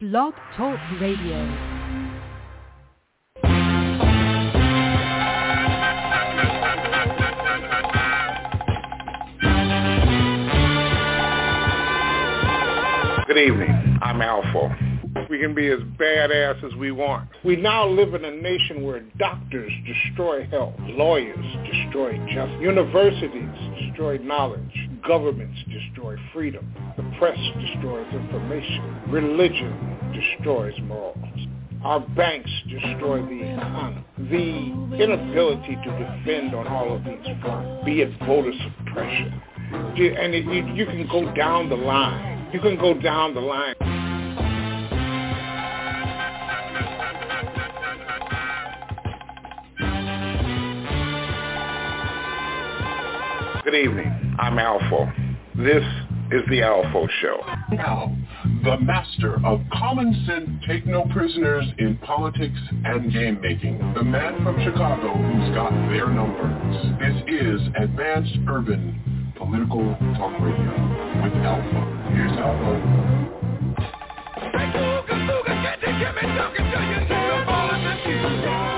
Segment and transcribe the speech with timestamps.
[0.00, 1.38] Blog Talk Radio.
[13.28, 13.98] Good evening.
[14.02, 15.30] I'm ALFO.
[15.30, 17.28] We can be as badass as we want.
[17.44, 21.36] We now live in a nation where doctors destroy health, lawyers
[21.70, 23.48] destroy justice, universities
[23.78, 31.16] destroy knowledge, governments destroy freedom, the press destroys information, religion destroys morals.
[31.82, 34.04] Our banks destroy the economy.
[34.16, 39.42] The inability to defend on all of these fronts, be it voter suppression.
[39.70, 42.48] And it, you, you can go down the line.
[42.54, 43.74] You can go down the line.
[53.64, 54.23] Good evening.
[54.38, 55.12] I'm ALFO.
[55.56, 55.84] This
[56.32, 57.40] is the ALFO Show.
[57.70, 58.16] Now,
[58.64, 63.78] the master of common sense take no prisoners in politics and game making.
[63.94, 66.98] The man from Chicago who's got their numbers.
[66.98, 70.72] This is Advanced Urban Political Talk Radio
[71.22, 72.14] with ALFO.
[72.14, 73.14] Here's ALFO.
[78.42, 78.73] Let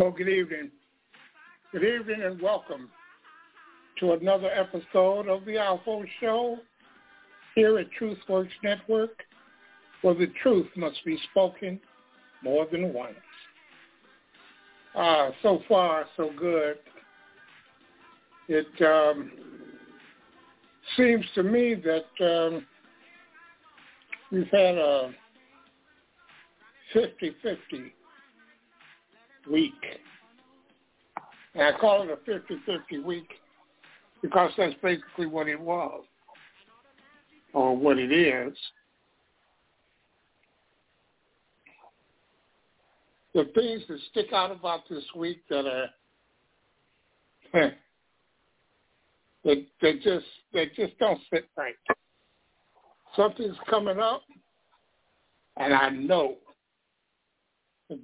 [0.00, 0.70] Well, good evening.
[1.72, 2.88] Good evening and welcome
[3.98, 6.56] to another episode of the ALFO Show
[7.54, 9.10] here at TruthWorks Network,
[10.00, 11.78] where the truth must be spoken
[12.42, 13.12] more than once.
[14.94, 16.78] Ah, so far, so good.
[18.48, 19.30] It um,
[20.96, 22.66] seems to me that um,
[24.32, 25.10] we've had a
[26.94, 27.92] 50-50
[29.50, 29.74] week.
[31.54, 33.28] And I call it a 50-50 week
[34.22, 36.04] because that's basically what it was
[37.52, 38.56] or what it is.
[43.34, 45.90] The things that stick out about this week that are
[49.44, 51.74] they, they just they just don't sit right.
[53.16, 54.22] Something's coming up,
[55.56, 56.36] and I know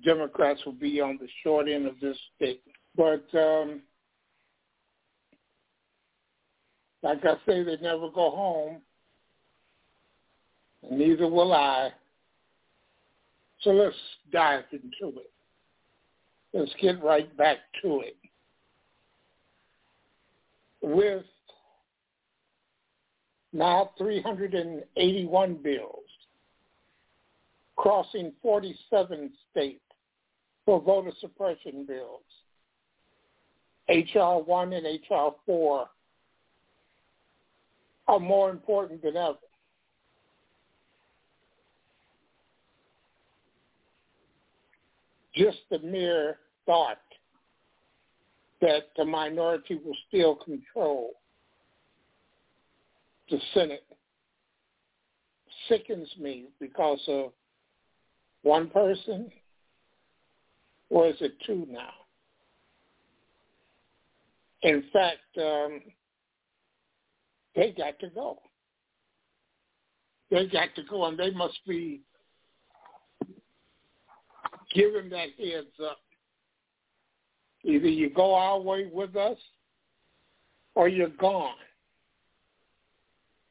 [0.04, 2.60] Democrats will be on the short end of this stick.
[2.96, 3.82] But um,
[7.02, 8.78] like I say, they never go home.
[10.82, 11.90] And neither will I.
[13.60, 13.96] So let's
[14.32, 15.30] dive into it.
[16.52, 18.16] Let's get right back to it.
[20.82, 21.24] With
[23.52, 26.05] now 381 bills
[27.76, 29.80] crossing 47 states
[30.64, 32.22] for voter suppression bills.
[33.88, 34.42] H.R.
[34.42, 35.34] 1 and H.R.
[35.44, 35.86] 4
[38.08, 39.36] are more important than ever.
[45.34, 46.98] Just the mere thought
[48.60, 51.10] that the minority will still control
[53.30, 53.84] the Senate
[55.68, 57.32] sickens me because of
[58.46, 59.28] one person,
[60.88, 61.90] or is it two now?
[64.62, 65.80] In fact, um,
[67.56, 68.38] they got to go.
[70.30, 72.02] They got to go, and they must be
[74.72, 75.98] given that heads up.
[77.64, 79.38] Either you go our way with us,
[80.76, 81.54] or you're gone.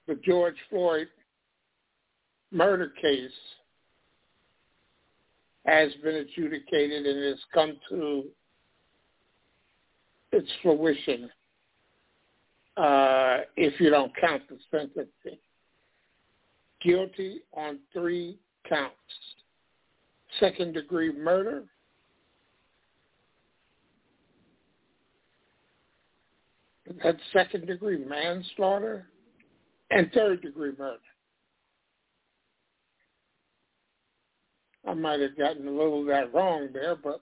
[0.07, 1.07] The George Floyd
[2.51, 3.31] murder case
[5.65, 8.23] has been adjudicated and has come to
[10.31, 11.29] its fruition
[12.77, 15.39] uh, if you don't count the sentencing.
[16.81, 18.37] Guilty on three
[18.69, 18.93] counts.
[20.39, 21.63] Second degree murder,
[27.03, 29.07] that's second degree manslaughter,
[29.91, 30.99] and third degree murder.
[34.87, 37.21] I might have gotten a little of that wrong there, but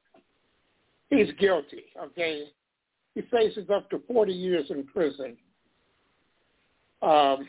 [1.10, 2.46] he's guilty, okay?
[3.16, 5.38] He faces up to 40 years in prison.
[7.02, 7.48] Um,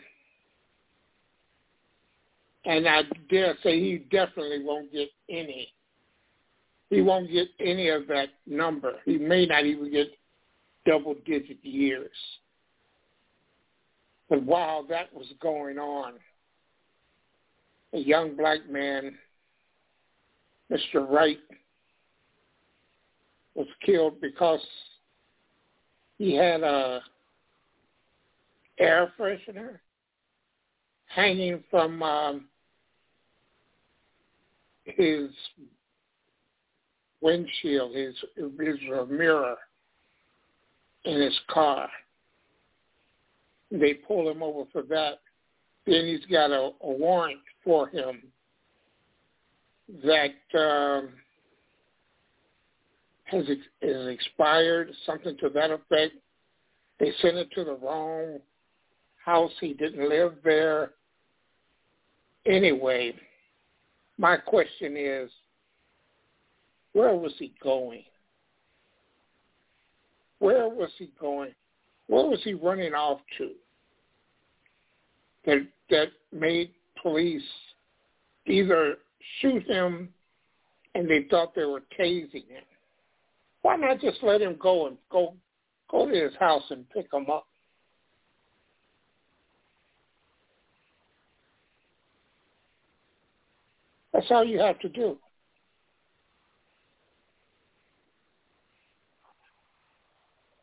[2.64, 5.68] and I dare say he definitely won't get any.
[6.90, 8.94] He won't get any of that number.
[9.04, 10.08] He may not even get
[10.86, 12.10] double-digit years.
[14.28, 16.14] But while that was going on,
[17.92, 19.16] a young black man
[20.70, 21.08] Mr.
[21.08, 21.38] Wright
[23.54, 24.60] was killed because
[26.18, 27.00] he had a
[28.78, 29.78] air freshener
[31.06, 32.46] hanging from um,
[34.84, 35.30] his
[37.20, 39.56] windshield, his his mirror
[41.04, 41.88] in his car.
[43.70, 45.20] They pull him over for that.
[45.86, 48.22] Then he's got a, a warrant for him
[50.04, 51.10] that um,
[53.24, 56.14] has, ex- has expired, something to that effect.
[57.00, 58.38] They sent it to the wrong
[59.24, 59.52] house.
[59.60, 60.92] He didn't live there.
[62.46, 63.14] Anyway,
[64.18, 65.30] my question is,
[66.92, 68.04] where was he going?
[70.38, 71.54] Where was he going?
[72.06, 73.50] Where was he running off to?
[75.46, 76.70] That that made
[77.02, 77.42] police
[78.46, 78.96] either
[79.40, 80.08] shoot him
[80.94, 82.64] and they thought they were tasing him.
[83.62, 85.34] Why not just let him go and go
[85.90, 87.46] go to his house and pick him up?
[94.12, 95.18] That's all you have to do.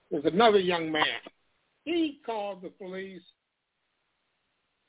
[0.10, 1.06] There's another young man.
[1.84, 3.22] He called the police.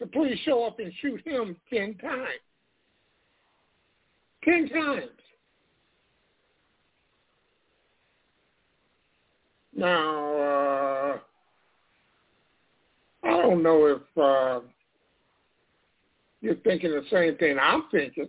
[0.01, 2.41] The police show up and shoot him ten times.
[4.45, 5.11] Ten times.
[9.75, 11.19] Now, uh,
[13.25, 14.67] I don't know if uh,
[16.41, 18.29] you're thinking the same thing I'm thinking.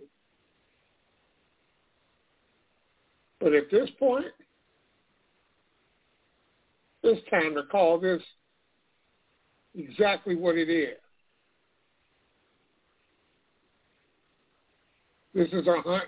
[3.40, 4.26] But at this point,
[7.02, 8.22] it's time to call this
[9.74, 10.96] exactly what it is.
[15.34, 16.04] This is a hunt.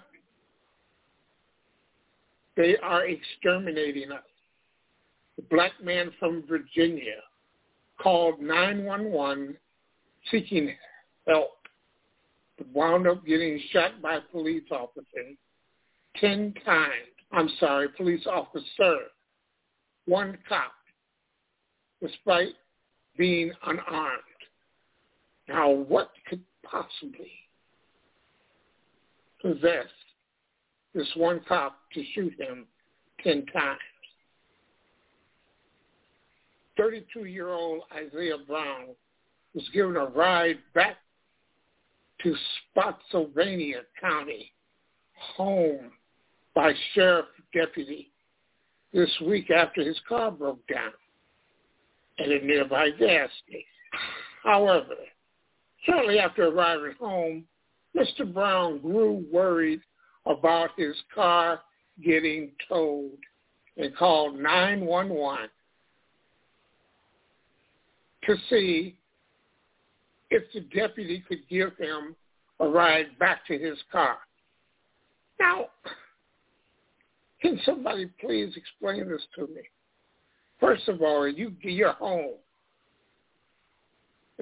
[2.57, 4.23] They are exterminating us.
[5.37, 7.21] The black man from Virginia
[8.01, 9.57] called 911
[10.31, 10.71] seeking
[11.27, 11.59] help,
[12.73, 15.37] wound up getting shot by police officers
[16.21, 16.93] 10 times.
[17.33, 18.97] I'm sorry, police officer,
[20.07, 20.73] one cop,
[22.01, 22.55] despite
[23.19, 24.23] being unarmed.
[25.49, 27.33] Now, what could possibly
[29.53, 29.93] possessed
[30.95, 32.67] this one cop to shoot him
[33.23, 33.79] 10 times.
[36.79, 38.89] 32-year-old Isaiah Brown
[39.55, 40.97] was given a ride back
[42.23, 42.35] to
[42.71, 44.53] Spotsylvania County
[45.37, 45.93] home
[46.55, 48.11] by sheriff deputy
[48.93, 50.93] this week after his car broke down
[52.19, 53.65] at a nearby gas station.
[54.43, 54.95] However,
[55.85, 57.45] shortly after arriving home,
[57.97, 58.33] Mr.
[58.33, 59.81] Brown grew worried
[60.27, 61.61] about his car
[62.05, 63.19] getting towed
[63.77, 65.49] and called 911
[68.25, 68.97] to see
[70.31, 72.15] if the deputy could give him
[72.61, 74.19] a ride back to his car.
[75.39, 75.67] Now,
[77.41, 79.63] can somebody please explain this to me?
[80.59, 82.35] First of all, you you're home.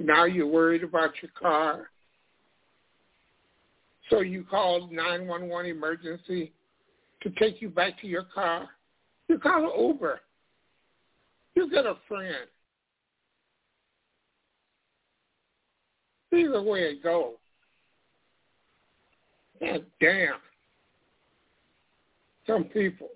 [0.00, 1.90] Now you're worried about your car.
[4.10, 6.52] So you called 911 emergency
[7.22, 8.68] to take you back to your car.
[9.28, 10.20] You call an Uber.
[11.54, 12.46] You get a friend.
[16.32, 17.34] Either way it goes.
[19.60, 20.34] God damn.
[22.46, 23.08] Some people.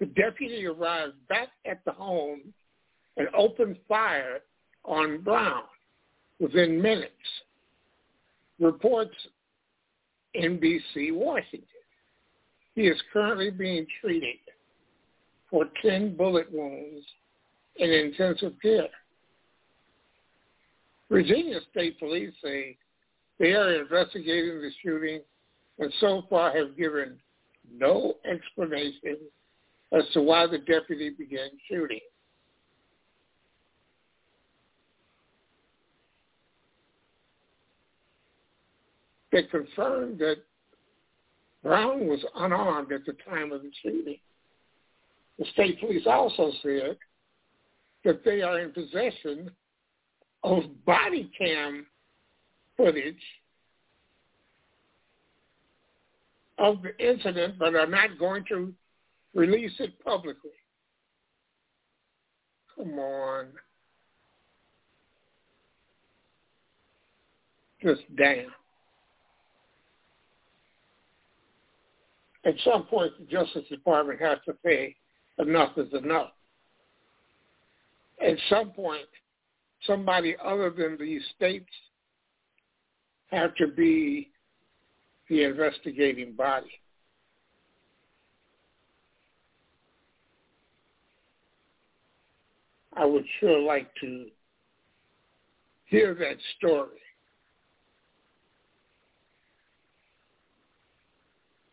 [0.00, 2.40] The deputy arrived back at the home
[3.16, 4.40] and opened fire
[4.84, 5.62] on Brown
[6.40, 7.12] within minutes.
[8.62, 9.16] Reports
[10.36, 11.66] NBC Washington.
[12.76, 14.36] He is currently being treated
[15.50, 17.04] for 10 bullet wounds
[17.76, 18.88] in intensive care.
[21.10, 22.76] Virginia State Police say
[23.40, 25.20] they are investigating the shooting
[25.80, 27.18] and so far have given
[27.76, 29.16] no explanation
[29.90, 32.00] as to why the deputy began shooting.
[39.32, 40.36] They confirmed that
[41.62, 44.18] Brown was unarmed at the time of the shooting.
[45.38, 46.98] The state police also said
[48.04, 49.50] that they are in possession
[50.44, 51.86] of body cam
[52.76, 53.14] footage
[56.58, 58.72] of the incident, but are not going to
[59.34, 60.50] release it publicly.
[62.76, 63.46] Come on.
[67.82, 68.50] Just damn.
[72.44, 74.96] At some point, the Justice Department has to say
[75.38, 76.32] enough is enough.
[78.20, 79.06] At some point,
[79.86, 81.70] somebody other than these states
[83.30, 84.30] have to be
[85.28, 86.70] the investigating body.
[92.94, 94.26] I would sure like to
[95.86, 97.01] hear that story.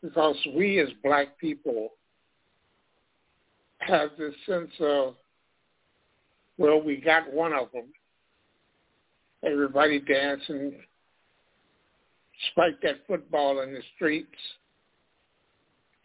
[0.02, 1.90] Because we as black people
[3.80, 5.16] have this sense of,
[6.58, 7.86] well, we got one of them.
[9.44, 10.74] Everybody dancing,
[12.52, 14.28] spike that football in the streets,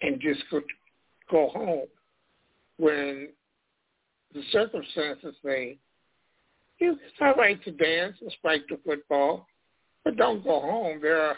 [0.03, 0.61] and just go,
[1.31, 1.87] go home.
[2.77, 3.29] When
[4.33, 5.79] the circumstances say,
[6.81, 9.47] it's all right to dance and spike the football,
[10.05, 10.99] but don't go home.
[11.01, 11.37] There are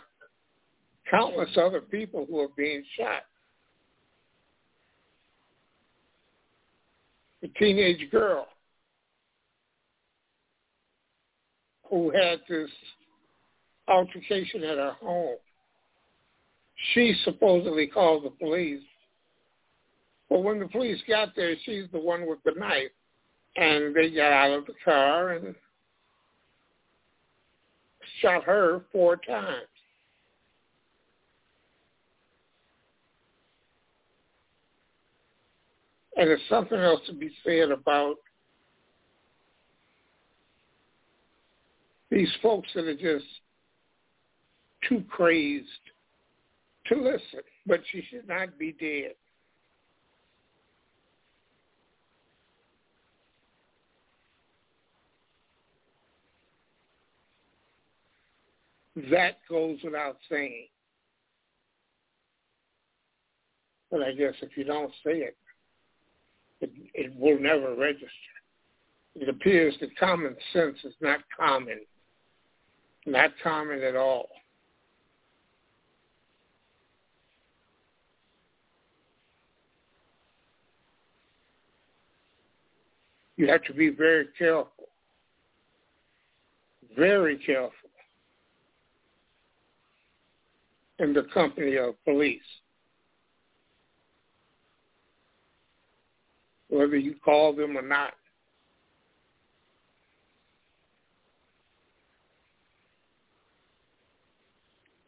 [1.10, 3.22] countless other people who are being shot.
[7.42, 8.48] The teenage girl
[11.90, 12.70] who had this
[13.88, 15.36] altercation at her home.
[16.92, 18.82] She supposedly called the police.
[20.28, 22.90] But when the police got there, she's the one with the knife.
[23.56, 25.54] And they got out of the car and
[28.20, 29.68] shot her four times.
[36.16, 38.16] And there's something else to be said about
[42.10, 43.26] these folks that are just
[44.88, 45.66] too crazed
[46.86, 49.12] to listen, but she should not be dead.
[59.10, 60.68] That goes without saying.
[63.90, 65.36] But I guess if you don't say it,
[66.96, 68.08] it, will never register.
[69.14, 71.80] It appears that common sense is not common,
[73.04, 74.28] not common at all.
[83.36, 84.88] You have to be very careful,
[86.96, 87.72] very careful
[90.98, 92.40] in the company of police.
[96.68, 98.14] Whether you call them or not.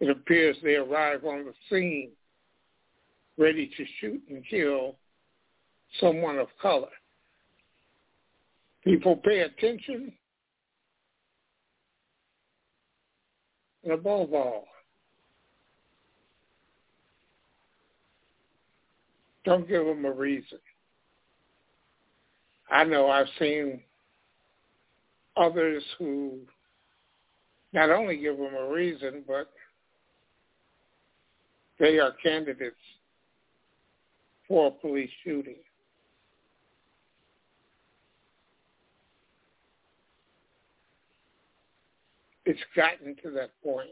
[0.01, 2.11] It appears they arrive on the scene
[3.37, 4.97] ready to shoot and kill
[6.01, 6.89] someone of color
[8.85, 10.13] people pay attention
[13.89, 14.67] And above all,
[19.47, 20.59] don't give them a reason.
[22.71, 23.81] I know I've seen
[25.37, 26.39] others who
[27.73, 29.51] not only give them a reason, but
[31.79, 32.77] they are candidates
[34.47, 35.57] for a police shooting.
[42.45, 43.91] It's gotten to that point.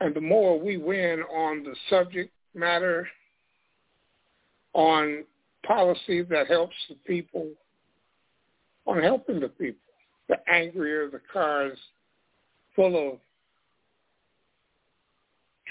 [0.00, 3.06] And the more we win on the subject matter,
[4.72, 5.24] on
[5.66, 7.48] policy that helps the people,
[8.86, 9.80] on helping the people,
[10.28, 11.78] the angrier the cars
[12.74, 13.18] full of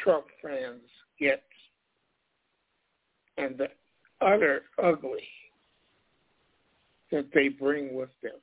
[0.04, 0.82] Trump fans
[1.20, 1.44] get
[3.38, 3.68] and the
[4.22, 5.28] utter ugly
[7.12, 8.34] that they bring with them.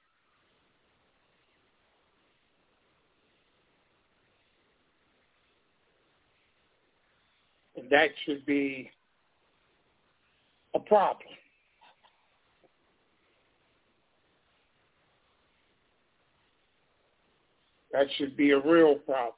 [7.77, 8.91] And that should be
[10.77, 11.29] a problem.
[17.93, 19.33] That should be a real problem.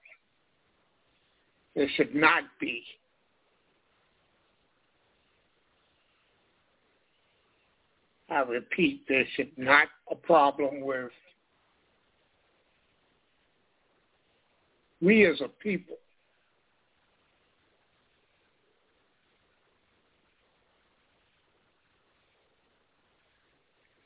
[1.74, 2.82] There should not be.
[8.30, 11.10] I repeat, there should not a problem with
[15.00, 15.96] we as a people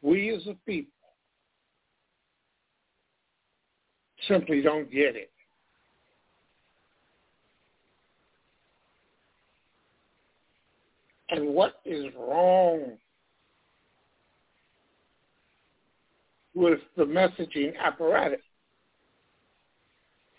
[0.02, 0.92] we as a people
[4.28, 5.30] simply don't get it.
[11.30, 12.98] And what is wrong
[16.54, 18.40] with the messaging apparatus?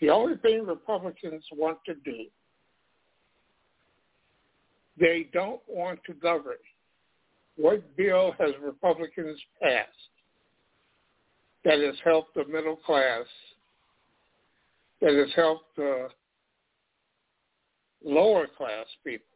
[0.00, 2.26] The only thing Republicans want to do,
[5.00, 6.54] they don't want to govern.
[7.56, 9.88] What bill has Republicans passed
[11.64, 13.26] that has helped the middle class,
[15.00, 16.08] that has helped the
[18.04, 19.26] lower class people?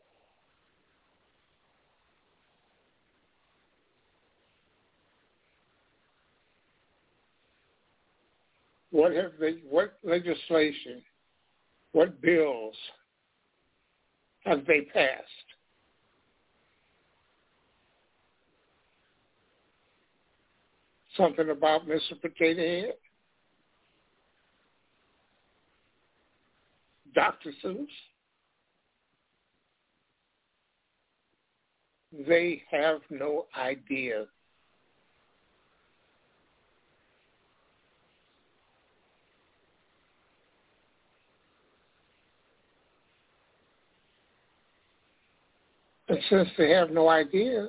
[8.90, 9.58] What have they?
[9.68, 11.02] What legislation?
[11.92, 12.74] What bills
[14.44, 15.47] have they passed?
[21.18, 22.18] Something about Mr.
[22.20, 22.94] Potato Head?
[27.14, 27.52] Dr.
[27.62, 27.86] Seuss?
[32.26, 34.26] They have no idea
[46.08, 47.68] And since they have no idea,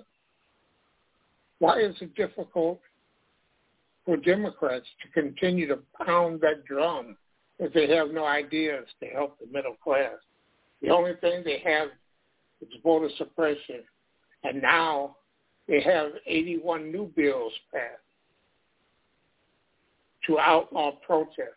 [1.60, 2.80] why is it difficult
[4.10, 7.16] for Democrats to continue to pound that drum
[7.60, 10.16] if they have no ideas to help the middle class?
[10.82, 11.90] The only thing they have
[12.60, 13.84] is voter suppression.
[14.44, 15.18] And now
[15.68, 18.02] they have 81 new bills passed
[20.26, 21.54] to outlaw protest.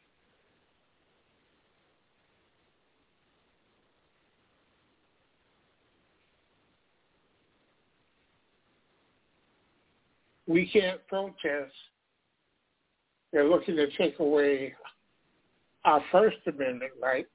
[10.47, 11.73] we can't protest.
[13.33, 14.75] They're looking to take away
[15.85, 17.29] our First Amendment rights.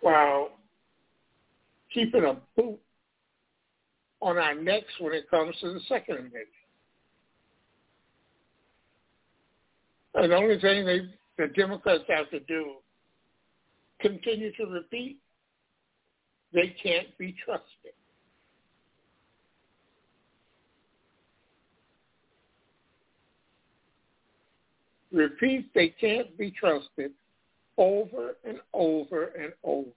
[0.00, 0.50] While
[1.92, 2.78] keeping a boot
[4.22, 6.46] on our necks when it comes to the Second Amendment.
[10.14, 11.00] And the only thing they,
[11.38, 12.76] the Democrats have to do,
[14.00, 15.18] continue to repeat
[16.52, 17.92] they can't be trusted.
[25.12, 27.12] Repeat, they can't be trusted
[27.76, 29.90] over and over and over.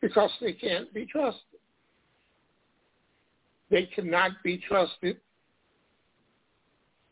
[0.00, 1.42] Because they can't be trusted.
[3.70, 5.18] They cannot be trusted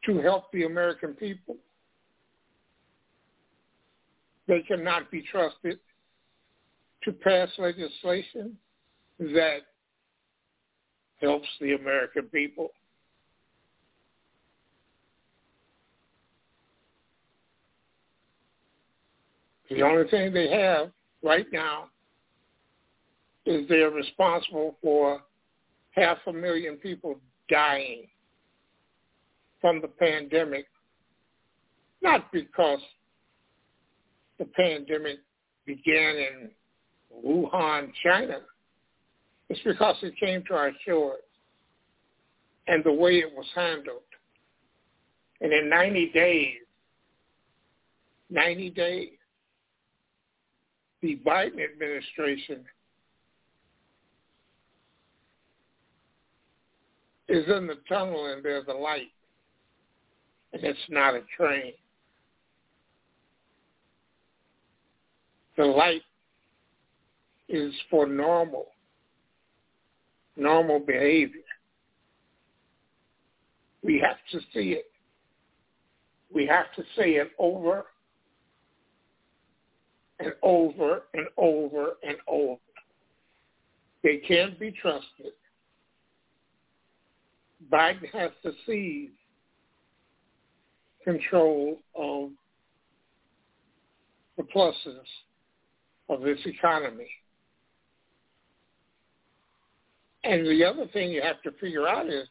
[0.06, 1.56] to help the American people.
[4.48, 5.78] They cannot be trusted
[7.04, 8.56] to pass legislation
[9.18, 9.60] that
[11.20, 12.70] helps the American people.
[19.76, 20.90] The only thing they have
[21.22, 21.88] right now
[23.44, 25.20] is they're responsible for
[25.90, 28.06] half a million people dying
[29.60, 30.66] from the pandemic,
[32.02, 32.80] not because
[34.38, 35.18] the pandemic
[35.66, 36.50] began in
[37.24, 38.38] Wuhan, China.
[39.50, 41.20] It's because it came to our shores
[42.66, 44.00] and the way it was handled.
[45.42, 46.54] And in 90 days,
[48.30, 49.10] 90 days,
[51.06, 52.64] the Biden administration
[57.28, 59.12] is in the tunnel and there's a light.
[60.52, 61.74] And it's not a train.
[65.56, 66.02] The light
[67.48, 68.66] is for normal,
[70.36, 71.40] normal behavior.
[73.84, 74.86] We have to see it.
[76.34, 77.84] We have to say it over
[80.18, 82.56] and over and over and over.
[84.02, 85.32] They can't be trusted.
[87.70, 89.10] Biden has to seize
[91.02, 92.30] control of
[94.36, 95.06] the pluses
[96.08, 97.08] of this economy.
[100.24, 102.28] And the other thing you have to figure out is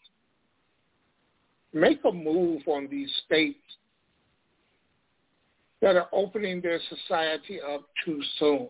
[1.73, 3.59] make a move on these states
[5.85, 8.67] that are opening their society up too soon.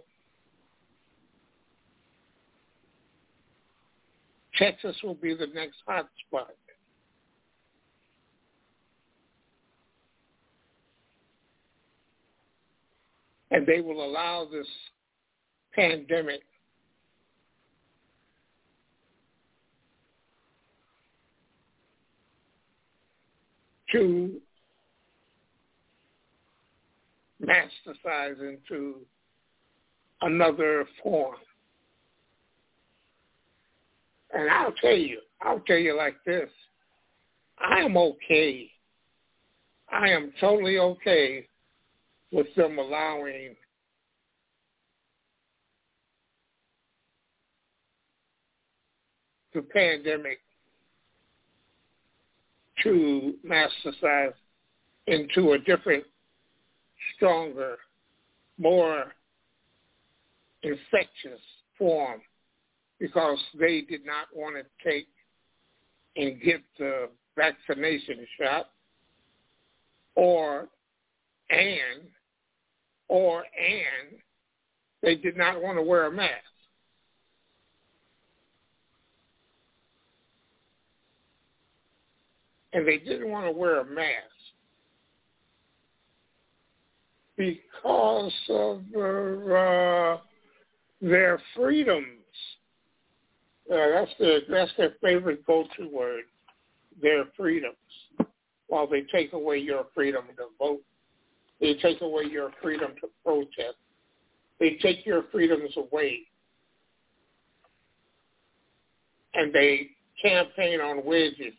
[4.58, 6.52] Texas will be the next hot spot.
[13.50, 14.68] And they will allow this
[15.74, 16.42] pandemic
[23.94, 24.42] to
[27.46, 28.96] metastasize into
[30.22, 31.36] another form.
[34.34, 36.50] And I'll tell you, I'll tell you like this.
[37.60, 38.70] I am okay.
[39.92, 41.48] I am totally okay
[42.32, 43.56] with them allowing
[49.54, 50.40] the pandemic
[52.84, 54.34] to metastasize
[55.08, 56.04] into a different,
[57.16, 57.78] stronger,
[58.58, 59.06] more
[60.64, 61.42] infectious
[61.78, 62.22] form
[63.00, 65.08] because they did not want to take
[66.16, 68.70] and get the vaccination shot
[70.16, 70.70] or
[71.50, 72.02] and
[73.08, 74.18] or and
[75.02, 76.32] they did not want to wear a mask.
[82.74, 84.35] And they didn't want to wear a mask
[87.38, 90.18] because of uh,
[91.02, 92.06] their freedoms.
[93.72, 96.24] Uh, that's their that's their favorite go-to word.
[97.02, 97.76] Their freedoms.
[98.68, 100.82] While they take away your freedom to vote,
[101.60, 103.78] they take away your freedom to protest.
[104.60, 106.22] They take your freedoms away,
[109.34, 109.90] and they
[110.22, 111.54] campaign on wedges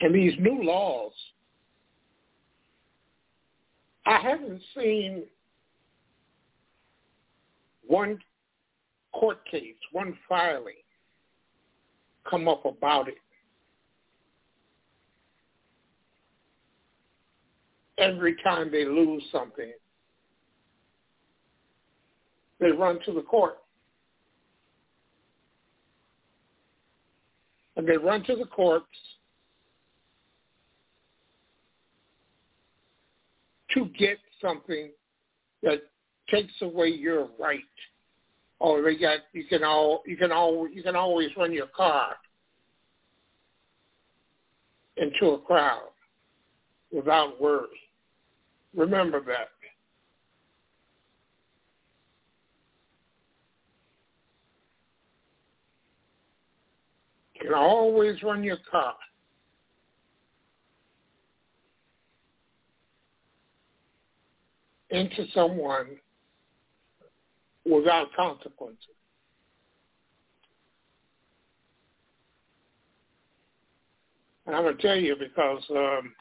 [0.00, 1.12] And these new laws,
[4.06, 5.24] I haven't seen
[7.86, 8.18] one
[9.12, 10.74] court case, one filing
[12.28, 13.18] come up about it.
[17.98, 19.72] Every time they lose something,
[22.58, 23.58] they run to the court.
[27.76, 28.86] And they run to the courts
[33.74, 34.90] to get something
[35.62, 35.82] that
[36.30, 37.60] takes away your right.
[38.58, 42.16] Or they got you can all you can all you can always run your car
[44.96, 45.88] into a crowd
[46.92, 47.68] without worry.
[48.74, 49.48] Remember that.
[57.34, 58.94] You can always run your car
[64.90, 65.86] into someone
[67.64, 68.78] without consequences.
[74.46, 76.12] And I'm going to tell you because um,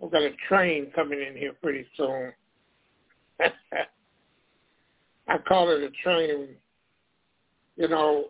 [0.00, 2.32] we've got a train coming in here pretty soon.
[5.28, 6.48] I call it a train.
[7.76, 8.26] You know,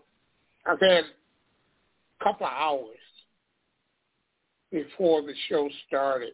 [0.66, 2.96] I've had a couple of hours
[4.70, 6.32] before the show started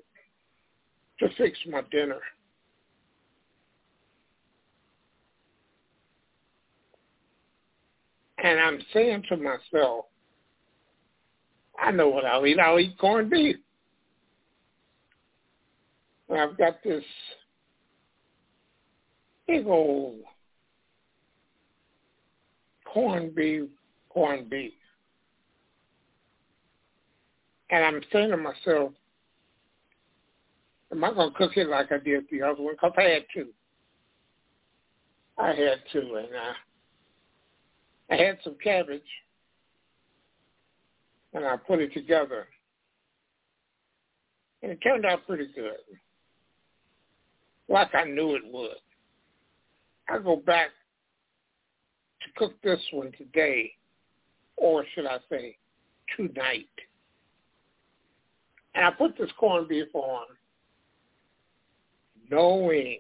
[1.23, 2.21] to fix my dinner.
[8.43, 10.07] And I'm saying to myself,
[11.81, 12.59] I know what I'll eat.
[12.59, 13.57] I'll eat corned beef.
[16.29, 17.05] And I've got this
[19.47, 20.17] big old
[22.85, 23.69] corned beef,
[24.09, 24.73] corned beef.
[27.71, 28.93] And I'm saying to myself,
[30.93, 32.75] am I going to cook it like I did the other one?
[32.75, 33.47] Because I had to.
[35.39, 36.01] I had to.
[36.01, 36.29] And
[38.11, 39.01] I, I had some cabbage
[41.33, 42.47] and I put it together.
[44.63, 45.79] And it turned out pretty good.
[47.69, 48.77] Like I knew it would.
[50.09, 50.69] I go back
[52.21, 53.73] to cook this one today,
[54.57, 55.57] or should I say
[56.17, 56.67] tonight.
[58.75, 60.27] And I put this corned beef on
[62.33, 62.99] knowing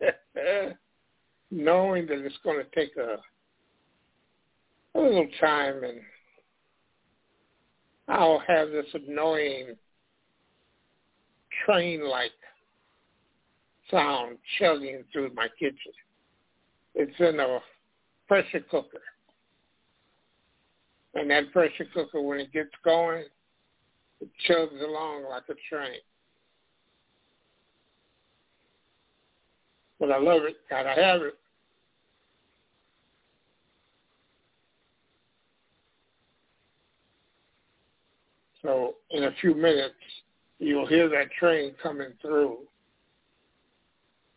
[1.50, 3.18] knowing that it's going to take a
[4.96, 6.00] a little time and
[8.08, 9.76] I'll have this annoying
[11.64, 12.30] train-like
[13.90, 15.92] sound chugging through my kitchen.
[16.94, 17.60] It's in a
[18.28, 19.00] pressure cooker.
[21.14, 23.24] And that pressure cooker, when it gets going,
[24.20, 26.00] it chugs along like a train.
[30.00, 30.56] But I love it.
[30.68, 31.38] Gotta have it.
[38.62, 39.94] So in a few minutes,
[40.58, 42.58] you'll hear that train coming through.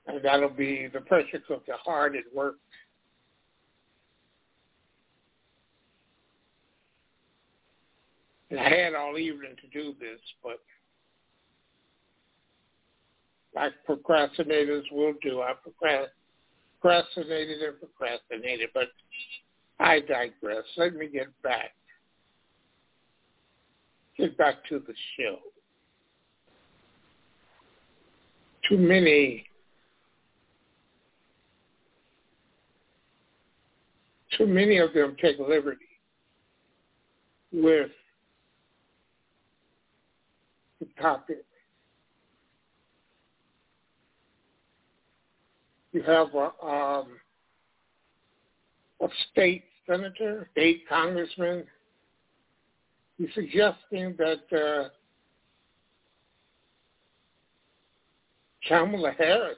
[0.05, 2.55] And that'll be the pressure cooker hard at work.
[8.49, 10.59] And I had all evening to do this, but
[13.57, 15.53] like procrastinators will do, I
[16.81, 18.87] procrastinated and procrastinated, but
[19.79, 20.63] I digress.
[20.77, 21.71] Let me get back
[24.17, 25.37] get back to the show.
[28.67, 29.45] Too many
[34.37, 35.77] too many of them take liberty
[37.51, 37.91] with
[40.79, 41.46] the topic.
[45.97, 47.07] You have a, um,
[49.01, 51.63] a state senator, state congressman
[53.17, 54.89] He's suggesting that uh,
[58.67, 59.57] Kamala Harris.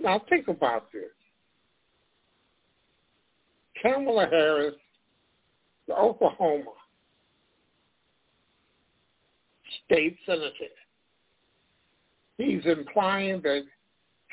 [0.00, 1.10] Now think about this.
[3.82, 4.76] Kamala Harris,
[5.88, 6.70] the Oklahoma
[9.84, 10.52] state senator.
[12.38, 13.64] He's implying that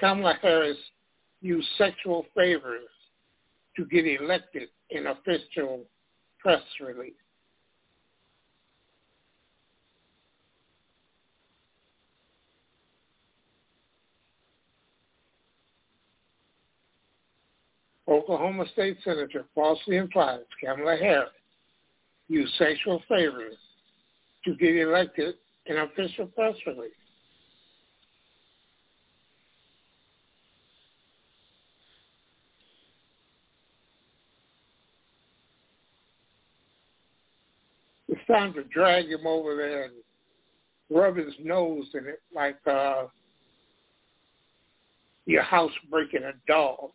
[0.02, 0.78] Kamala Harris
[1.42, 2.90] used sexual favors
[3.76, 5.82] to get elected in official
[6.40, 7.14] press release.
[18.08, 21.30] Oklahoma State Senator falsely implies Kamala Harris
[22.28, 23.56] used sexual favors
[24.46, 25.36] to get elected
[25.68, 26.92] in official press release.
[38.28, 39.94] Time to drag him over there and
[40.90, 43.06] rub his nose in it like uh,
[45.26, 46.92] your house breaking a dog.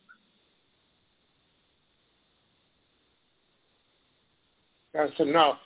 [4.93, 5.59] That's enough.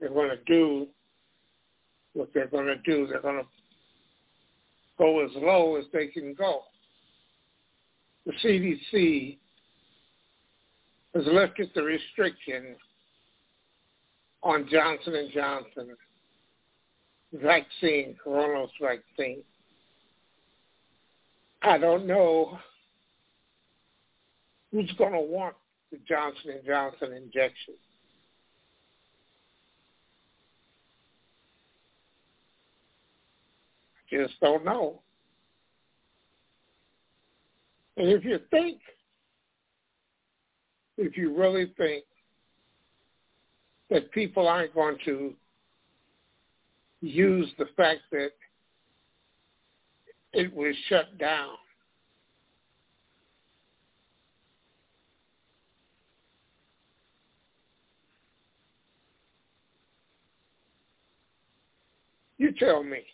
[0.00, 0.86] They're going to do
[2.14, 3.06] what they're going to do.
[3.06, 3.46] They're going to
[4.98, 6.62] go as low as they can go
[8.26, 9.38] the CDC
[11.14, 12.76] has lifted the restriction
[14.42, 15.96] on Johnson and Johnson
[17.32, 19.42] vaccine, coronavirus vaccine.
[21.62, 22.58] I don't know
[24.70, 25.54] who's going to want
[25.90, 27.74] the Johnson and Johnson injection.
[34.12, 35.00] I just don't know.
[38.02, 38.80] And if you think,
[40.98, 42.02] if you really think
[43.90, 45.32] that people aren't going to
[47.00, 48.30] use the fact that
[50.32, 51.54] it was shut down
[62.36, 63.04] You tell me.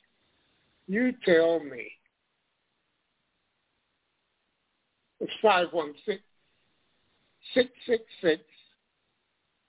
[0.86, 1.97] You tell me.
[5.20, 6.18] It's 516
[7.54, 8.42] 666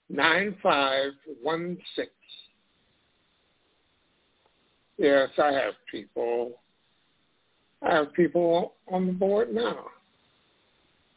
[0.10, 2.08] 9516.
[4.98, 6.60] Yes, I have people.
[7.82, 9.86] I have people on the board now.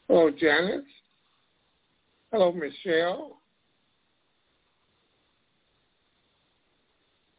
[0.09, 0.85] Hello, Janice.
[2.31, 3.39] Hello, Michelle.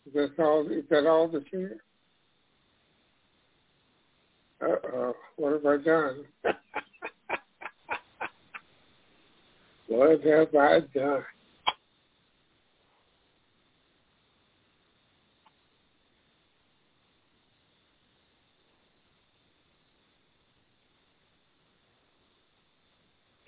[0.06, 1.78] Is that all, is that all that's here?
[4.62, 6.26] Uh-oh, what have I done?
[9.94, 11.24] what have I done?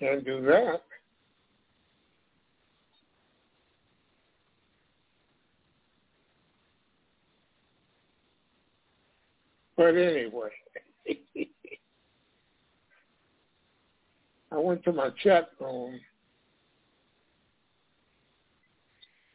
[0.00, 0.82] Can't do that.
[9.76, 10.50] But anyway,
[14.52, 15.98] I went to my chat room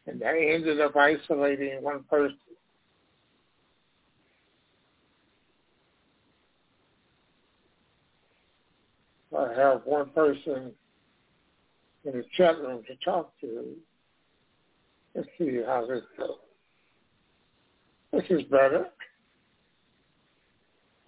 [0.08, 2.38] and I ended up isolating one person.
[9.38, 10.72] I have one person
[12.04, 13.76] in the chat room to talk to.
[15.16, 16.38] Let's see how this goes.
[18.12, 18.88] This is better.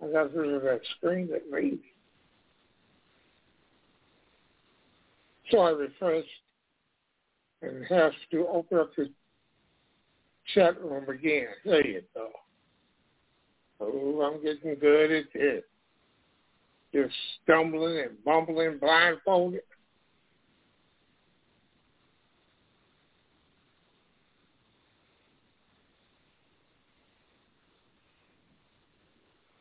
[0.01, 1.83] I got rid of that screen that reads.
[5.51, 6.27] So I refreshed
[7.63, 9.09] and have to open up the
[10.53, 11.47] chat room again.
[11.65, 12.29] There you go.
[13.79, 15.63] Oh, I'm getting good at this.
[16.93, 19.61] Just stumbling and bumbling blindfolded.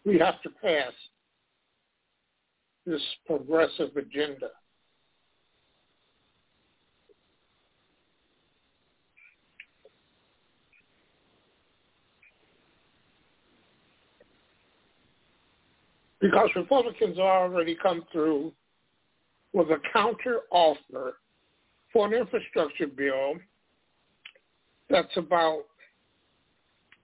[0.05, 0.93] we have to pass
[2.87, 4.49] this progressive agenda.
[16.23, 18.53] Because Republicans have already come through
[19.53, 21.17] with a counter offer
[21.93, 23.35] for an infrastructure bill
[24.89, 25.65] that's about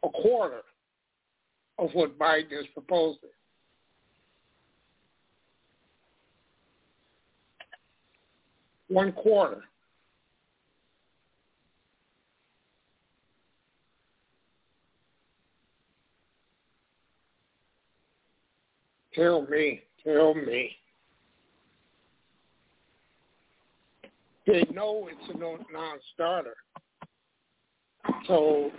[0.04, 0.61] a quarter
[1.81, 3.28] of what Biden is proposing.
[8.87, 9.64] One quarter.
[19.14, 20.77] Tell me, tell me.
[24.47, 26.55] They know it's a non-starter.
[28.27, 28.71] So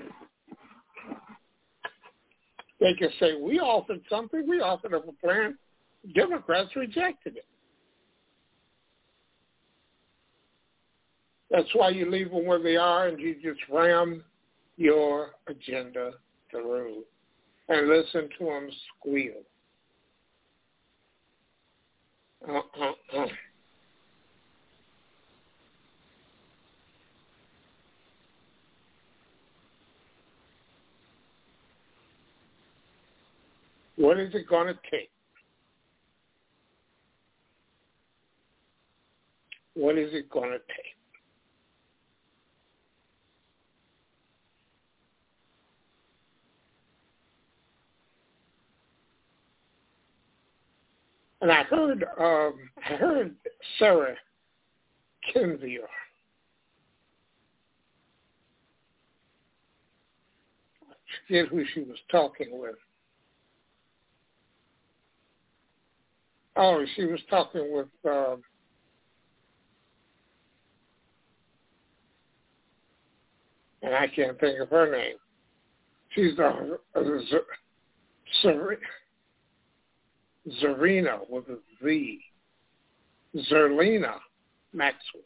[2.80, 4.48] they can say, we offered something.
[4.48, 5.58] We offered up a plan.
[6.16, 7.46] Democrats rejected it.
[11.52, 14.24] That's why you leave them where they are and you just ram
[14.78, 16.12] your agenda
[16.52, 17.04] through
[17.68, 19.42] and listen to them squeal.
[34.00, 35.12] What is it going to take?
[39.74, 40.96] What is it going to take?
[51.42, 53.36] And I heard, um, I heard
[53.80, 54.16] Sarah
[55.36, 55.80] Kendzior.
[60.90, 60.94] I
[61.28, 62.76] forget who she was talking with.
[66.62, 68.44] Oh, she was talking with um,
[73.82, 75.16] and I can't think of her name.
[76.10, 77.22] She's a, a, a
[80.62, 82.20] Zarina with a Z.
[83.50, 84.16] Zerlina
[84.74, 85.24] Maxwell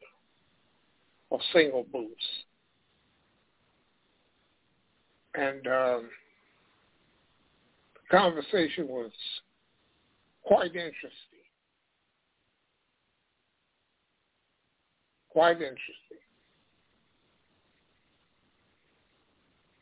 [1.32, 2.12] of Signal Boost.
[5.34, 6.10] And um,
[7.96, 9.10] the conversation was
[10.46, 11.10] quite interesting.
[15.30, 16.18] Quite interesting.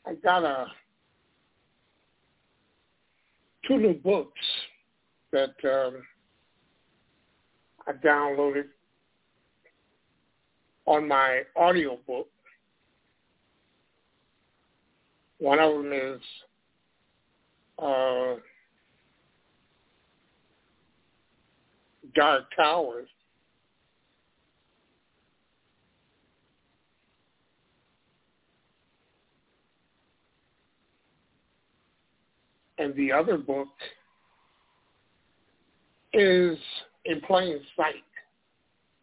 [0.05, 0.67] I got a
[3.67, 4.39] two new books
[5.31, 6.01] that um,
[7.87, 8.65] I downloaded
[10.85, 12.27] on my audio book.
[15.39, 16.21] One of them is
[17.79, 18.35] uh,
[22.15, 23.07] Dark Towers.
[32.77, 33.67] And the other book
[36.13, 36.57] is
[37.05, 37.93] In Plain Sight.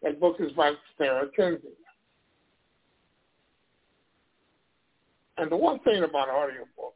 [0.02, 1.60] That book is by Sarah Kendzior.
[5.36, 6.92] And the one thing about audiobooks,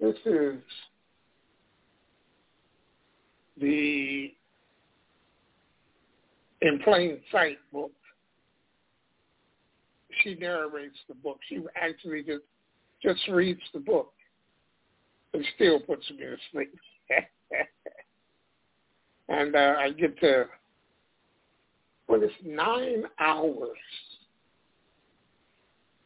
[0.00, 0.60] this is
[3.60, 4.32] the
[6.62, 7.92] In Plain Sight book.
[10.22, 11.38] She narrates the book.
[11.48, 12.44] She actually just
[13.02, 14.12] just reads the book
[15.34, 16.74] and still puts me to sleep.
[19.28, 20.46] and uh, I get to,
[22.08, 23.76] well, it's nine hours.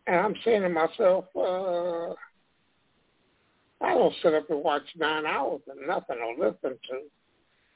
[0.07, 2.15] And I'm saying to myself, uh,
[3.83, 7.01] I don't sit up and watch nine hours and nothing or listen to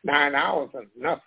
[0.04, 1.22] nine hours and nothing.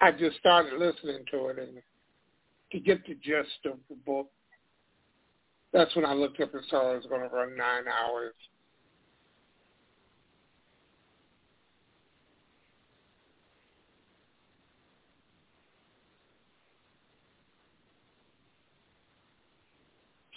[0.00, 1.78] I just started listening to it and
[2.72, 4.28] to get the gist of the book,
[5.72, 8.34] that's when I looked up and saw it was going to run nine hours.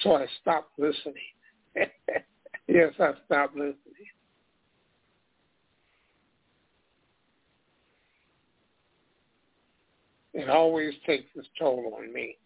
[0.07, 1.15] So I stopped listening.
[2.67, 3.75] yes, I stopped listening.
[10.33, 12.37] It always takes its toll on me.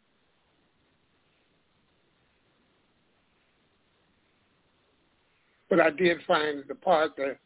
[5.70, 7.38] But I did find the part that,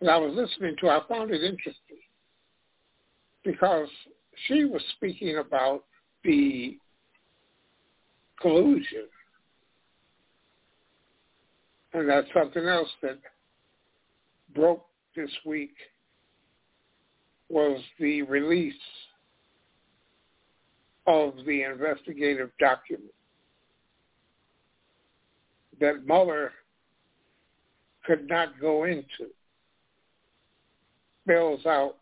[0.00, 1.98] that I was listening to, I found it interesting
[3.44, 3.88] because
[4.48, 5.84] she was speaking about
[6.24, 6.78] the
[8.40, 9.06] collusion.
[11.92, 13.18] And that's something else that
[14.54, 14.86] broke
[15.16, 15.74] this week
[17.48, 18.74] was the release
[21.06, 23.10] of the investigative document
[25.80, 26.52] that Mueller
[28.06, 29.30] could not go into
[31.24, 31.96] spells out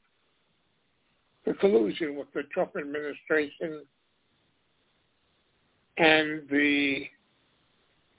[1.45, 3.82] the collusion with the Trump administration
[5.97, 7.05] and the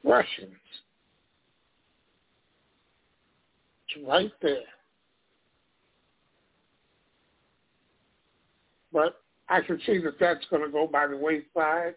[0.04, 0.56] Russians.
[3.96, 4.58] It's right there.
[8.94, 11.96] But I can see that that's going to go by the wayside.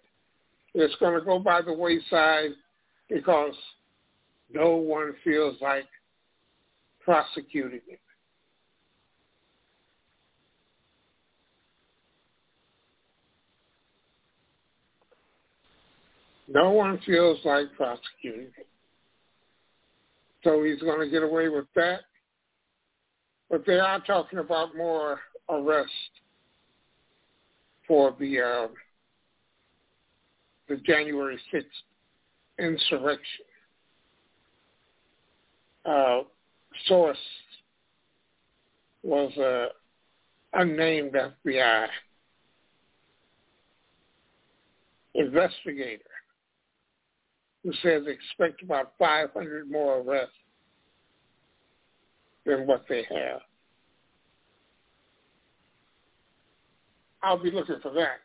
[0.74, 2.52] It's going to go by the wayside
[3.08, 3.54] because
[4.52, 5.86] no one feels like
[7.04, 8.00] prosecuting it.
[16.48, 18.66] No one feels like prosecuting it.
[20.44, 22.00] So he's going to get away with that.
[23.50, 25.92] But they are talking about more arrests
[27.86, 28.68] for the uh,
[30.68, 31.64] the January 6th
[32.58, 33.44] insurrection.
[35.84, 36.20] Uh,
[36.86, 37.18] source
[39.02, 39.66] was a
[40.54, 41.86] unnamed FBI
[45.14, 46.11] investigator
[47.64, 50.34] who says expect about 500 more arrests
[52.44, 53.40] than what they have.
[57.22, 58.20] I'll be looking for that.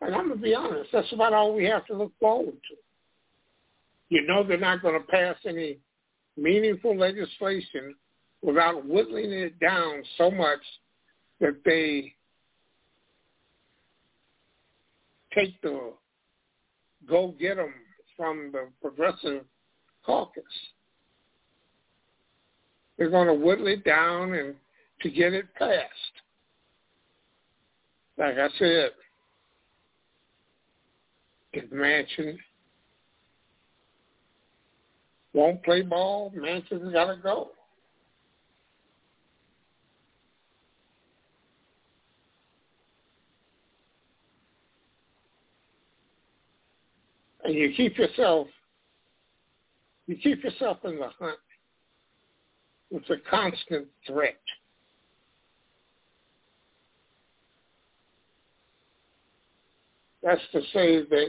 [0.00, 2.76] And I'm going to be honest, that's about all we have to look forward to.
[4.10, 5.78] You know they're not going to pass any
[6.36, 7.94] meaningful legislation
[8.42, 10.60] without whittling it down so much
[11.40, 12.14] that they
[15.34, 15.92] take the
[17.08, 17.72] go get them
[18.16, 19.44] from the progressive
[20.04, 20.42] caucus.
[22.96, 24.54] They're going to whittle it down and
[25.02, 25.94] to get it passed.
[28.16, 28.90] Like I said,
[31.52, 32.36] if Manchin
[35.32, 37.50] won't play ball, Manchin's got to go.
[47.48, 48.46] And you keep yourself,
[50.06, 51.38] you keep yourself in the hunt
[52.90, 54.40] it's a constant threat.
[60.22, 61.28] That's to say that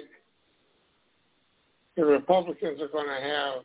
[1.96, 3.64] the Republicans are going to have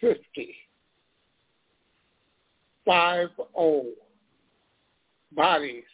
[0.00, 0.54] 50,
[2.84, 3.28] 5
[5.34, 5.84] bodies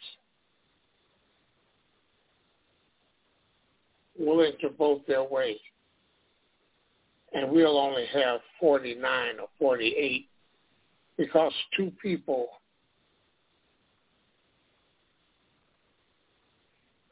[4.19, 5.59] willing to vote their way.
[7.33, 10.27] And we'll only have 49 or 48
[11.17, 12.47] because two people,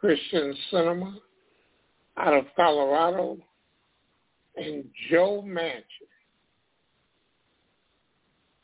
[0.03, 1.15] Kyrsten Sinema
[2.17, 3.37] out of Colorado
[4.55, 5.83] and Joe Manchin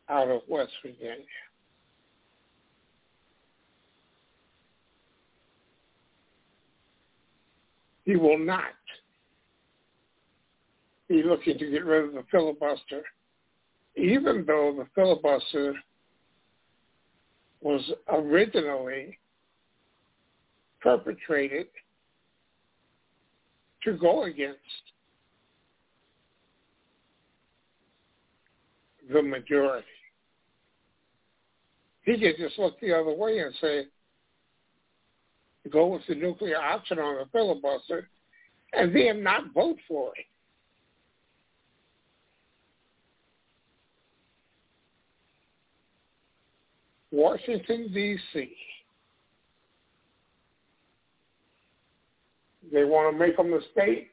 [0.10, 1.18] out of West Virginia.
[8.06, 8.74] He will not
[11.08, 13.04] be looking to get rid of the filibuster,
[13.96, 15.76] even though the filibuster
[17.62, 19.18] was originally
[20.82, 21.68] perpetrated
[23.84, 24.60] to go against
[29.12, 29.88] the majority.
[32.04, 33.86] He could just look the other way and say,
[35.70, 38.10] go with the nuclear option on the filibuster
[38.74, 40.26] and then not vote for it.
[47.12, 48.52] Washington, D.C.
[52.72, 54.10] They want to make them a state.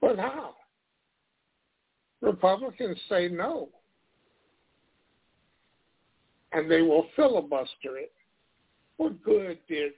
[0.00, 0.54] But how?
[2.20, 3.68] Republicans say no.
[6.54, 8.12] And they will filibuster it.
[8.96, 9.92] What good did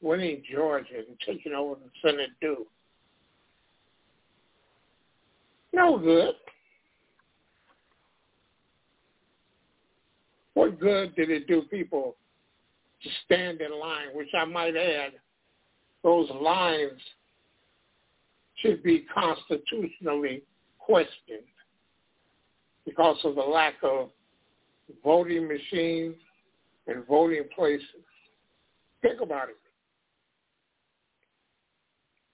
[0.00, 2.66] winning Georgia and taking over the Senate do?
[5.72, 6.34] No good.
[10.54, 12.16] What good did it do people
[13.02, 15.12] to stand in line, which I might add,
[16.02, 17.00] those lines
[18.56, 20.42] should be constitutionally
[20.78, 21.46] questioned
[22.84, 24.10] because of the lack of
[25.02, 26.16] voting machines
[26.86, 27.86] and voting places.
[29.00, 29.56] Think about it.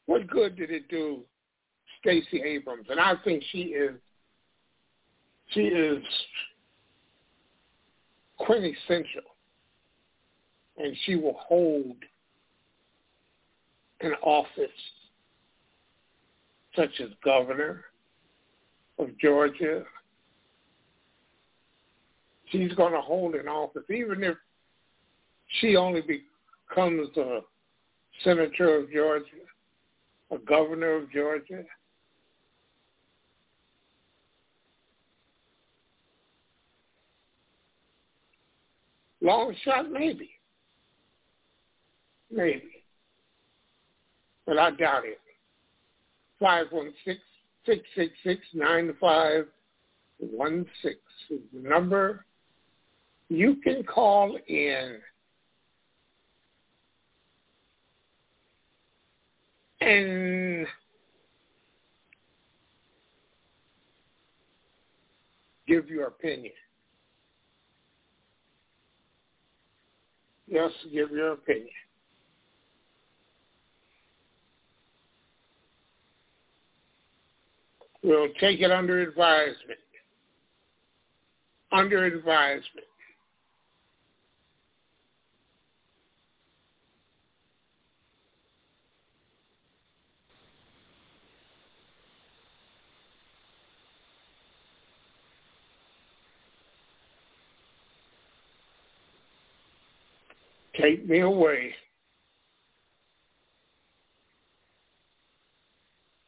[0.07, 1.21] What good did it do
[2.01, 2.87] Stacey Abrams?
[2.89, 3.95] And I think she is
[5.51, 6.03] she is
[8.39, 9.23] quintessential.
[10.77, 11.97] And she will hold
[14.01, 14.71] an office
[16.77, 17.85] such as governor
[18.99, 19.83] of Georgia.
[22.51, 24.37] She's going to hold an office, even if
[25.61, 27.41] she only becomes a
[28.25, 29.27] senator of Georgia,
[30.31, 31.65] a governor of Georgia.
[39.21, 40.31] Long shot, maybe.
[42.31, 42.85] Maybe.
[44.47, 45.19] But I doubt it.
[46.41, 47.21] 516
[47.67, 50.97] 666 9516
[51.31, 52.25] is the number.
[53.29, 54.99] You can call in
[59.81, 60.67] and
[65.69, 66.53] give your opinion.
[70.49, 71.69] Yes, give your opinion.
[78.03, 79.81] We'll take it under advisement.
[81.73, 82.88] Under advisement.
[100.81, 101.75] Take me away.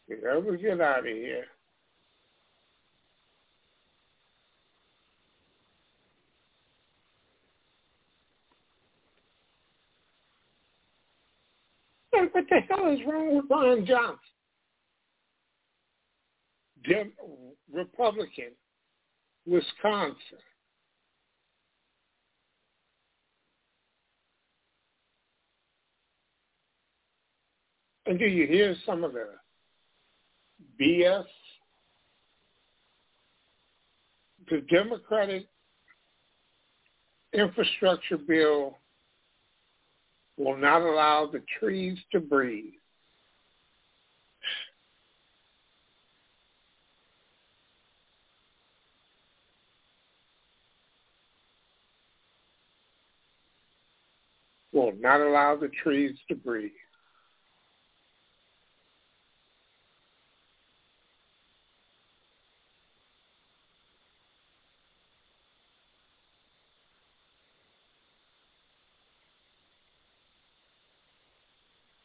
[0.08, 1.44] You ever get out of here.
[12.32, 14.18] what the hell is wrong with Ron Johnson?
[16.88, 17.12] Dem-
[17.72, 18.52] Republican,
[19.46, 20.38] Wisconsin.
[28.10, 29.28] And do you hear some of the
[30.80, 31.22] BS?
[34.50, 35.46] The Democratic
[37.32, 38.78] infrastructure bill
[40.36, 42.72] will not allow the trees to breathe.
[54.72, 56.72] Will not allow the trees to breathe.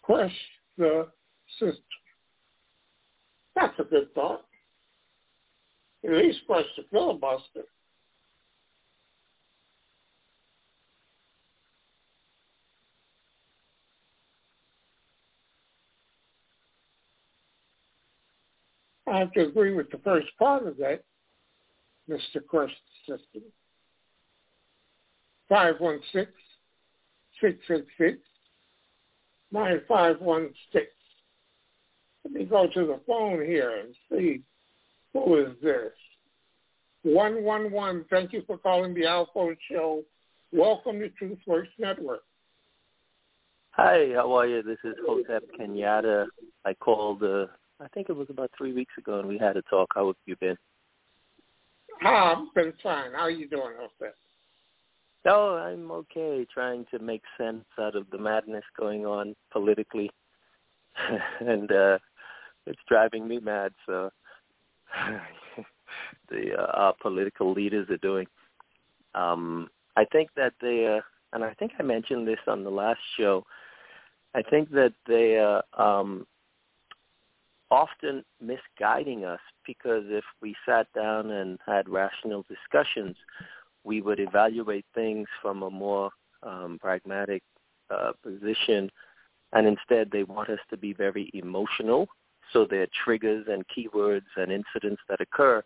[0.05, 0.35] Crush
[0.77, 1.07] the
[1.59, 1.83] system.
[3.55, 4.45] That's a good thought.
[6.03, 7.63] At least crush the filibuster.
[19.07, 21.03] I have to agree with the first part of that,
[22.09, 22.45] Mr.
[22.45, 22.71] Crush
[23.07, 23.43] the System.
[25.47, 26.33] 516
[27.39, 28.19] 666
[29.51, 30.81] 9516.
[32.23, 34.41] Let me go to the phone here and see
[35.13, 35.91] who is this.
[37.03, 40.03] 111, thank you for calling the ALFO Show.
[40.51, 42.23] Welcome to TruthWorks Network.
[43.71, 44.63] Hi, how are you?
[44.63, 46.25] This is Hotep Kenyatta.
[46.63, 47.45] I called, uh,
[47.79, 49.89] I think it was about three weeks ago, and we had a talk.
[49.93, 50.57] How have you been?
[52.03, 53.11] Ah, I've been fine.
[53.11, 54.15] How are you doing, Hotep?
[55.27, 60.11] Oh, I'm okay, trying to make sense out of the madness going on politically.
[61.39, 61.97] and uh
[62.67, 64.09] it's driving me mad, so
[66.29, 68.27] the uh, our political leaders are doing.
[69.13, 71.01] Um I think that they uh
[71.33, 73.43] and I think I mentioned this on the last show.
[74.35, 76.27] I think that they uh um
[77.71, 83.15] often misguiding us because if we sat down and had rational discussions,
[83.85, 86.09] we would evaluate things from a more
[86.43, 87.43] um, pragmatic
[87.89, 88.89] uh, position,
[89.53, 92.07] and instead they want us to be very emotional.
[92.51, 95.63] So there are triggers and keywords and incidents that occur,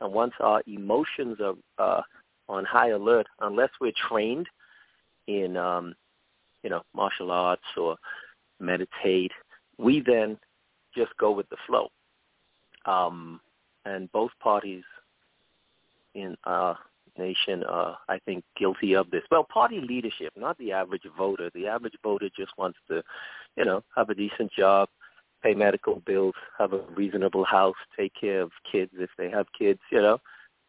[0.00, 2.02] and once our emotions are uh,
[2.48, 4.46] on high alert, unless we're trained
[5.26, 5.94] in, um,
[6.62, 7.96] you know, martial arts or
[8.58, 9.32] meditate,
[9.76, 10.38] we then
[10.96, 11.88] just go with the flow.
[12.86, 13.40] Um,
[13.84, 14.84] and both parties
[16.14, 16.74] in uh,
[17.18, 19.22] nation are, I think, guilty of this.
[19.30, 21.50] Well, party leadership, not the average voter.
[21.54, 23.02] The average voter just wants to,
[23.56, 24.88] you know, have a decent job,
[25.42, 29.80] pay medical bills, have a reasonable house, take care of kids if they have kids,
[29.90, 30.18] you know.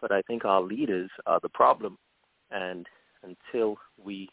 [0.01, 1.97] But I think our leaders are the problem.
[2.51, 2.87] And
[3.23, 4.29] until we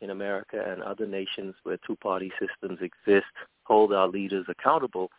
[0.00, 3.26] in America and other nations where two-party systems exist
[3.64, 5.10] hold our leaders accountable,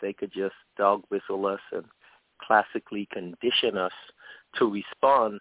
[0.00, 1.84] they could just dog whistle us and
[2.40, 3.92] classically condition us
[4.58, 5.40] to respond.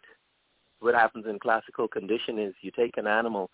[0.80, 3.50] What happens in classical condition is you take an animal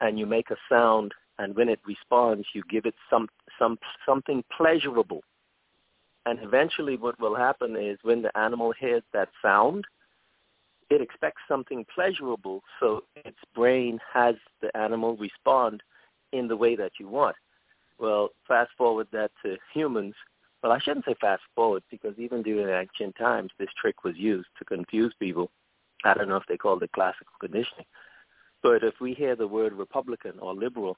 [0.00, 3.28] and you make a sound, and when it responds, you give it some
[3.58, 5.22] some something pleasurable.
[6.26, 9.84] And eventually, what will happen is when the animal hears that sound,
[10.88, 15.82] it expects something pleasurable, so its brain has the animal respond
[16.32, 17.36] in the way that you want.
[17.98, 20.14] Well, fast forward that to humans,
[20.62, 24.48] well, I shouldn't say fast forward because even during ancient times, this trick was used
[24.58, 25.50] to confuse people.
[26.04, 27.86] I don't know if they called it classical conditioning.
[28.62, 30.96] But if we hear the word Republican or liberal,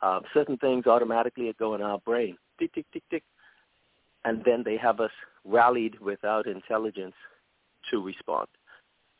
[0.00, 3.22] uh, certain things automatically go in our brain, tick, tick, tick, tick.
[4.24, 5.10] And then they have us
[5.44, 7.14] rallied without intelligence
[7.90, 8.48] to respond.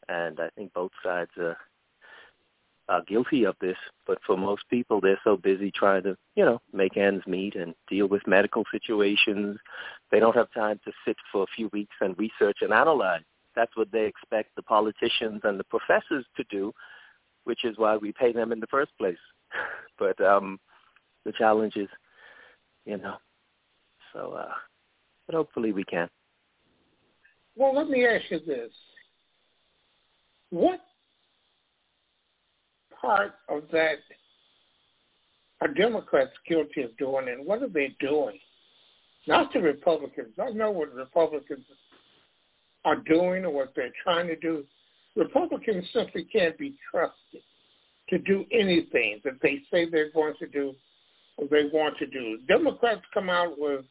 [0.08, 1.56] And I think both sides are
[2.88, 3.76] uh, guilty of this,
[4.06, 7.74] but for most people, they're so busy trying to, you know, make ends meet and
[7.88, 9.58] deal with medical situations.
[10.10, 13.22] They don't have time to sit for a few weeks and research and analyze.
[13.56, 16.72] That's what they expect the politicians and the professors to do,
[17.44, 19.16] which is why we pay them in the first place.
[19.98, 20.58] but um,
[21.24, 21.88] the challenge is,
[22.84, 23.16] you know,
[24.12, 24.52] so, uh,
[25.26, 26.08] but hopefully we can.
[27.56, 28.72] Well, let me ask you this.
[30.50, 30.80] What
[33.04, 33.98] part of that
[35.60, 38.38] are Democrats guilty of doing, and what are they doing?
[39.26, 40.34] Not the Republicans.
[40.40, 41.64] I know what Republicans
[42.84, 44.64] are doing or what they're trying to do.
[45.16, 47.42] Republicans simply can't be trusted
[48.10, 50.74] to do anything that they say they're going to do
[51.36, 52.38] or they want to do.
[52.46, 53.84] Democrats come out with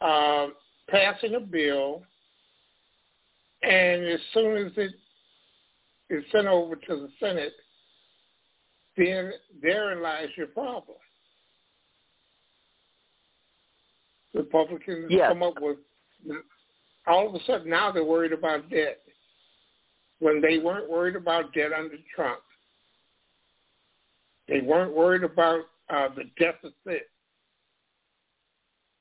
[0.00, 0.48] uh,
[0.88, 2.02] passing a bill,
[3.62, 4.92] and as soon as it
[6.10, 7.54] is sent over to the Senate,
[8.96, 10.96] then therein lies your problem.
[14.34, 15.78] Republicans come up with
[17.06, 19.00] all of a sudden now they're worried about debt
[20.18, 22.40] when they weren't worried about debt under Trump.
[24.48, 27.08] They weren't worried about uh, the deficit,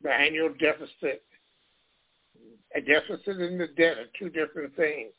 [0.02, 1.24] the annual deficit.
[2.76, 5.14] A deficit and the debt are two different things.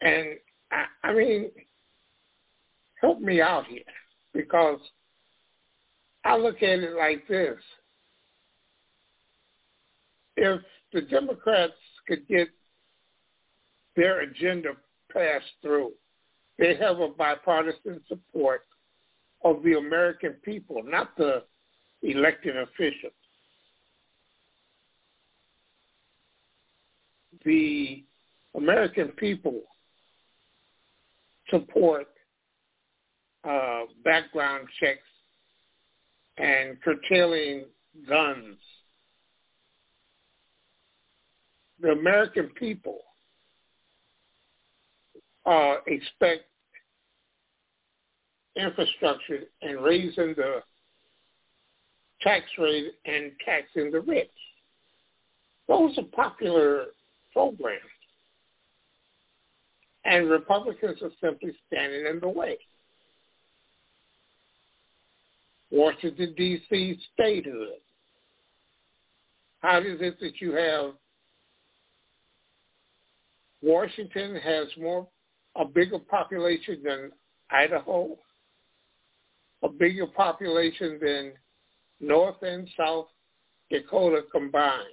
[0.00, 0.38] And
[0.70, 1.50] I, I mean,
[3.02, 3.82] help me out here
[4.32, 4.78] because
[6.24, 7.58] I look at it like this.
[10.36, 11.72] If the Democrats
[12.06, 12.48] could get
[13.96, 14.70] their agenda
[15.12, 15.92] passed through,
[16.58, 18.62] they have a bipartisan support
[19.44, 21.42] of the American people, not the
[22.02, 23.12] elected officials.
[27.44, 28.04] The
[28.54, 29.62] American people
[31.50, 32.11] support
[33.44, 35.00] uh, background checks
[36.38, 37.64] and curtailing
[38.08, 38.56] guns.
[41.80, 42.98] The American people
[45.44, 46.42] uh, expect
[48.56, 50.62] infrastructure and raising the
[52.20, 54.30] tax rate and taxing the rich.
[55.68, 56.86] Those are popular
[57.32, 57.80] programs.
[60.04, 62.58] And Republicans are simply standing in the way.
[65.72, 66.98] Washington, D.C.
[67.14, 67.80] statehood.
[69.60, 70.92] How is it that you have
[73.62, 75.06] Washington has more
[75.56, 77.12] a bigger population than
[77.50, 78.16] Idaho,
[79.62, 81.32] a bigger population than
[82.00, 83.06] North and South
[83.70, 84.86] Dakota combined.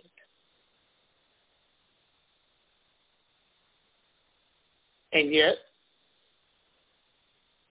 [5.12, 5.56] And yet,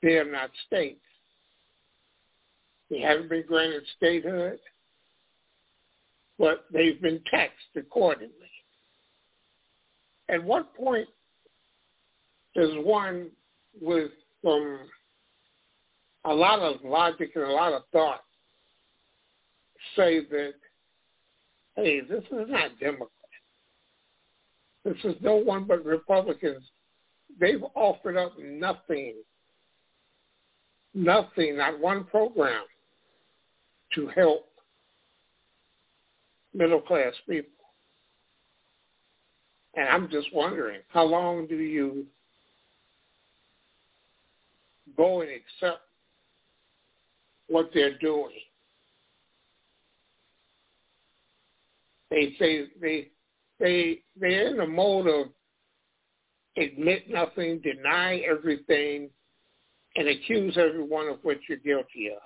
[0.03, 1.01] they are not states.
[2.91, 4.59] They haven't been granted statehood,
[6.39, 8.33] but they've been taxed accordingly.
[10.29, 11.09] At what point
[12.55, 13.29] does one
[13.81, 14.11] with
[14.43, 14.81] some
[16.25, 18.23] a lot of logic and a lot of thought
[19.97, 20.55] say that,
[21.77, 23.09] hey, this is not Democrat.
[24.85, 26.63] This is no one but Republicans.
[27.41, 29.15] They've offered up nothing,
[30.95, 32.65] nothing, not one program
[33.95, 34.49] to help
[36.55, 37.51] middle class people.
[39.75, 42.07] And I'm just wondering, how long do you
[44.97, 45.83] go and accept
[47.49, 48.33] what they're doing?
[52.11, 53.09] They say they
[53.61, 55.27] they they're in a mode of
[56.57, 59.11] admit nothing, deny everything,
[59.97, 62.23] and accuse everyone of what you're guilty of.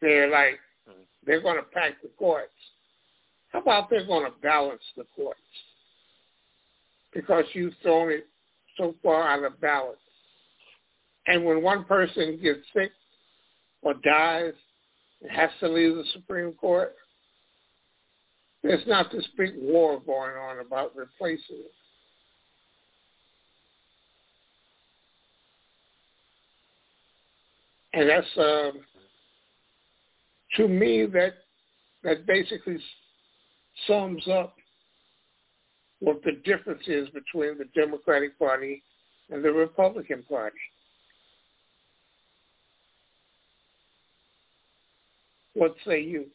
[0.00, 1.02] They're like mm-hmm.
[1.26, 2.52] they're going to pack the courts.
[3.52, 5.40] How about they're going to balance the courts?
[7.12, 8.26] Because you've thrown it
[8.78, 9.98] so far out of balance.
[11.26, 12.92] And when one person gets sick
[13.82, 14.52] or dies
[15.22, 16.94] and has to leave the Supreme Court,
[18.62, 21.72] there's not this big war going on about replacing it.
[27.92, 28.70] And that's uh,
[30.56, 31.34] to me that
[32.02, 32.78] that basically
[33.86, 34.56] sums up
[36.00, 38.82] what the difference is between the Democratic Party
[39.28, 40.56] and the Republican Party.
[45.54, 46.26] What say you?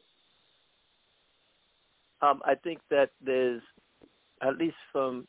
[2.22, 3.62] Um, I think that there's,
[4.42, 5.28] at least from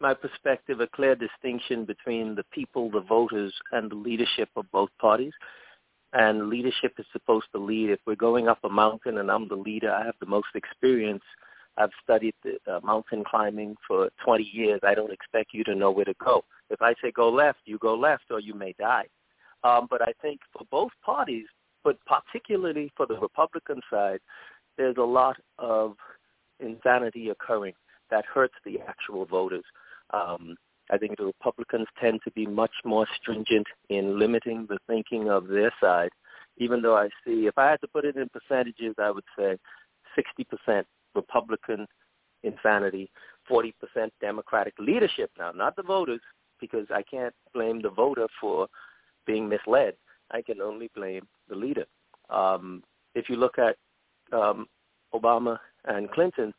[0.00, 4.90] my perspective, a clear distinction between the people, the voters, and the leadership of both
[5.00, 5.32] parties.
[6.12, 7.90] And leadership is supposed to lead.
[7.90, 11.24] If we're going up a mountain and I'm the leader, I have the most experience.
[11.76, 14.80] I've studied the, uh, mountain climbing for 20 years.
[14.82, 16.44] I don't expect you to know where to go.
[16.70, 19.06] If I say go left, you go left or you may die.
[19.62, 21.46] Um, but I think for both parties,
[21.84, 24.20] but particularly for the Republican side,
[24.78, 25.96] there's a lot of
[26.60, 27.74] insanity occurring
[28.10, 29.64] that hurts the actual voters.
[30.12, 30.56] Um,
[30.90, 35.48] I think the Republicans tend to be much more stringent in limiting the thinking of
[35.48, 36.10] their side,
[36.58, 39.58] even though I see, if I had to put it in percentages, I would say
[40.16, 40.84] 60%
[41.14, 41.86] Republican
[42.42, 43.10] insanity,
[43.50, 43.72] 40%
[44.20, 46.20] Democratic leadership now, not the voters,
[46.60, 48.68] because I can't blame the voter for
[49.26, 49.94] being misled.
[50.30, 51.84] I can only blame the leader.
[52.30, 52.82] Um,
[53.14, 53.76] if you look at
[54.32, 54.66] um,
[55.14, 56.52] Obama and Clinton,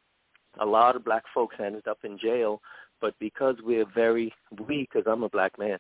[0.59, 2.61] a lot of black folks ended up in jail,
[3.01, 4.33] but because we're very,
[4.67, 5.77] we, because I'm a black man,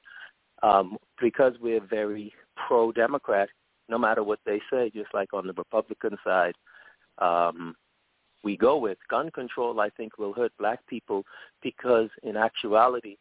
[0.63, 2.33] um, because we're very
[2.67, 3.49] pro-Democrat,
[3.89, 6.55] no matter what they say, just like on the Republican side,
[7.19, 7.75] um,
[8.43, 11.25] we go with gun control, I think will hurt black people
[11.61, 13.17] because in actuality,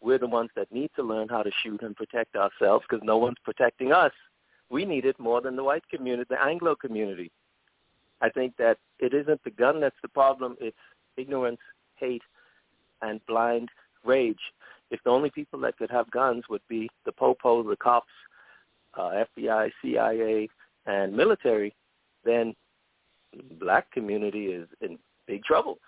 [0.00, 3.18] we're the ones that need to learn how to shoot and protect ourselves because no
[3.18, 4.12] one's protecting us.
[4.70, 7.30] We need it more than the white community, the Anglo community.
[8.20, 10.56] I think that it isn't the gun that's the problem.
[10.60, 10.76] It's
[11.16, 11.60] ignorance,
[11.96, 12.22] hate,
[13.02, 13.68] and blind
[14.04, 14.38] rage.
[14.90, 18.12] If the only people that could have guns would be the popo, the cops,
[18.96, 20.48] uh, FBI, CIA,
[20.86, 21.74] and military,
[22.24, 22.54] then
[23.58, 25.78] black community is in big trouble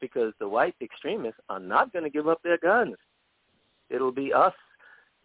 [0.00, 2.96] because the white extremists are not going to give up their guns.
[3.88, 4.52] It'll be us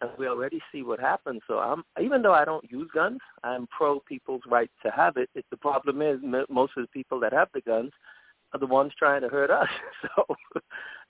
[0.00, 1.42] and we already see what happens.
[1.46, 5.28] So I'm even though I don't use guns, I'm pro people's right to have it.
[5.34, 6.18] It the problem is
[6.48, 7.90] most of the people that have the guns
[8.52, 9.68] are the ones trying to hurt us.
[10.16, 10.24] So,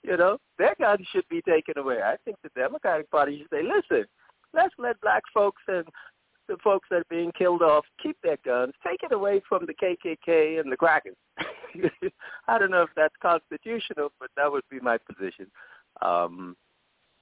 [0.03, 2.01] you know, their guns should be taken away.
[2.01, 4.05] I think the Democratic Party should say, listen,
[4.53, 5.85] let's let black folks and
[6.47, 9.73] the folks that are being killed off keep their guns, take it away from the
[9.73, 11.15] KKK and the Crackers.
[12.47, 15.47] I don't know if that's constitutional, but that would be my position.
[16.01, 16.57] Um,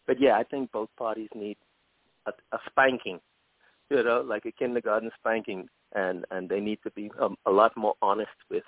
[0.08, 1.58] but yeah, I think both parties need
[2.26, 3.20] a, a spanking,
[3.90, 7.76] you know, like a kindergarten spanking, and and they need to be um, a lot
[7.78, 8.64] more honest with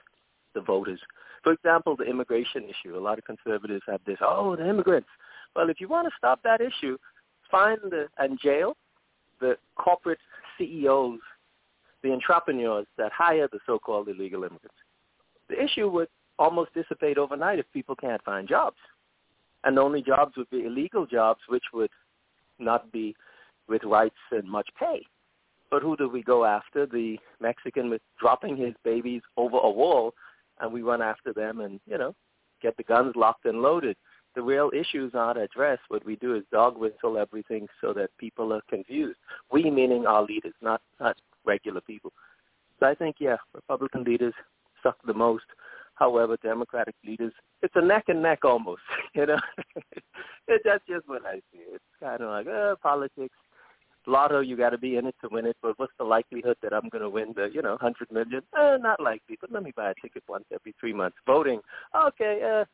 [0.54, 0.99] the voters.
[1.43, 2.97] For example, the immigration issue.
[2.97, 5.10] A lot of conservatives have this, oh, the immigrants.
[5.56, 6.97] Well, if you want to stop that issue,
[7.49, 8.78] find the, and jail
[9.39, 10.20] the corporate
[10.58, 11.20] CEOs,
[12.04, 14.78] the entrepreneurs that hire the so-called illegal immigrants.
[15.49, 16.08] The issue would
[16.39, 18.78] almost dissipate overnight if people can't find jobs.
[19.64, 21.91] And the only jobs would be illegal jobs, which would
[22.58, 23.16] not be
[23.68, 25.04] with rights and much pay.
[25.70, 26.86] But who do we go after?
[26.86, 30.14] The Mexican with dropping his babies over a wall
[30.62, 32.16] and we run after them and, you know,
[32.62, 33.97] get the guns locked and loaded.
[34.36, 35.82] The real issues aren't addressed.
[35.89, 39.18] What we do is dog whistle everything so that people are confused.
[39.51, 42.14] We meaning our leaders, not not regular people.
[42.80, 44.34] So I think, yeah, Republican leaders
[44.82, 45.43] suck the most.
[45.95, 48.82] However, Democratic leaders, it's a neck and neck almost.
[49.14, 49.39] You know,
[49.76, 50.03] it,
[50.66, 51.59] that's just what I see.
[51.74, 53.36] It's kind of like uh, politics
[54.08, 55.58] lotto, you got to be in it to win it.
[55.62, 58.41] But what's the likelihood that I'm going to win the, you know, hundred million?
[58.58, 59.38] Eh, not likely.
[59.39, 61.18] But let me buy a ticket once every three months.
[61.26, 61.60] Voting,
[61.95, 62.41] okay.
[62.43, 62.66] Uh,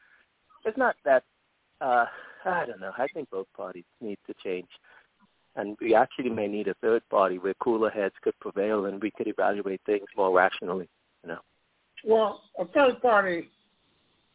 [0.66, 1.24] it's not that.
[1.82, 2.06] Uh,
[2.46, 2.92] I don't know.
[2.98, 4.70] I think both parties need to change,
[5.56, 9.12] and we actually may need a third party where cooler heads could prevail and we
[9.12, 10.90] could evaluate things more rationally.
[11.24, 11.40] You know.
[12.06, 13.50] Well, a third party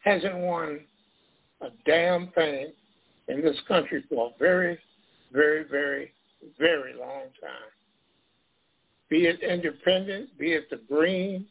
[0.04, 0.80] hasn't won
[1.60, 2.72] a damn thing
[3.28, 4.78] in this country for a very,
[5.32, 6.12] very, very
[6.58, 7.70] very long time.
[9.08, 11.46] Be it independent, be it the Green,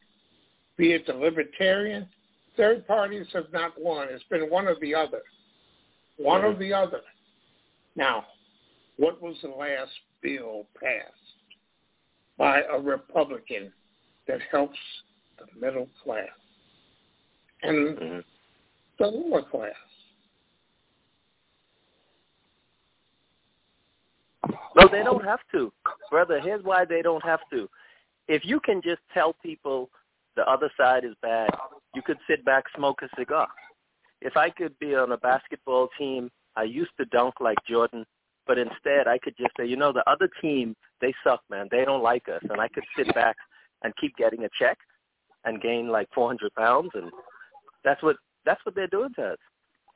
[0.78, 2.08] be it the Libertarian,
[2.58, 4.08] third parties have not won.
[4.10, 5.22] It's been one or the other.
[6.18, 7.02] One or the other.
[7.96, 8.26] Now,
[8.98, 11.12] what was the last bill passed
[12.38, 13.72] by a Republican
[14.28, 14.78] that helps
[15.38, 16.28] the middle class
[17.64, 18.20] and mm-hmm.
[19.00, 19.72] the lower class?
[24.76, 25.72] No, they don't have to.
[26.10, 27.70] Brother, here's why they don't have to.
[28.28, 29.90] If you can just tell people
[30.36, 31.50] the other side is bad,
[31.94, 33.48] you could sit back, smoke a cigar.
[34.22, 38.06] If I could be on a basketball team, I used to dunk like Jordan,
[38.48, 41.68] but instead I could just say, you know, the other team, they suck, man.
[41.72, 42.42] They don't like us.
[42.50, 43.36] And I could sit back
[43.84, 44.78] and keep getting a check
[45.44, 46.92] and gain like 400 pounds.
[46.94, 47.12] And
[47.84, 49.38] that's what, that's what they're doing to us.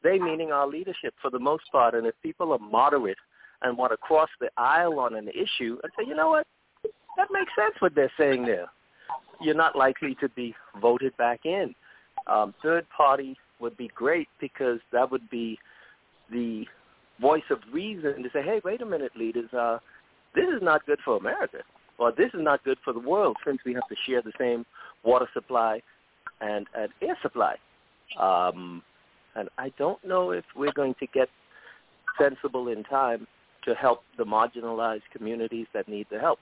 [0.03, 1.93] They meaning our leadership for the most part.
[1.93, 3.17] And if people are moderate
[3.65, 6.45] and want to cross the aisle on an issue and say, you know what,
[7.17, 8.67] that makes sense what they're saying there.
[9.41, 11.73] You're not likely to be voted back in.
[12.27, 15.57] Um, third party would be great because that would be
[16.31, 16.65] the
[17.19, 19.79] voice of reason to say, hey, wait a minute, leaders, uh,
[20.35, 21.59] this is not good for America,
[21.97, 24.65] or this is not good for the world since we have to share the same
[25.03, 25.81] water supply
[26.39, 27.55] and, and air supply.
[28.19, 28.83] Um,
[29.35, 31.29] and I don't know if we're going to get
[32.19, 33.27] sensible in time
[33.65, 36.39] to help the marginalized communities that need the help.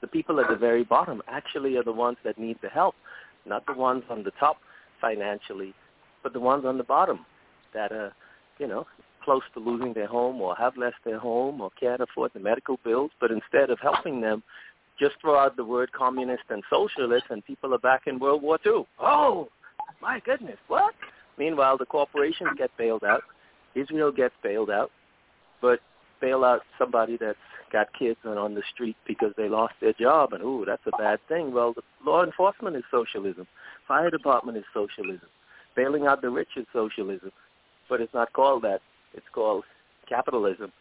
[0.00, 2.94] The people at the very bottom actually are the ones that need the help,
[3.46, 4.58] not the ones on the top
[5.00, 5.74] financially,
[6.22, 7.24] but the ones on the bottom
[7.74, 8.12] that are,
[8.58, 8.86] you know,
[9.24, 12.78] close to losing their home or have lost their home or can't afford the medical
[12.84, 13.10] bills.
[13.20, 14.42] But instead of helping them,
[14.98, 18.58] just throw out the word communist and socialist and people are back in World War
[18.64, 18.86] II.
[19.00, 19.48] Oh,
[20.00, 20.94] my goodness, what?
[21.38, 23.22] Meanwhile, the corporations get bailed out.
[23.74, 24.90] Israel gets bailed out.
[25.60, 25.80] But
[26.20, 27.38] bail out somebody that's
[27.72, 30.96] got kids and on the street because they lost their job and ooh, that's a
[30.96, 31.52] bad thing.
[31.52, 33.46] Well, the law enforcement is socialism.
[33.86, 35.28] Fire department is socialism.
[35.76, 37.30] Bailing out the rich is socialism.
[37.88, 38.80] But it's not called that.
[39.14, 39.64] It's called
[40.08, 40.72] capitalism.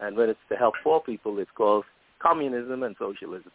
[0.00, 1.84] And when it's to help poor people, it's called
[2.18, 3.52] communism and socialism.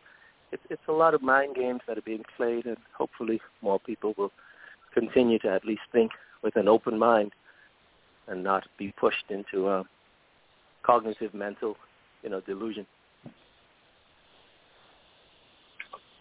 [0.52, 4.14] It's, it's a lot of mind games that are being played, and hopefully more people
[4.18, 4.32] will
[4.94, 6.12] continue to at least think
[6.42, 7.34] with an open mind
[8.28, 9.84] and not be pushed into uh,
[10.88, 11.76] cognitive mental,
[12.24, 12.88] you know, delusion.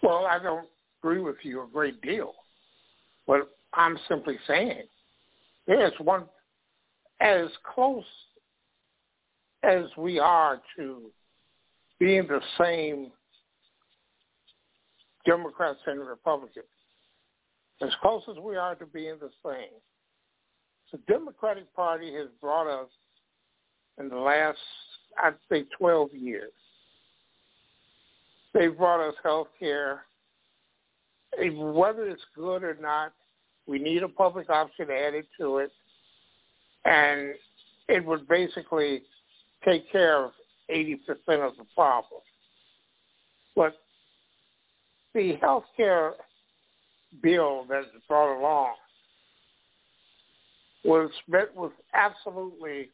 [0.03, 0.67] Well, I don't
[1.01, 2.35] agree with you a great deal.
[3.27, 4.83] But I'm simply saying
[5.67, 6.25] there's one
[7.21, 8.05] as close
[9.63, 11.11] as we are to
[11.99, 13.11] being the same
[15.25, 16.67] Democrats and Republicans,
[17.83, 19.73] as close as we are to being the same.
[20.93, 22.89] The Democratic Party has brought us
[23.99, 24.59] in the last,
[25.23, 26.53] I'd say 12 years.
[28.55, 30.03] They brought us health care.
[31.39, 33.13] Whether it's good or not,
[33.67, 35.73] we need a public option added to it.
[36.85, 37.35] And
[37.89, 39.03] it would basically
[39.65, 40.33] take care of
[40.71, 40.99] 80%
[41.41, 42.21] of the problem.
[43.55, 43.75] But
[45.15, 46.13] the health care
[47.23, 48.75] bill that's brought along
[50.85, 52.91] was met with absolutely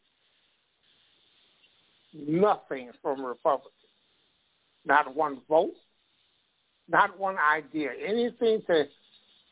[2.15, 3.73] nothing from Republicans.
[4.85, 5.75] Not one vote,
[6.89, 8.85] not one idea, anything to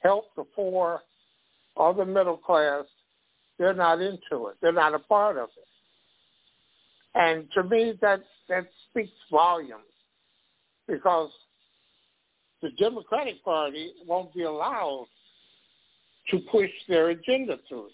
[0.02, 1.02] help the poor
[1.76, 2.84] or the middle class.
[3.58, 4.56] They're not into it.
[4.61, 5.68] They're not a part of it.
[7.14, 9.84] And to me, that that speaks volumes
[10.86, 11.30] because
[12.62, 15.06] the Democratic Party won't be allowed
[16.30, 17.88] to push their agenda through.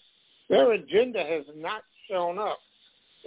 [0.49, 2.59] Their agenda has not shown up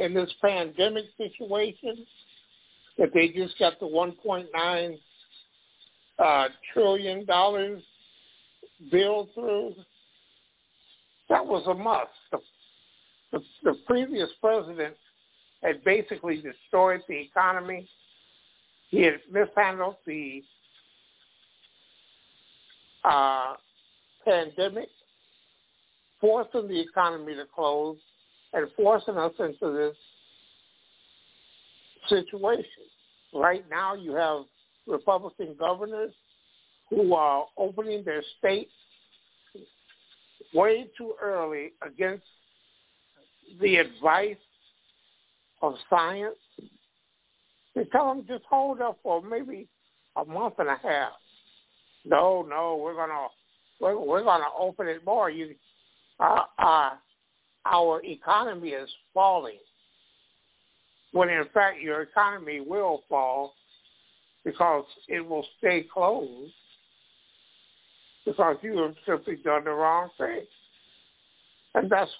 [0.01, 2.07] in this pandemic situation
[2.99, 4.99] that they just got the 1.9
[6.19, 7.83] uh, trillion dollars
[8.91, 9.75] bill through.
[11.29, 12.11] That was a must.
[12.33, 12.39] The,
[13.33, 14.97] the, the previous president
[15.63, 17.87] had basically destroyed the economy.
[18.89, 20.43] He had mishandled the
[23.05, 23.55] uh,
[24.25, 24.89] pandemic,
[26.21, 27.99] forcing the economy to close
[28.53, 29.97] and forcing us into this
[32.09, 32.65] situation.
[33.35, 34.43] Right now you have
[34.87, 36.13] Republican governors
[36.89, 38.73] who are opening their states
[40.53, 42.25] way too early against
[43.61, 44.37] the advice
[45.63, 46.37] of science.
[47.75, 49.69] They tell them just hold up for maybe
[50.17, 51.13] a month and a half.
[52.05, 53.29] No, no, we're gonna
[53.81, 55.31] we're, we're gonna open it more.
[55.31, 55.55] You,
[56.19, 56.91] uh, uh,
[57.67, 59.59] our economy is falling.
[61.13, 63.55] When in fact your economy will fall
[64.45, 66.53] because it will stay closed
[68.25, 70.43] because you have simply done the wrong thing.
[71.75, 72.11] And that's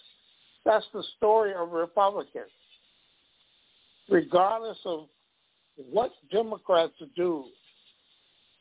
[0.65, 2.51] that's the story of Republicans.
[4.09, 5.07] Regardless of
[5.91, 7.45] what Democrats do,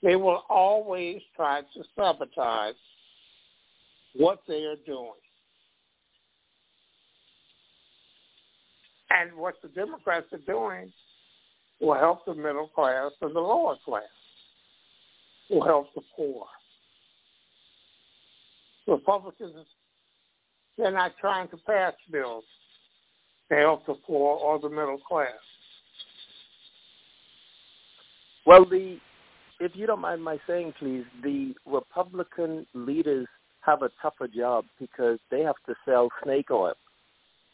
[0.02, 2.76] they will always try to sabotage
[4.16, 5.12] what they are doing.
[9.12, 10.92] And what the Democrats are doing
[11.82, 14.04] will help the middle class and the lower class,
[15.50, 16.46] will help the poor.
[18.88, 19.66] Republicans,
[20.78, 22.44] they're not trying to pass bills
[23.50, 25.34] to help the poor or the middle class.
[28.46, 28.98] Well, the
[29.60, 33.28] if you don't mind my saying, please, the Republican leaders
[33.62, 36.76] have a tougher job because they have to sell snake oil.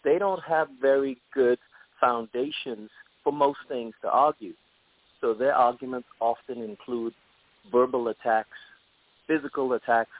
[0.06, 1.60] They don't have very good
[2.00, 2.90] foundations
[3.24, 4.54] for most things to argue.
[5.20, 7.14] So their arguments often include
[7.72, 8.58] verbal attacks,
[9.28, 10.12] physical attacks,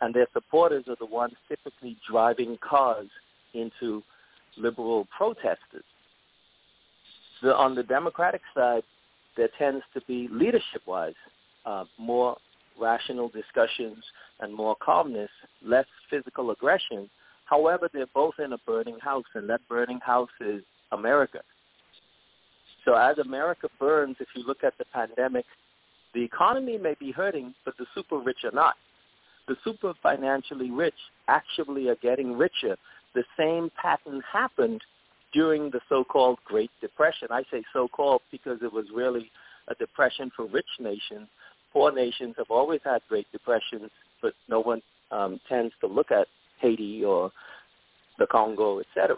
[0.00, 3.08] and their supporters are the ones typically driving cars
[3.54, 4.02] into
[4.58, 5.84] liberal protesters.
[7.42, 8.82] On the Democratic side,
[9.36, 11.14] there tends to be leadership-wise
[11.64, 12.36] uh, more
[12.80, 14.02] rational discussions
[14.40, 15.30] and more calmness,
[15.64, 17.08] less physical aggression.
[17.46, 21.40] However, they're both in a burning house, and that burning house is America.
[22.84, 25.44] So as America burns, if you look at the pandemic,
[26.14, 28.74] the economy may be hurting, but the super rich are not.
[29.48, 30.94] The super financially rich
[31.28, 32.76] actually are getting richer.
[33.14, 34.82] The same pattern happened
[35.32, 37.28] during the so-called Great Depression.
[37.30, 39.30] I say so-called because it was really
[39.68, 41.28] a depression for rich nations.
[41.72, 43.90] Poor nations have always had Great Depressions,
[44.22, 46.26] but no one um, tends to look at
[46.60, 47.30] Haiti or
[48.18, 49.16] the Congo, etc.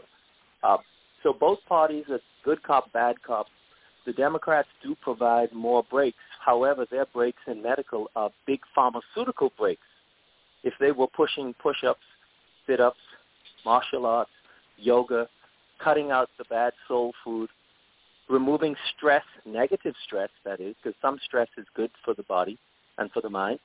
[0.62, 0.78] Uh,
[1.22, 3.46] so both parties are good cop, bad cop.
[4.06, 6.16] The Democrats do provide more breaks.
[6.44, 9.82] However, their breaks in medical are big pharmaceutical breaks.
[10.64, 12.00] If they were pushing push-ups,
[12.66, 12.98] sit-ups,
[13.64, 14.30] martial arts,
[14.76, 15.28] yoga,
[15.82, 17.50] cutting out the bad soul food,
[18.28, 22.58] removing stress, negative stress, that is, because some stress is good for the body
[22.98, 23.58] and for the mind,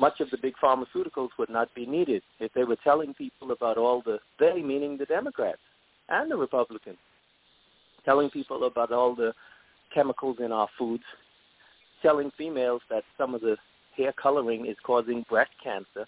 [0.00, 3.76] much of the big pharmaceuticals would not be needed if they were telling people about
[3.76, 5.60] all the, they meaning the Democrats
[6.08, 6.96] and the Republicans,
[8.04, 9.32] telling people about all the
[9.94, 11.04] chemicals in our foods,
[12.00, 13.56] telling females that some of the
[13.96, 16.06] hair coloring is causing breast cancer.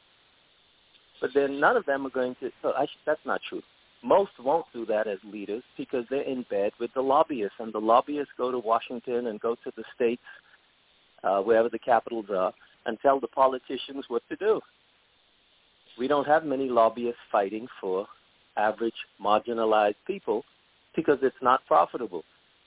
[1.21, 3.63] But then none of them are going to, oh, I, that's not true.
[4.03, 7.79] Most won't do that as leaders because they're in bed with the lobbyists, and the
[7.79, 10.23] lobbyists go to Washington and go to the states,
[11.23, 12.53] uh, wherever the capitals are,
[12.87, 14.61] and tell the politicians what to do.
[15.99, 18.07] We don't have many lobbyists fighting for
[18.57, 20.45] average marginalized people
[20.97, 22.25] because it's not profitable.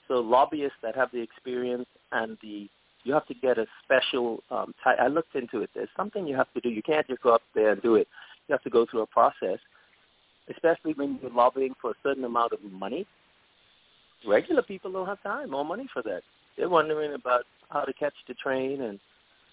[0.08, 2.70] So lobbyists that have the experience and the
[3.04, 4.98] you have to get a special um, type.
[5.00, 5.70] I looked into it.
[5.76, 6.70] There's something you have to do.
[6.70, 8.08] You can't just go up there and do it.
[8.48, 9.60] You have to go through a process,
[10.50, 13.06] especially when you're lobbying for a certain amount of money.
[14.28, 16.24] Regular people don't have time or money for that.
[16.58, 19.00] They're wondering about how to catch the train and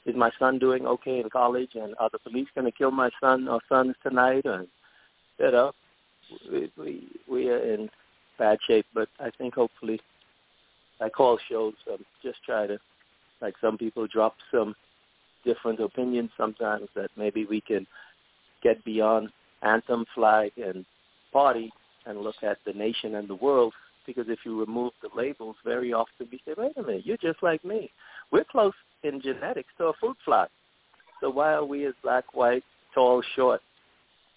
[0.06, 3.10] is my son doing okay in college and are the police going to kill my
[3.20, 4.66] son or sons tonight and
[5.38, 5.72] you know
[6.50, 7.88] we we we are in
[8.38, 10.00] bad shape but i think hopefully
[11.00, 12.78] like all shows um, just try to
[13.40, 14.74] like some people drop some
[15.44, 17.86] different opinions sometimes that maybe we can
[18.62, 19.28] get beyond
[19.62, 20.84] anthem flag and
[21.32, 21.72] party
[22.06, 23.72] and look at the nation and the world.
[24.06, 27.42] Because if you remove the labels very often we say wait a minute you're just
[27.42, 27.90] like me.
[28.32, 28.72] We're close
[29.02, 30.46] in genetics to a fruit fly.
[31.20, 33.60] So why are we as black, white, tall, short,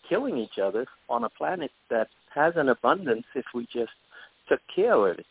[0.08, 3.92] killing each other on a planet that has an abundance if we just
[4.48, 5.26] took care of it?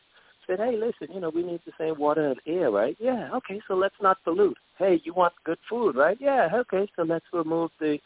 [0.47, 2.97] Said, hey, listen, you know, we need the same water and air, right?
[3.01, 4.59] Yeah, okay, so let's not pollute.
[4.79, 6.19] Hey, you want good food, right?
[6.21, 7.99] Yeah, okay, so let's remove the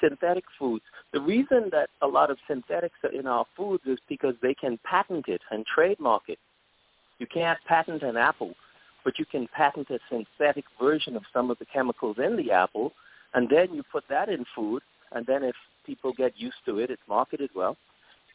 [0.00, 0.84] synthetic foods.
[1.14, 4.78] The reason that a lot of synthetics are in our foods is because they can
[4.84, 6.38] patent it and trademark it.
[7.18, 8.54] You can't patent an apple
[9.06, 12.92] but you can patent a synthetic version of some of the chemicals in the apple,
[13.34, 14.82] and then you put that in food,
[15.12, 15.54] and then if
[15.86, 17.76] people get used to it, it's marketed well,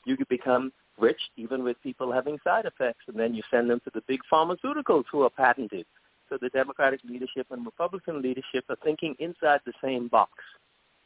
[0.06, 3.82] you could become rich even with people having side effects, and then you send them
[3.84, 5.86] to the big pharmaceuticals who are patented.
[6.30, 10.32] So the Democratic leadership and Republican leadership are thinking inside the same box,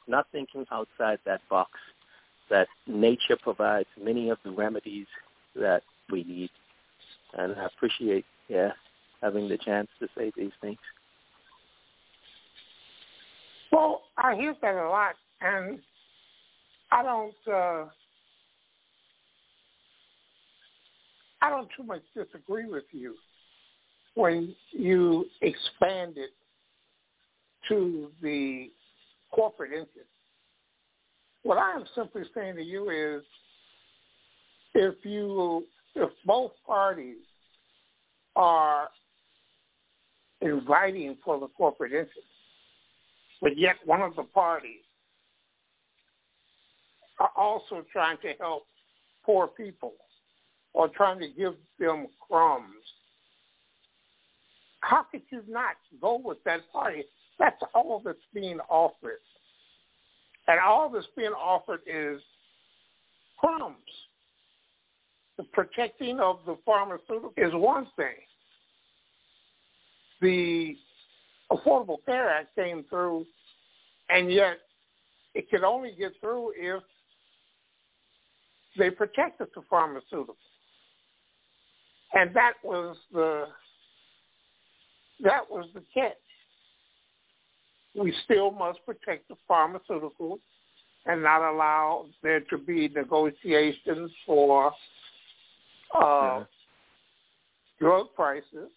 [0.07, 1.71] not thinking outside that box
[2.51, 5.07] that nature provides many of the remedies
[5.55, 6.51] that we need.
[7.35, 8.73] And I appreciate, yeah,
[9.21, 10.77] having the chance to say these things?
[13.71, 15.79] Well, I hear that a lot, and
[16.91, 17.33] I don't.
[17.47, 17.85] Uh,
[21.41, 23.15] I don't too much disagree with you
[24.15, 26.31] when you expand it
[27.69, 28.71] to the
[29.31, 30.09] corporate interest.
[31.43, 33.23] What I am simply saying to you is,
[34.73, 37.17] if you, if both parties
[38.35, 38.89] are
[40.41, 42.27] inviting for the corporate interest.
[43.41, 44.81] But yet one of the parties
[47.19, 48.65] are also trying to help
[49.25, 49.93] poor people
[50.73, 52.83] or trying to give them crumbs.
[54.81, 57.03] How could you not go with that party?
[57.39, 59.19] That's all that's being offered.
[60.47, 62.21] And all that's being offered is
[63.39, 63.75] crumbs.
[65.37, 68.15] The protecting of the pharmaceutical is one thing
[70.21, 70.75] the
[71.51, 73.25] Affordable Care Act came through,
[74.09, 74.59] and yet
[75.33, 76.81] it could only get through if
[78.77, 80.35] they protected the pharmaceuticals.
[82.13, 83.45] And that was the
[85.23, 86.13] that was the catch.
[87.95, 90.39] We still must protect the pharmaceuticals
[91.05, 94.73] and not allow there to be negotiations for
[95.95, 96.43] uh, yeah.
[97.79, 98.69] drug prices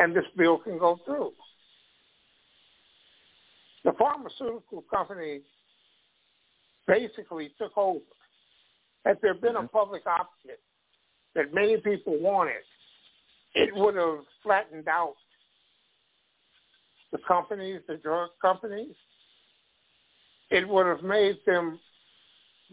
[0.00, 1.32] and this bill can go through.
[3.84, 5.40] The pharmaceutical company
[6.86, 8.00] basically took over.
[9.04, 9.66] Had there been a mm-hmm.
[9.66, 10.56] public option
[11.34, 12.64] that many people wanted,
[13.54, 15.14] it would have flattened out
[17.12, 18.94] the companies, the drug companies.
[20.50, 21.78] It would have made them,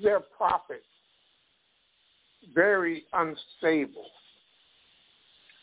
[0.01, 0.83] their profits
[2.53, 4.05] very unstable.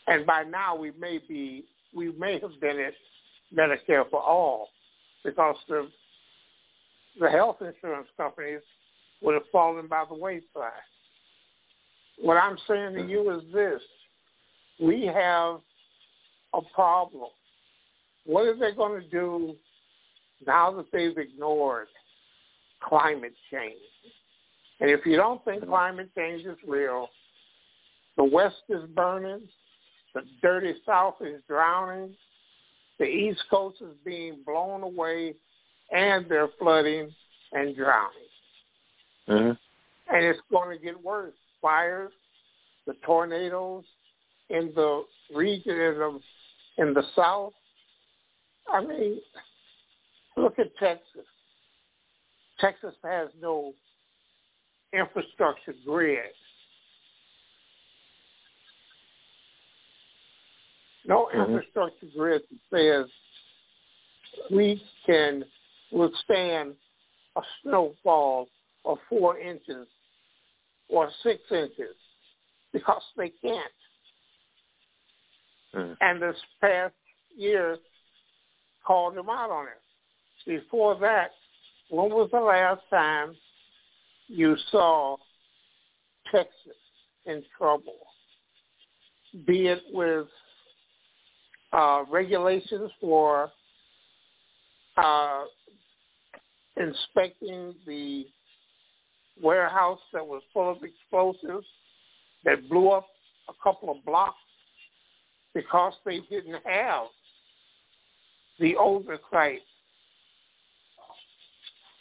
[0.07, 2.93] And by now we may be, we may have been at
[3.53, 4.69] Medicare for all
[5.23, 5.89] because the,
[7.19, 8.61] the health insurance companies
[9.21, 10.71] would have fallen by the wayside.
[12.19, 13.81] What I'm saying to you is this.
[14.79, 15.59] We have
[16.53, 17.29] a problem.
[18.25, 19.55] What are they going to do
[20.45, 21.87] now that they've ignored
[22.81, 23.75] climate change?
[24.79, 27.07] And if you don't think climate change is real,
[28.17, 29.41] the West is burning,
[30.15, 32.15] the dirty South is drowning.
[32.97, 35.35] The East Coast is being blown away,
[35.91, 37.13] and they're flooding
[37.51, 38.29] and drowning.
[39.29, 40.15] Mm-hmm.
[40.15, 41.33] And it's going to get worse.
[41.61, 42.13] Fires,
[42.87, 43.83] the tornadoes
[44.49, 45.03] in the
[45.35, 46.19] region in the,
[46.77, 47.53] in the South.
[48.71, 49.19] I mean,
[50.37, 51.25] look at Texas.
[52.59, 53.73] Texas has no
[54.93, 56.19] infrastructure grid.
[61.07, 61.51] No mm-hmm.
[61.51, 63.09] infrastructure grid that says
[64.51, 65.43] we can
[65.91, 66.73] withstand
[67.35, 68.47] a snowfall
[68.85, 69.87] of four inches
[70.89, 71.95] or six inches
[72.71, 73.71] because they can't.
[75.75, 75.97] Mm.
[76.01, 76.93] And this past
[77.35, 77.77] year
[78.85, 79.81] called them out on it.
[80.45, 81.31] Before that,
[81.89, 83.35] when was the last time
[84.27, 85.17] you saw
[86.31, 86.77] Texas
[87.25, 87.97] in trouble?
[89.45, 90.27] Be it with
[91.73, 93.51] uh, regulations for
[94.97, 95.43] uh,
[96.77, 98.25] inspecting the
[99.41, 101.65] warehouse that was full of explosives
[102.43, 103.07] that blew up
[103.49, 104.37] a couple of blocks
[105.53, 107.05] because they didn't have
[108.59, 109.59] the oversight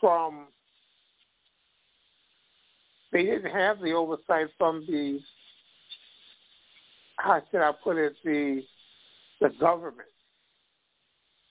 [0.00, 0.46] from
[3.12, 5.20] they didn't have the oversight from the
[7.16, 8.62] how should I put it the
[9.40, 10.08] the government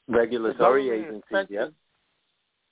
[0.08, 1.68] Regulatory the agencies, inspected- yeah.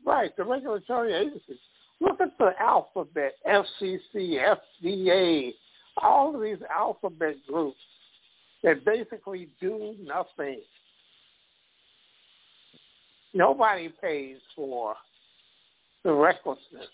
[0.05, 1.59] Right, the regulatory agencies.
[1.99, 5.53] Look at the alphabet, FCC, FDA,
[5.97, 7.77] all of these alphabet groups
[8.63, 10.61] that basically do nothing.
[13.33, 14.95] Nobody pays for
[16.03, 16.89] the recklessness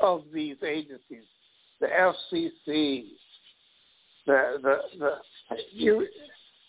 [0.00, 1.24] of these agencies,
[1.80, 3.06] the FCC,
[4.26, 5.16] the the the
[5.72, 6.06] you,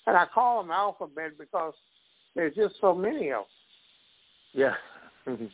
[0.07, 1.73] and I call them alphabet because
[2.35, 3.43] there's just so many of
[4.53, 4.73] them.
[5.27, 5.27] Yeah.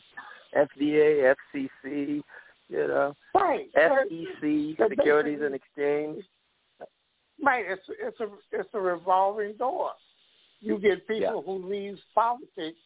[0.58, 2.22] FDA, FCC,
[2.70, 3.70] you know, Right.
[3.74, 6.24] SEC, They're Securities and Exchange.
[7.44, 7.66] Right.
[7.68, 9.92] It's it's a it's a revolving door.
[10.60, 11.42] You get people Yeah.
[11.42, 12.78] who leave politics,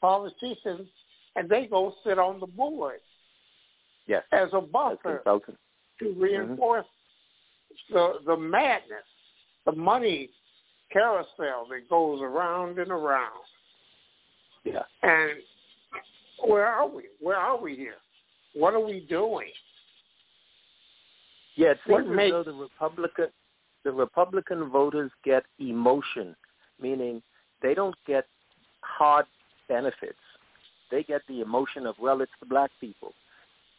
[0.00, 0.88] politicians,
[1.36, 3.00] and they go sit on the board
[4.06, 6.20] Yes, as a buffer to mm-hmm.
[6.20, 6.86] reinforce
[7.90, 9.04] the the madness,
[9.66, 10.30] the money
[10.92, 13.44] carousel that goes around and around.
[14.64, 14.82] Yeah.
[15.02, 15.32] And
[16.46, 17.04] where are we?
[17.20, 17.94] Where are we here?
[18.54, 19.48] What are we doing?
[21.56, 23.26] Yeah, it What seems as makes- though the Republican
[23.82, 26.36] the Republican voters get emotion,
[26.78, 27.22] meaning
[27.62, 28.26] they don't get
[28.82, 29.24] hard
[29.68, 30.18] benefits.
[30.90, 33.14] They get the emotion of well, it's the black people,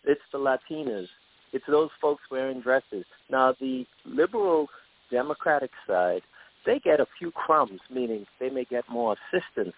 [0.03, 1.07] it's the Latinas,
[1.53, 3.05] it's those folks wearing dresses.
[3.29, 4.67] Now the liberal
[5.11, 6.21] Democratic side,
[6.65, 9.75] they get a few crumbs, meaning they may get more assistance.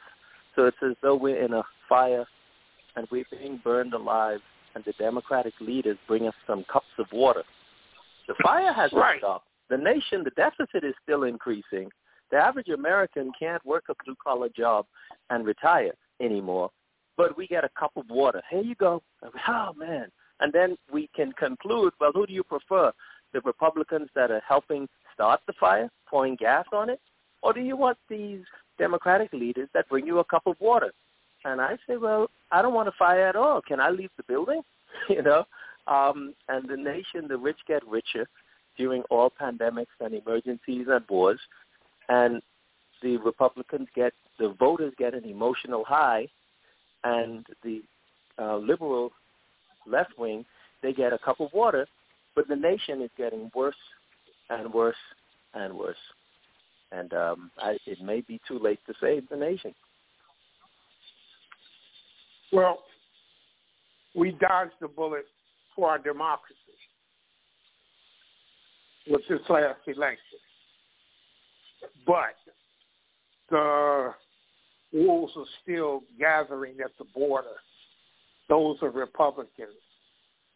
[0.56, 2.26] So it's as though we're in a fire
[2.96, 4.40] and we're being burned alive,
[4.76, 7.44] and the Democratic leaders bring us some cups of water.
[8.28, 9.20] The fire hasn't Right.
[9.20, 9.48] stopped.
[9.70, 11.92] The nation, the deficit is still increasing.
[12.30, 14.86] The average American can't work a blue collar job
[15.30, 16.70] and retire anymore.
[17.18, 18.42] But we get a cup of water.
[18.50, 19.02] Here you go.
[19.48, 20.12] Oh man.
[20.40, 22.92] And then we can conclude, well, who do you prefer?
[23.34, 27.00] The Republicans that are helping start the fire, pouring gas on it?
[27.42, 28.42] Or do you want these
[28.78, 30.92] Democratic leaders that bring you a cup of water?
[31.46, 33.62] And I say, well, I don't want a fire at all.
[33.62, 34.62] Can I leave the building?
[35.10, 35.46] you know?
[35.88, 38.28] Um, and the nation, the rich get richer
[38.78, 41.40] during all pandemics and emergencies and wars.
[42.10, 42.42] And
[43.02, 46.28] the Republicans get, the voters get an emotional high,
[47.04, 47.82] and the
[48.40, 49.12] uh, liberal
[49.86, 50.46] left wing,
[50.82, 51.86] they get a cup of water,
[52.36, 53.76] but the nation is getting worse
[54.50, 54.96] and worse
[55.54, 55.96] and worse.
[56.92, 59.74] And um, I, it may be too late to save the nation.
[62.52, 62.80] Well,
[64.16, 65.26] we dodged the bullet
[65.76, 66.56] for our democracy
[69.10, 70.40] with this last election.
[72.06, 72.36] But
[73.50, 74.14] the
[74.94, 77.58] wolves are still gathering at the border.
[78.50, 79.70] Those are Republicans.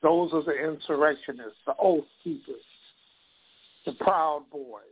[0.04, 2.62] Those are the insurrectionists, the oath keepers,
[3.88, 4.84] the Proud Boys,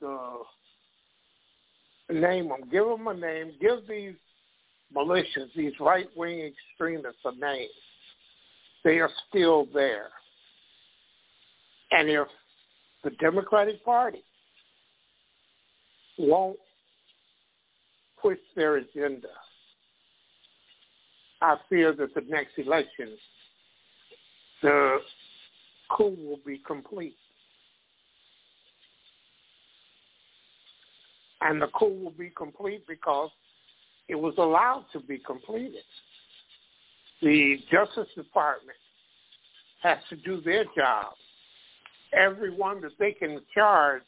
[0.00, 0.42] the
[2.10, 4.16] name them, give them a name, give these
[4.94, 7.68] militias, these right-wing extremists a name.
[8.84, 10.08] They are still there.
[11.92, 12.26] And if
[13.04, 14.24] the Democratic Party
[16.18, 16.58] won't
[18.20, 19.28] push their agenda,
[21.40, 23.16] I fear that the next election,
[24.60, 24.98] the
[25.96, 27.16] coup will be complete.
[31.40, 33.30] And the coup will be complete because
[34.08, 35.82] it was allowed to be completed.
[37.22, 38.78] The Justice Department
[39.82, 41.12] has to do their job.
[42.12, 44.02] Everyone that they can charge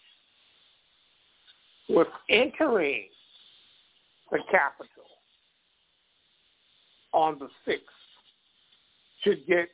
[1.88, 3.08] with entering
[4.30, 4.88] the Capitol
[7.12, 7.78] on the 6th
[9.22, 9.68] should get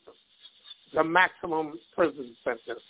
[0.95, 2.81] the maximum prison sentence.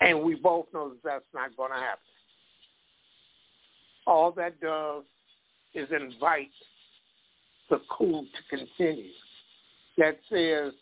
[0.00, 2.00] And we both know that that's not going to happen.
[4.06, 5.04] All that does
[5.74, 6.50] is invite
[7.70, 9.10] the coup to continue.
[9.98, 10.72] That says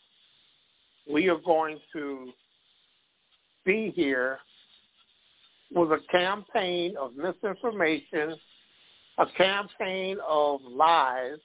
[1.11, 2.33] we are going to
[3.65, 4.39] be here
[5.73, 8.37] with a campaign of misinformation,
[9.19, 11.39] a campaign of lies,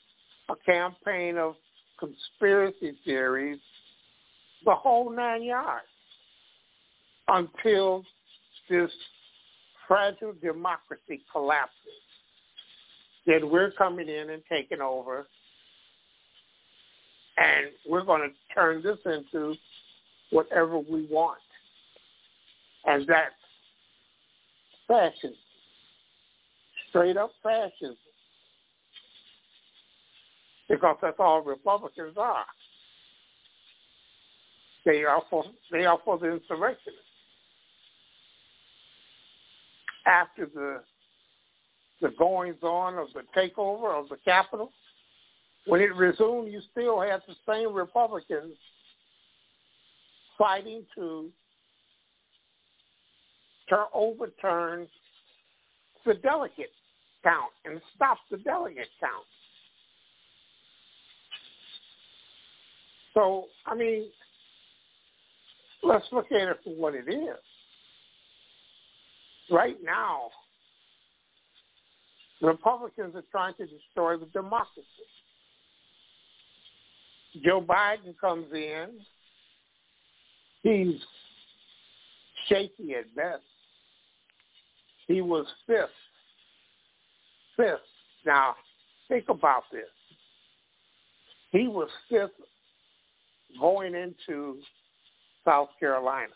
[0.50, 1.56] a campaign of
[2.00, 3.60] conspiracy theories,
[4.66, 5.86] the whole nine yards,
[7.28, 8.04] until
[8.70, 8.92] this
[9.90, 11.74] fragile democracy collapses.
[13.26, 15.28] Then we're coming in and taking over,
[17.38, 19.56] and we're going to turn this into
[20.30, 21.40] whatever we want.
[22.86, 23.34] And that's
[24.88, 25.36] fascism,
[26.90, 27.98] straight up fascism,
[30.70, 32.46] because that's all Republicans are.
[34.86, 37.09] They are for they are for the insurrectionists.
[40.10, 40.82] After the
[42.02, 44.72] the goings on of the takeover of the Capitol,
[45.68, 48.56] when it resumed, you still had the same Republicans
[50.38, 51.30] fighting to
[53.68, 54.88] to overturn
[56.06, 56.72] the delegate
[57.24, 59.26] count and stop the delegate count.
[63.14, 64.06] So, I mean,
[65.84, 67.38] let's look at it for what it is.
[69.52, 70.30] Right now,
[72.42, 74.86] Republicans are trying to destroy the democracy.
[77.44, 78.88] Joe Biden comes in.
[80.62, 81.00] He's
[82.48, 83.44] shaky at best.
[85.08, 85.90] He was fifth.
[87.58, 87.80] Fifth.
[88.26, 88.56] Now,
[89.08, 89.84] think about this.
[91.52, 92.32] He was fifth
[93.60, 94.58] going into
[95.46, 96.34] South Carolina.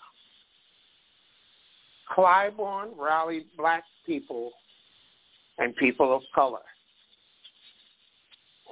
[2.16, 4.52] Clyburn rallied black people
[5.58, 6.60] and people of color.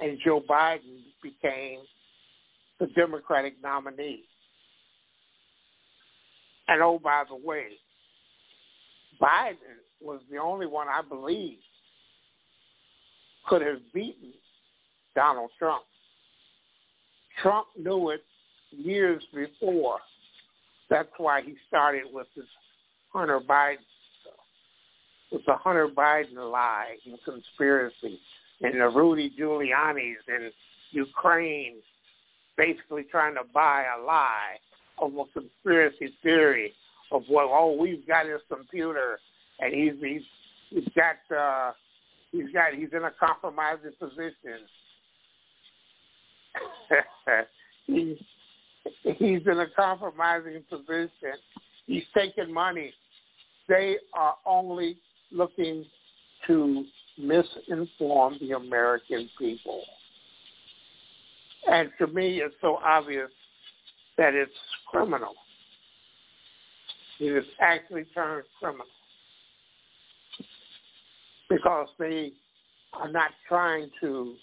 [0.00, 1.80] And Joe Biden became
[2.80, 4.24] the Democratic nominee.
[6.68, 7.66] And oh, by the way,
[9.20, 11.58] Biden was the only one I believe
[13.48, 14.32] could have beaten
[15.14, 15.82] Donald Trump.
[17.42, 18.24] Trump knew it
[18.70, 19.98] years before.
[20.90, 22.46] That's why he started with this
[23.12, 23.78] Hunter Biden.
[25.30, 28.20] With the Hunter Biden lie and conspiracy
[28.60, 30.50] and the Rudy Giuliani's in
[30.90, 31.76] Ukraine
[32.56, 34.56] basically trying to buy a lie
[34.98, 36.74] of a conspiracy theory
[37.10, 39.18] of what oh we've got his computer
[39.60, 40.22] and he's he's
[40.70, 41.72] he's got uh
[42.30, 44.66] he's got he's in a compromising position.
[47.86, 48.16] he's
[49.02, 51.38] he's in a compromising position.
[51.86, 52.92] He's taking money.
[53.68, 54.98] They are only
[55.30, 55.84] looking
[56.46, 56.84] to
[57.20, 59.82] misinform the American people.
[61.70, 63.30] And to me, it's so obvious
[64.18, 64.52] that it's
[64.90, 65.34] criminal.
[67.20, 68.86] It is actually turned criminal
[71.48, 72.32] because they
[72.94, 74.34] are not trying to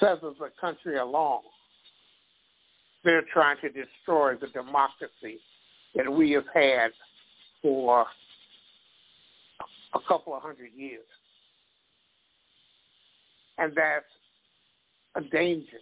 [0.00, 1.42] feather the country along.
[3.04, 5.38] They're trying to destroy the democracy
[5.94, 6.90] that we have had
[7.62, 8.06] for
[9.94, 11.04] a couple of hundred years.
[13.58, 14.04] And that's
[15.14, 15.78] a danger.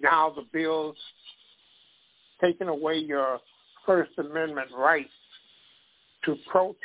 [0.00, 0.96] Now the bill's
[2.40, 3.40] taking away your
[3.84, 5.08] First Amendment right
[6.24, 6.80] to protest.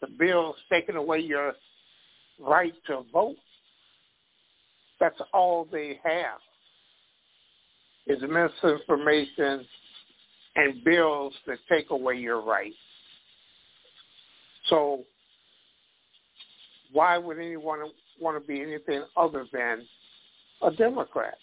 [0.00, 1.54] The bill's taking away your
[2.40, 3.36] right to vote.
[5.00, 6.38] That's all they have
[8.06, 9.64] is misinformation
[10.56, 12.76] and bills that take away your rights.
[14.68, 15.04] So
[16.92, 17.80] why would anyone
[18.20, 19.84] want to be anything other than
[20.62, 21.36] a Democrat?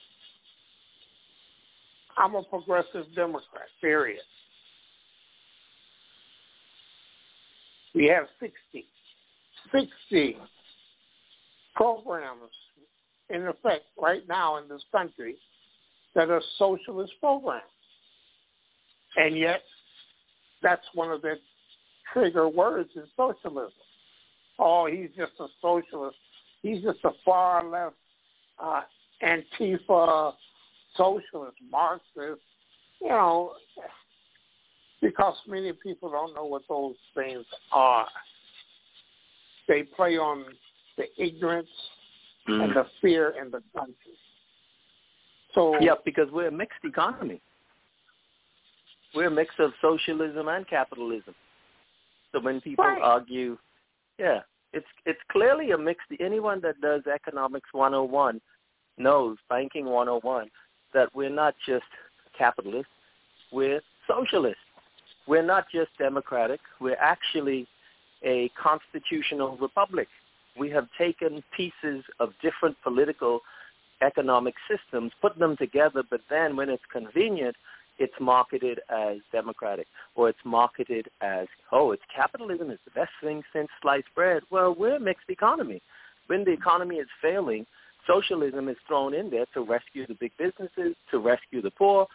[2.17, 4.21] I'm a progressive Democrat, period.
[7.93, 8.87] We have 60,
[9.71, 10.37] 60
[11.75, 12.51] programs
[13.29, 15.35] in effect right now in this country
[16.15, 17.63] that are socialist programs.
[19.17, 19.61] And yet,
[20.61, 21.35] that's one of the
[22.13, 23.71] trigger words is socialism.
[24.59, 26.17] Oh, he's just a socialist.
[26.61, 27.95] He's just a far left
[28.61, 28.81] uh,
[29.23, 30.33] Antifa
[30.95, 32.41] socialist, Marxist.
[33.01, 33.53] You know,
[35.01, 38.07] because many people don't know what those things are.
[39.67, 40.45] They play on
[40.97, 41.69] the ignorance
[42.47, 42.63] mm.
[42.63, 43.95] and the fear in the country.
[45.55, 47.41] So yeah, because we're a mixed economy.
[49.13, 51.35] We're a mix of socialism and capitalism.
[52.31, 53.01] So when people right.
[53.01, 53.57] argue,
[54.17, 54.39] yeah,
[54.73, 55.99] it's it's clearly a mix.
[56.19, 58.39] Anyone that does economics 101
[58.97, 60.49] knows banking 101
[60.93, 61.85] that we're not just
[62.37, 62.91] capitalists.
[63.51, 64.59] We're socialists.
[65.27, 66.59] We're not just democratic.
[66.79, 67.67] We're actually
[68.23, 70.07] a constitutional republic.
[70.57, 73.41] We have taken pieces of different political
[74.01, 77.55] economic systems, put them together, but then when it's convenient,
[78.01, 82.71] it's marketed as democratic or it's marketed as, oh, it's capitalism.
[82.71, 84.41] It's the best thing since sliced bread.
[84.49, 85.81] Well, we're a mixed economy.
[86.27, 87.65] When the economy is failing,
[88.07, 92.07] socialism is thrown in there to rescue the big businesses, to rescue the poor.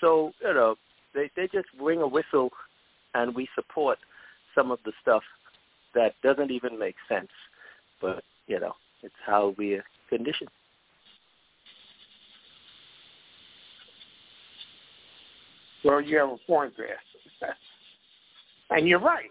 [0.00, 0.74] So, you know,
[1.14, 2.50] they, they just ring a whistle
[3.14, 3.98] and we support
[4.54, 5.22] some of the stuff
[5.94, 7.30] that doesn't even make sense.
[8.00, 10.50] But, you know, it's how we are conditioned.
[15.84, 16.98] Well, you have a point there.
[18.70, 19.30] and you're right.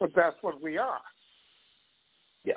[0.00, 1.00] But that's what we are.
[2.44, 2.54] Yeah.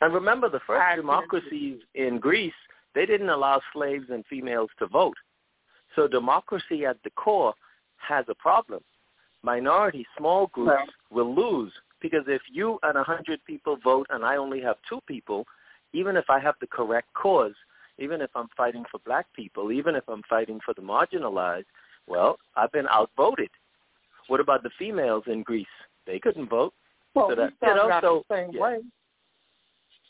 [0.00, 2.52] And remember, the first democracies in Greece,
[2.94, 5.16] they didn't allow slaves and females to vote.
[5.94, 7.54] So democracy at the core
[7.96, 8.82] has a problem.
[9.42, 14.36] Minority, small groups will lose because if you and a hundred people vote and I
[14.36, 15.46] only have two people,
[15.92, 17.54] even if I have the correct cause,
[18.00, 21.66] even if I'm fighting for black people, even if I'm fighting for the marginalized,
[22.06, 23.50] well, I've been outvoted.
[24.26, 25.66] What about the females in Greece?
[26.06, 26.72] They couldn't vote.
[27.14, 28.60] Well, so that, we started you know, out so, the same yeah.
[28.60, 28.78] way.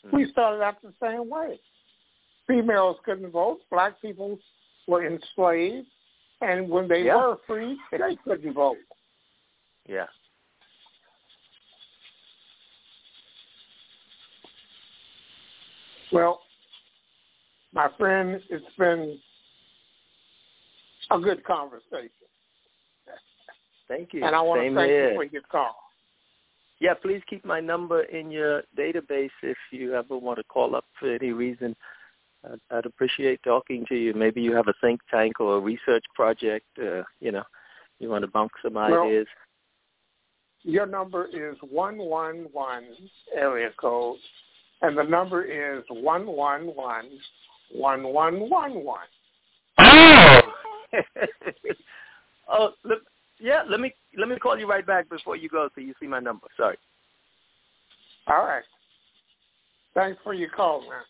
[0.09, 0.15] Hmm.
[0.15, 1.59] We started out the same way.
[2.47, 3.59] Females couldn't vote.
[3.69, 4.39] Black people
[4.87, 5.87] were enslaved,
[6.41, 7.17] and when they Yeah.
[7.17, 8.77] were free, they couldn't vote.
[9.87, 10.07] Yeah.
[16.11, 16.41] Well,
[17.73, 19.19] my friend, it's been
[21.09, 22.09] a good conversation,
[23.87, 24.23] Thank you.
[24.23, 25.09] and I want Same to thank here.
[25.09, 25.75] you for your call.
[26.79, 30.85] Yeah, please keep my number in your database if you ever want to call up
[30.99, 31.75] for any reason.
[32.43, 34.13] I'd, I'd appreciate talking to you.
[34.13, 36.65] Maybe you have a think tank or a research project.
[36.81, 37.43] Uh, you know,
[37.99, 39.27] you want to bounce some Well, ideas.
[40.63, 42.85] Your number is one one one
[43.35, 44.17] area code,
[44.81, 47.09] and the number is one one one
[47.73, 49.07] one one one one.
[50.93, 52.49] Oh.
[52.49, 52.97] oh, let,
[53.39, 53.61] yeah.
[53.69, 56.19] Let me let me call you right back before you go, so you see my
[56.19, 56.47] number.
[56.57, 56.75] Sorry.
[58.27, 58.63] All right.
[59.93, 61.03] Thanks for your call, man.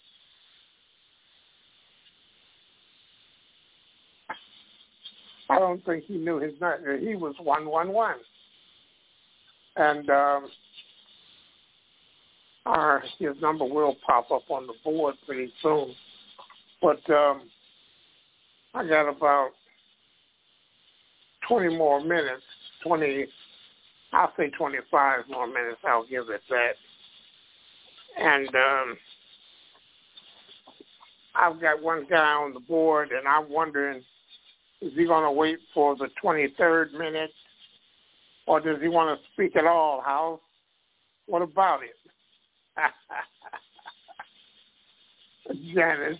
[5.49, 6.97] I don't think he knew his number.
[6.97, 8.17] He was one one one,
[9.75, 10.47] and um,
[12.65, 15.93] our his number will pop up on the board pretty soon.
[16.81, 17.43] But um,
[18.73, 19.49] I got about
[21.47, 22.43] twenty more minutes.
[22.83, 23.25] Twenty,
[24.13, 25.79] I'll say twenty-five more minutes.
[25.87, 26.73] I'll give it that.
[28.17, 28.97] And um,
[31.35, 34.03] I've got one guy on the board, and I'm wondering
[34.81, 37.31] is he going to wait for the 23rd minute,
[38.47, 40.39] or does he want to speak at all, House?
[41.27, 41.95] What about it?
[45.75, 46.17] Janice,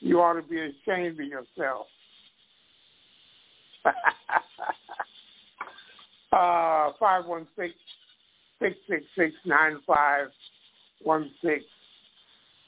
[0.00, 1.86] you ought to be ashamed of yourself.
[6.32, 6.90] uh,
[8.62, 11.60] 516-666-9516.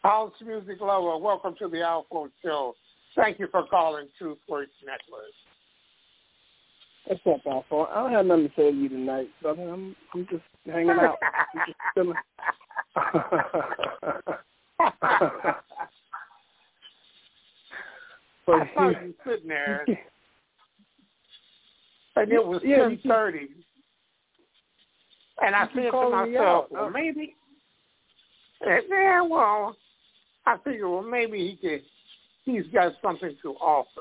[0.03, 2.75] House music lover, welcome to the ALFO Show.
[3.17, 5.33] Thank you for calling Truth Works Network.
[7.07, 7.89] What's up, ALFO?
[7.91, 9.63] I don't have nothing to say to you tonight, brother.
[9.63, 11.19] I'm I'm just hanging out.
[11.55, 12.15] I'm just chilling.
[18.49, 19.85] but I saw you sitting there,
[22.17, 23.51] and it was Yeah, ten thirty,
[25.43, 27.37] and I said to me myself, well, maybe,
[28.67, 29.77] eh, yeah, well,
[30.47, 31.83] I figured, well, maybe he could,
[32.47, 34.01] he's got something to offer.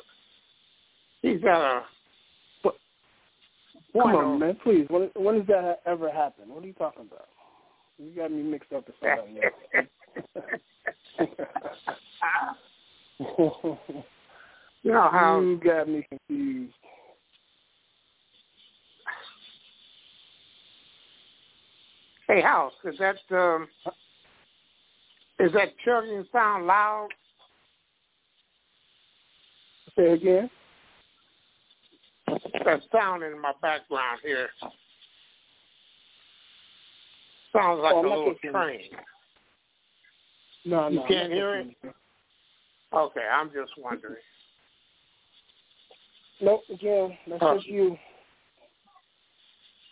[1.21, 1.83] He's got a.
[2.63, 2.77] But-
[3.91, 4.85] Come on, man, please.
[4.89, 6.47] When when does that ever happen?
[6.47, 7.27] What are you talking about?
[7.97, 9.53] You got me mixed up with somebody else.
[14.83, 16.73] you know how you got me confused.
[22.27, 23.67] Hey, House, is that um,
[25.39, 27.09] is that chugging sound loud?
[29.95, 30.49] Say again.
[32.65, 34.49] That sound in my background here
[37.53, 38.81] sounds like Oh, a little train.
[40.65, 41.01] No, no.
[41.01, 41.95] I'm can't hear confused.
[42.93, 44.15] Okay, I'm just wondering.
[46.39, 46.63] Nope.
[46.69, 47.55] Again, that's Huh.
[47.55, 47.97] just you.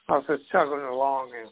[0.07, 1.49] I was just chugging along and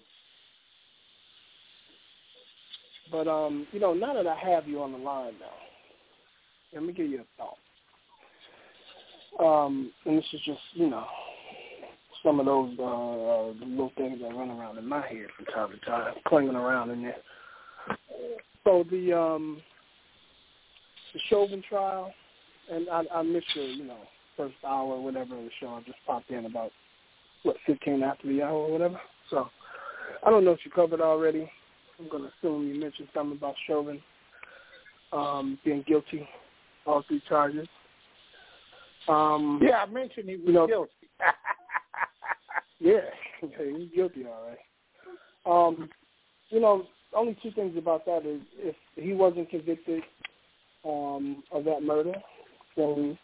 [3.11, 5.45] But um, you know, now that I have you on the line now,
[6.73, 7.57] let me give you a thought.
[9.39, 11.05] Um, and this is just, you know,
[12.23, 15.71] some of those uh, uh, little things that run around in my head from time
[15.71, 17.17] to time, clinging around in there.
[18.63, 19.61] So the um,
[21.13, 22.13] the Chauvin trial,
[22.71, 23.99] and I, I missed your, you know,
[24.37, 25.67] first hour or whatever of the show.
[25.67, 26.71] I just popped in about
[27.43, 28.99] what fifteen after the hour or whatever.
[29.29, 29.49] So
[30.25, 31.49] I don't know if you covered already.
[31.99, 34.01] I'm going to assume you mentioned something about Chauvin
[35.11, 36.27] um, being guilty,
[36.85, 37.67] all three charges.
[39.07, 40.91] Um, yeah, I mentioned he was you know, guilty.
[42.79, 42.99] yeah,
[43.41, 44.57] yeah, he's guilty, all right.
[45.45, 45.89] Um,
[46.49, 46.83] you know,
[47.15, 50.01] only two things about that is if he wasn't convicted
[50.85, 52.13] um, of that murder,
[52.75, 53.17] then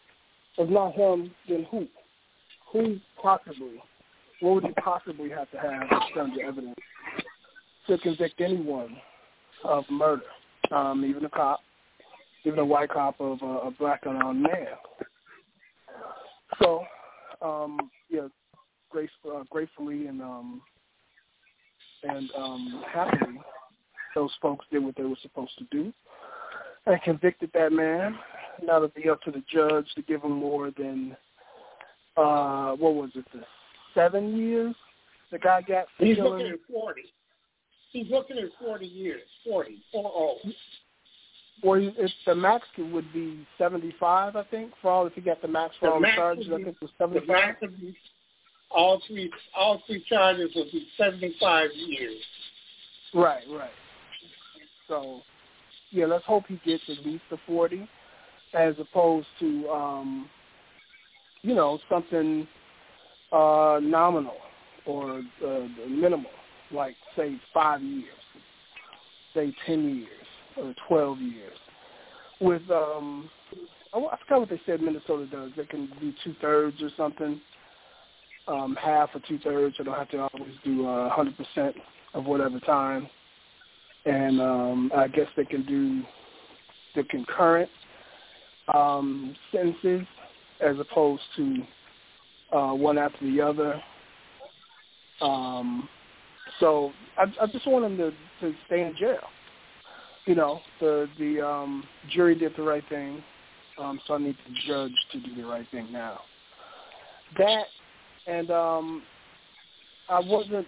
[0.58, 1.86] if not him, then who?
[2.72, 3.82] Who possibly?
[4.40, 6.76] What would he possibly have to have in terms of evidence
[7.86, 8.96] to convict anyone
[9.64, 10.22] of murder,
[10.70, 11.60] um, even a cop,
[12.44, 14.66] even a white cop of a, a black unarmed man?
[16.62, 16.84] So,
[17.42, 18.28] um, yeah,
[18.90, 20.62] grace, uh, gratefully and um,
[22.02, 23.40] and um, happily,
[24.14, 25.92] those folks did what they were supposed to do
[26.86, 28.18] and convicted that man.
[28.66, 31.16] Now it'll be up to the judge to give him more than
[32.16, 33.40] uh, what was it, the
[33.94, 34.74] seven years
[35.30, 36.32] the guy got for He's killing.
[36.32, 37.02] looking at forty.
[37.92, 39.22] He's looking at forty years.
[39.46, 39.78] Forty.
[39.92, 40.36] Four oh.
[41.62, 45.48] Well, if the max would be seventy-five, I think, for all if he got the
[45.48, 46.48] max for The all max charges.
[46.48, 47.26] would I think it was The seventy-five.
[47.28, 47.94] max of the-
[48.72, 52.22] all three all three charges will be seventy five years.
[53.12, 53.70] Right, right.
[54.88, 55.20] So,
[55.90, 57.88] yeah, let's hope he gets at least the forty,
[58.54, 60.28] as opposed to, um,
[61.42, 62.46] you know, something
[63.32, 64.36] uh, nominal
[64.86, 66.30] or uh, minimal,
[66.72, 68.04] like say five years,
[69.34, 71.56] say ten years or twelve years.
[72.40, 73.30] With um,
[73.94, 75.50] I forgot what they said Minnesota does.
[75.56, 77.40] They can do two thirds or something,
[78.48, 79.76] um, half or two thirds.
[79.78, 81.76] They don't have to always do a hundred percent
[82.14, 83.08] of whatever time
[84.06, 86.02] and um, I guess they can do
[86.94, 87.70] the concurrent
[88.74, 90.06] um, sentences
[90.60, 91.62] as opposed to
[92.52, 93.80] uh, one after the other.
[95.20, 95.88] Um,
[96.58, 98.10] so I, I just want them to,
[98.40, 99.24] to stay in jail.
[100.26, 103.22] You know, the the um, jury did the right thing,
[103.78, 106.20] um, so I need the judge to do the right thing now.
[107.38, 107.64] That
[108.26, 109.02] and um,
[110.08, 110.66] I wasn't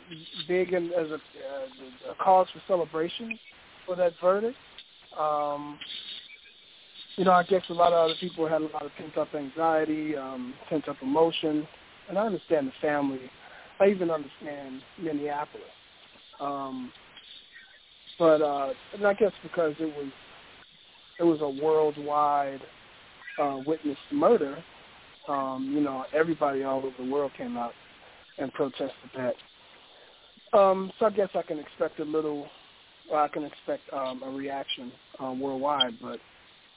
[0.49, 3.39] big in, as a, uh, a cause for celebration
[3.87, 4.57] for that verdict.
[5.19, 5.79] Um,
[7.17, 9.35] you know, I guess a lot of other people had a lot of pent up
[9.35, 11.67] anxiety, um, pent up emotion,
[12.09, 13.21] and I understand the family.
[13.81, 15.67] I even understand Minneapolis.
[16.41, 16.93] Um,
[18.19, 20.13] but uh, and I guess because it was
[21.19, 22.61] it was a worldwide
[23.39, 24.63] uh, witnessed murder,
[25.29, 27.73] um, you know, everybody all over the world came out
[28.39, 29.35] and protested that.
[30.59, 32.47] Um, so I guess I can expect a little,
[33.11, 36.19] or I can expect um, a reaction um, worldwide, but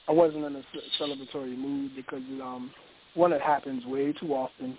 [0.08, 0.62] I wasn't in a
[1.00, 2.70] celebratory mood because um,
[3.14, 4.76] one, it happens way too often,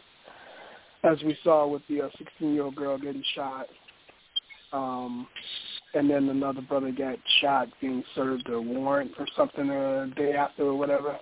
[1.03, 2.09] as we saw with the uh,
[2.41, 3.67] 16-year-old girl getting shot,
[4.71, 5.27] um,
[5.93, 10.63] and then another brother got shot being served a warrant or something a day after
[10.63, 11.17] or whatever.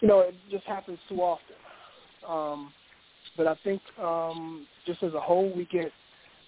[0.00, 1.56] You know, it just happens too often.
[2.26, 2.72] Um,
[3.36, 5.90] but I think um, just as a whole, we get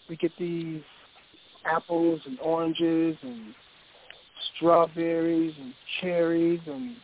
[0.09, 0.83] we get these
[1.65, 3.55] apples and oranges and
[4.57, 6.97] strawberries and cherries and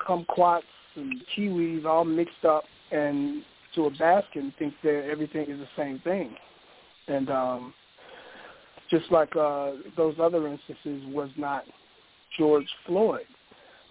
[0.00, 0.62] kumquats
[0.96, 3.42] and kiwis all mixed up and
[3.74, 6.36] to a basket and think that everything is the same thing.
[7.08, 7.74] And um,
[8.90, 11.64] just like uh, those other instances was not
[12.38, 13.26] George Floyd,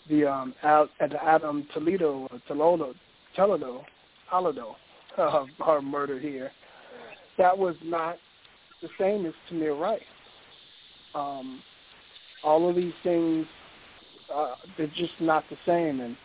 [0.09, 2.93] the um, Al, at the Adam Toledo or Toledo,
[3.35, 3.83] Toledo,
[4.29, 4.75] Toledo,
[5.17, 6.51] uh, our murder here.
[7.37, 8.17] That was not
[8.81, 10.01] the same as Tamir Rice.
[11.15, 11.61] Um,
[12.43, 13.45] all of these things,
[14.33, 16.17] uh, they're just not the same, and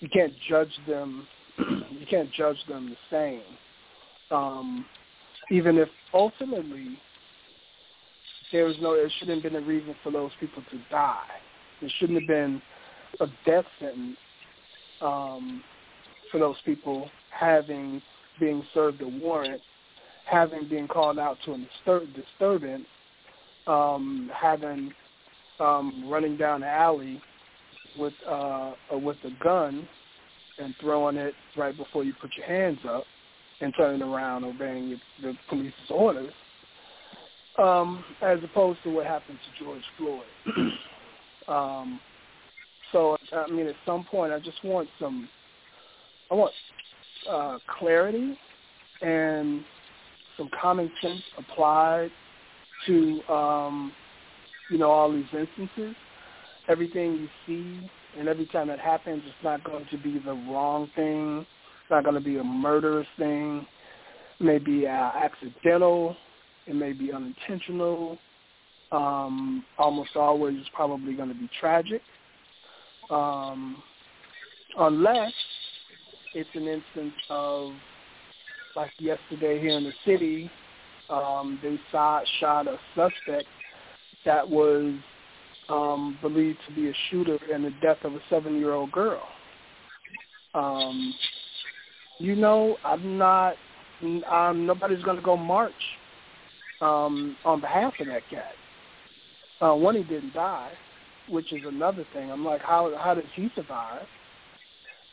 [0.00, 1.26] you can't judge them.
[1.58, 4.84] you can't judge them the same, um,
[5.50, 6.98] even if ultimately
[8.52, 8.94] there was no.
[8.94, 11.24] There shouldn't have been a reason for those people to die.
[11.80, 12.62] There shouldn't have been
[13.20, 14.16] a death sentence
[15.00, 15.62] um,
[16.30, 18.02] for those people having
[18.38, 19.60] being served a warrant,
[20.24, 22.86] having been called out to a distur- disturbance,
[23.66, 24.92] um, having
[25.60, 27.20] um, running down the alley
[27.98, 29.88] with uh, uh, with a gun
[30.58, 33.04] and throwing it right before you put your hands up
[33.60, 36.32] and turning around obeying your, the police's orders,
[37.58, 40.72] um, as opposed to what happened to George Floyd.
[41.48, 42.00] um,
[42.92, 45.28] so I mean, at some point, I just want some.
[46.30, 46.52] I want
[47.28, 48.38] uh, clarity
[49.02, 49.64] and
[50.36, 52.10] some common sense applied
[52.86, 53.92] to um,
[54.70, 55.94] you know all these instances.
[56.68, 60.90] Everything you see and every time that happens, it's not going to be the wrong
[60.96, 61.40] thing.
[61.40, 63.66] It's not going to be a murderous thing.
[64.38, 66.16] It may be uh, accidental.
[66.66, 68.18] It may be unintentional.
[68.92, 72.02] Um, almost always, it's probably going to be tragic,
[73.08, 73.80] um,
[74.76, 75.32] unless
[76.34, 77.70] it's an instance of
[78.74, 80.50] like yesterday here in the city,
[81.08, 83.46] um, they saw, shot a suspect
[84.24, 84.94] that was
[85.68, 89.22] um, believed to be a shooter in the death of a seven-year-old girl.
[90.54, 91.14] Um,
[92.18, 93.54] you know, I'm not.
[94.02, 95.72] Um, nobody's going to go march
[96.80, 98.52] um, on behalf of that cat.
[99.60, 100.70] Uh, one, he didn't die,
[101.28, 102.30] which is another thing.
[102.30, 104.06] I'm like, how how did he survive?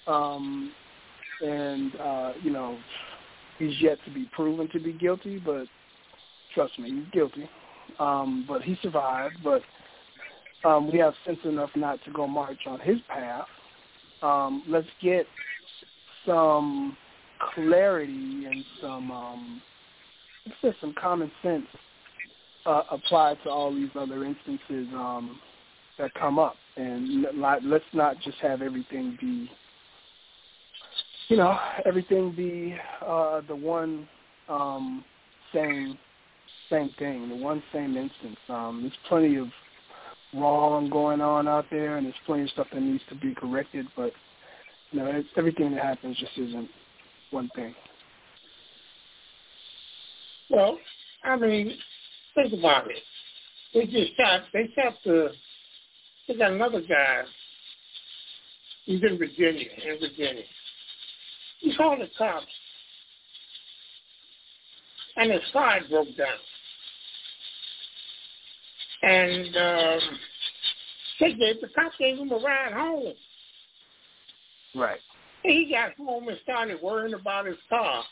[0.08, 0.72] Um,
[1.42, 2.78] and uh, you know,
[3.60, 5.66] he's yet to be proven to be guilty, but
[6.54, 7.50] trust me, he's guilty.
[8.00, 9.36] Um, but he survived.
[9.44, 9.62] But
[10.64, 13.46] um, we have sense enough not to go march on his path.
[14.22, 15.26] Um, let's get
[16.26, 16.98] some
[17.54, 19.62] clarity and some um,
[20.46, 21.66] let's get some common sense
[22.66, 25.40] uh, applied to all these other instances um,
[25.98, 27.26] that come up, and
[27.64, 29.50] let's not just have everything be,
[31.30, 32.76] you know, everything be
[33.06, 34.08] uh, the one
[34.50, 35.04] um,
[35.54, 35.98] same
[36.70, 38.38] same thing, the one same instance.
[38.50, 39.48] Um, there's plenty of
[40.34, 43.88] wrong going on out there, and there's plenty of stuff that needs to be corrected.
[43.96, 44.12] But
[44.92, 46.70] you know, everything that happens just isn't
[47.32, 47.74] one thing.
[50.50, 50.78] Well,
[51.24, 51.78] I mean,
[52.36, 53.04] think about it.
[53.74, 54.42] They just shot.
[54.54, 55.32] They shot the.
[56.28, 57.24] They got another guy.
[58.86, 59.68] He's in Virginia.
[59.86, 60.44] In Virginia,
[61.60, 62.46] he called the cops,
[65.18, 66.38] and his side broke down
[69.02, 70.00] and um,
[71.20, 73.14] they gave the cop gave him a ride home.
[74.76, 75.00] Right.
[75.44, 78.04] He got home and started worrying about his car.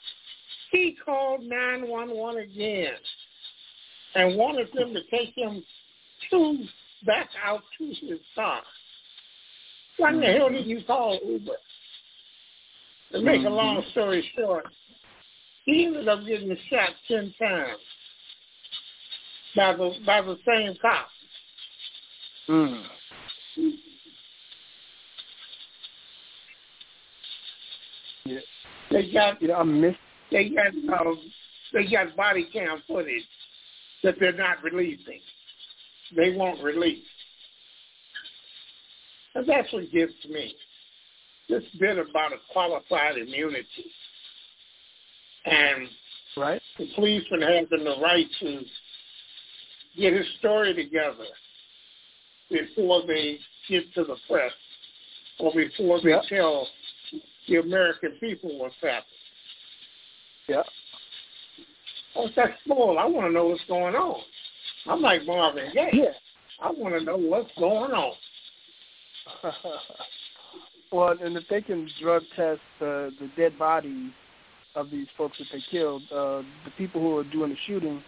[0.71, 2.93] He called nine one one again
[4.15, 5.63] and wanted them to take him
[6.31, 6.65] to
[7.05, 8.61] back out to his car.
[9.97, 11.51] Why in the hell did you call Uber?
[13.11, 13.89] To make a long mm-hmm.
[13.91, 14.65] story short,
[15.65, 17.79] he ended up getting shot ten times
[19.55, 21.07] by the by the same cop.
[22.49, 22.83] Mm.
[28.25, 28.39] Yeah.
[28.91, 29.95] They got you know, I miss
[30.31, 31.19] they got um,
[31.73, 33.23] they got body cam footage
[34.03, 35.19] that they're not releasing.
[36.15, 37.03] They won't release.
[39.33, 40.55] And that's what gets me.
[41.49, 43.91] This bit about a qualified immunity.
[45.45, 45.87] And
[46.37, 46.61] right.
[46.79, 48.61] the policeman having the right to
[49.97, 51.25] get his story together
[52.49, 53.39] before they
[53.69, 54.51] get to the press
[55.39, 56.67] or before they tell
[57.47, 59.03] the American people what's happening.
[60.47, 60.63] Yeah.
[62.15, 62.97] Oh, that's cool.
[62.99, 64.21] I want to know what's going on.
[64.87, 65.89] I'm like Marvin Gaye.
[65.91, 66.11] Yeah.
[66.61, 68.13] I want to know what's going on.
[70.91, 74.11] well, and if they can drug test uh, the dead bodies
[74.75, 78.03] of these folks that they killed, uh, the people who are doing the shooting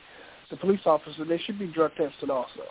[0.50, 2.64] the police officer, they should be drug tested also.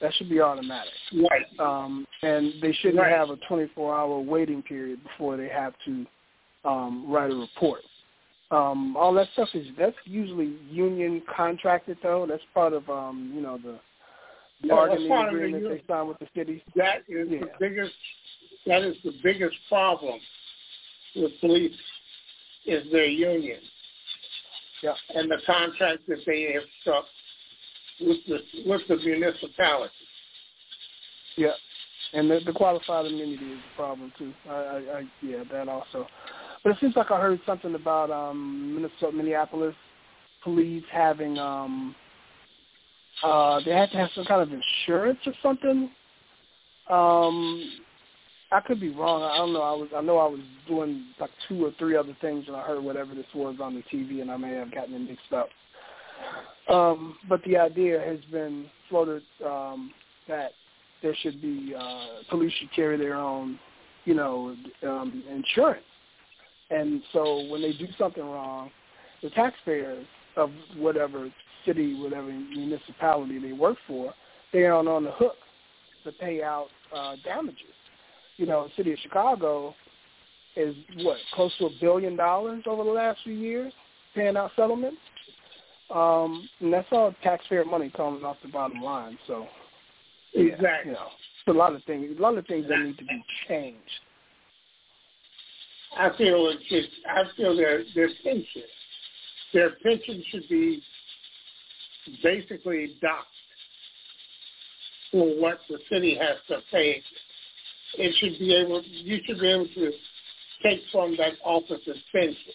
[0.00, 0.92] That should be automatic.
[1.14, 1.46] Right.
[1.58, 3.12] Um, and they shouldn't right.
[3.12, 6.06] have a 24-hour waiting period before they have to
[6.64, 7.80] um, write a report.
[8.50, 12.26] Um, all that stuff is that's usually union contracted though.
[12.28, 13.80] That's part of um, you know the
[14.68, 16.60] bargaining yeah, agreement the they signed with the cities.
[16.76, 17.40] That is yeah.
[17.40, 17.94] the biggest.
[18.66, 20.20] That is the biggest problem
[21.16, 21.74] with police
[22.66, 23.58] is their union
[24.82, 24.94] yeah.
[25.14, 27.06] and the contract that they have struck
[28.00, 29.92] with the with the municipality.
[31.36, 31.52] Yeah,
[32.12, 34.32] and the, the qualified immunity is a problem too.
[34.48, 36.06] I, I, I yeah, that also.
[36.62, 39.74] But it seems like I heard something about um, Minnesota, Minneapolis
[40.42, 41.94] police having um,
[43.22, 45.90] uh, they had to have some kind of insurance or something.
[46.90, 47.85] Um,
[48.52, 49.22] I could be wrong.
[49.22, 49.62] I don't know.
[49.62, 52.62] I was I know I was doing like two or three other things and I
[52.62, 55.48] heard whatever this was on the TV and I may have gotten it mixed up.
[56.72, 59.92] Um, but the idea has been floated um,
[60.28, 60.52] that
[61.02, 63.58] there should be uh, police should carry their own,
[64.04, 65.84] you know, um, insurance.
[66.70, 68.70] And so when they do something wrong,
[69.22, 70.06] the taxpayers
[70.36, 71.30] of whatever
[71.64, 74.14] city, whatever municipality they work for,
[74.52, 75.36] they aren't on the hook
[76.04, 77.75] to pay out uh, damages
[78.36, 79.74] you know, the city of Chicago
[80.56, 83.72] is what close to a billion dollars over the last few years
[84.14, 84.98] paying out settlements.
[85.94, 89.18] Um, and that's all taxpayer money coming off the bottom line.
[89.26, 89.46] So,
[90.32, 90.92] yeah, exactly.
[90.92, 91.08] You know,
[91.48, 93.78] a lot of things, a lot of things that need to be changed.
[95.96, 96.88] I feel it should.
[97.08, 98.62] I feel their their pension,
[99.52, 100.82] their pension should be
[102.22, 103.28] basically docked
[105.10, 107.02] for what the city has to pay.
[107.94, 108.82] It should be able.
[108.82, 109.92] You should be able to
[110.62, 112.52] take from that officer's pension.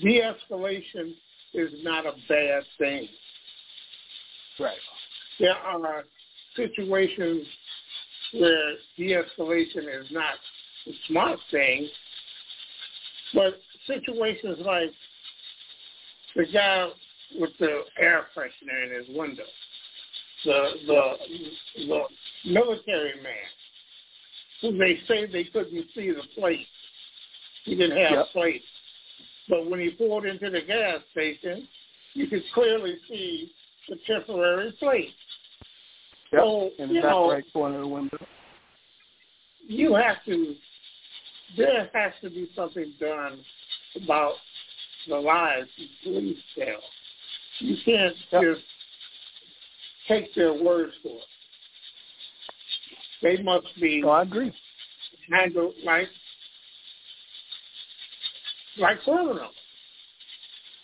[0.00, 1.14] De-escalation
[1.54, 3.08] is not a bad thing.
[4.58, 4.76] Right.
[5.38, 6.04] There are
[6.56, 7.46] situations
[8.32, 10.34] where de-escalation is not
[10.86, 11.88] a smart thing,
[13.34, 13.54] but
[13.86, 14.90] situations like
[16.36, 16.88] the guy
[17.38, 19.44] with the air freshener in his window,
[20.44, 21.12] the the
[21.86, 22.02] the
[22.44, 23.48] military man
[24.62, 26.66] who they say they couldn't see the plate.
[27.64, 28.26] He didn't have yep.
[28.32, 28.64] plates.
[29.48, 31.68] But when he pulled into the gas station,
[32.14, 33.52] you could clearly see
[33.88, 35.10] the temporary plate.
[36.32, 36.42] Yep.
[36.42, 38.18] So, in you the know, right corner of the window.
[39.66, 40.54] You have to,
[41.56, 43.40] there has to be something done
[44.02, 44.34] about
[45.08, 46.80] the lies these police tell.
[47.58, 48.42] You can't yep.
[48.42, 48.62] just
[50.08, 51.22] take their words for it.
[53.22, 54.52] They must be Oh, I agree.
[55.30, 56.08] handled like
[58.78, 59.54] like criminals.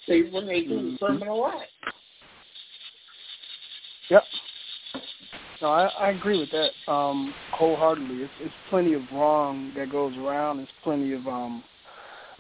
[0.06, 0.98] They when they do Mhm.
[0.98, 1.73] criminal acts.
[4.10, 4.24] Yep.
[5.60, 8.23] No, I, I agree with that um, wholeheartedly.
[8.23, 10.60] It's, it's plenty of wrong that goes around.
[10.60, 11.65] It's plenty of um,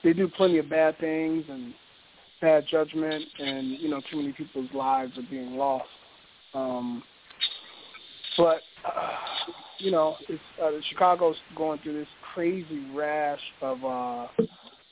[0.04, 1.74] they do plenty of bad things and
[2.40, 5.88] bad judgment, and you know, too many people's lives are being lost.
[6.54, 7.02] Um,
[8.36, 9.16] but uh,
[9.78, 14.26] you know, it's uh, Chicago's going through this crazy rash of uh,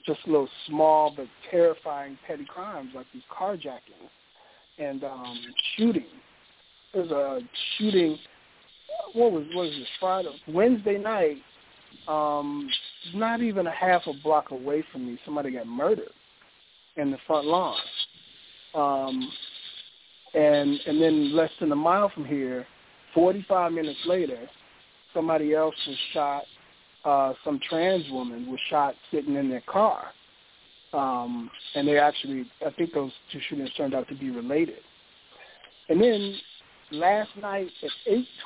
[0.06, 4.10] just little small but terrifying petty crimes like these carjackings
[4.78, 5.38] and um,
[5.76, 6.06] shooting.
[6.94, 7.40] There's a
[7.76, 8.18] shooting.
[9.12, 11.38] What was what was this Friday Wednesday night?
[12.08, 12.68] Um,
[13.14, 16.10] not even a half a block away from me, somebody got murdered
[16.96, 17.76] in the front lawn.
[18.74, 19.32] Um,
[20.34, 22.66] and and then less than a mile from here,
[23.14, 24.48] 45 minutes later,
[25.16, 26.42] somebody else was shot.
[27.04, 30.08] Uh, some trans woman was shot sitting in their car.
[30.92, 34.78] Um, and they actually, I think those two shootings turned out to be related.
[35.88, 36.36] And then
[36.90, 37.90] last night at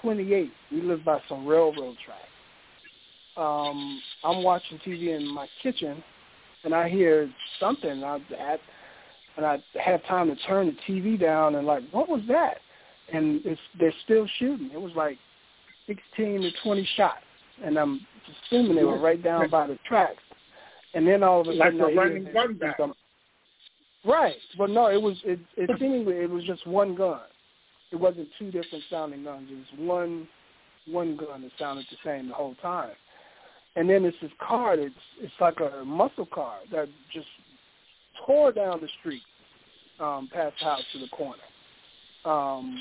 [0.02, 2.24] 8:28, we live by some railroad tracks.
[3.36, 6.02] Um, I'm watching TV in my kitchen,
[6.64, 8.04] and I hear something.
[8.04, 8.58] I, I
[9.36, 12.58] and I have time to turn the TV down and like, what was that?
[13.12, 14.70] And it's they're still shooting.
[14.72, 15.18] It was like
[15.90, 17.16] 16 to 20 shots,
[17.64, 18.06] and I'm
[18.46, 20.22] assuming they were right down by the tracks.
[20.94, 22.78] And then all of a sudden, a I hear running gun back.
[24.04, 27.20] Right, but no, it was it, it seemingly it was just one gun.
[27.92, 29.48] It wasn't two different sounding guns.
[29.50, 30.28] It was one
[30.88, 32.92] one gun that sounded the same the whole time.
[33.76, 34.90] And then it's this car that's
[35.20, 37.26] it's like a muscle car that just
[38.26, 39.22] tore down the street
[40.00, 41.42] um, past the house to the corner.
[42.24, 42.80] Um,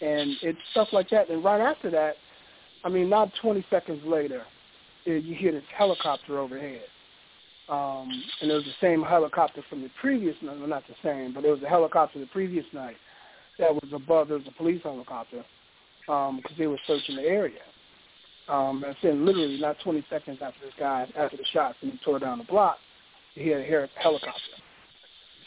[0.00, 1.28] and it's stuff like that.
[1.28, 2.14] And right after that,
[2.84, 4.42] I mean, not 20 seconds later,
[5.06, 6.82] eh, you hear this helicopter overhead.
[7.68, 8.08] Um,
[8.40, 10.58] and it was the same helicopter from the previous night.
[10.58, 12.96] Well, not the same, but it was a helicopter the previous night
[13.58, 14.28] that was above.
[14.28, 15.44] There was a police helicopter
[16.06, 17.60] because they were searching the area.
[18.48, 21.98] Um, and then literally not 20 seconds after this guy, after the shots, and he
[22.04, 22.78] tore down the block,
[23.34, 24.40] he had a helicopter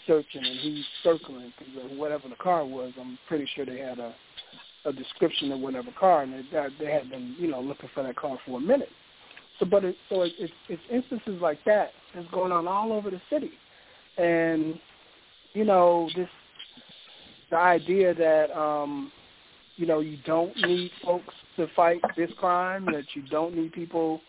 [0.07, 4.13] searching, and he's circling because whatever the car was, I'm pretty sure they had a
[4.85, 8.15] a description of whatever car, and they, they had been, you know, looking for that
[8.15, 8.89] car for a minute.
[9.59, 13.09] So, but it, so it, it's it's instances like that that's going on all over
[13.09, 13.51] the city,
[14.17, 14.79] and
[15.53, 16.27] you know this
[17.49, 19.11] the idea that um,
[19.75, 24.21] you know you don't need folks to fight this crime, that you don't need people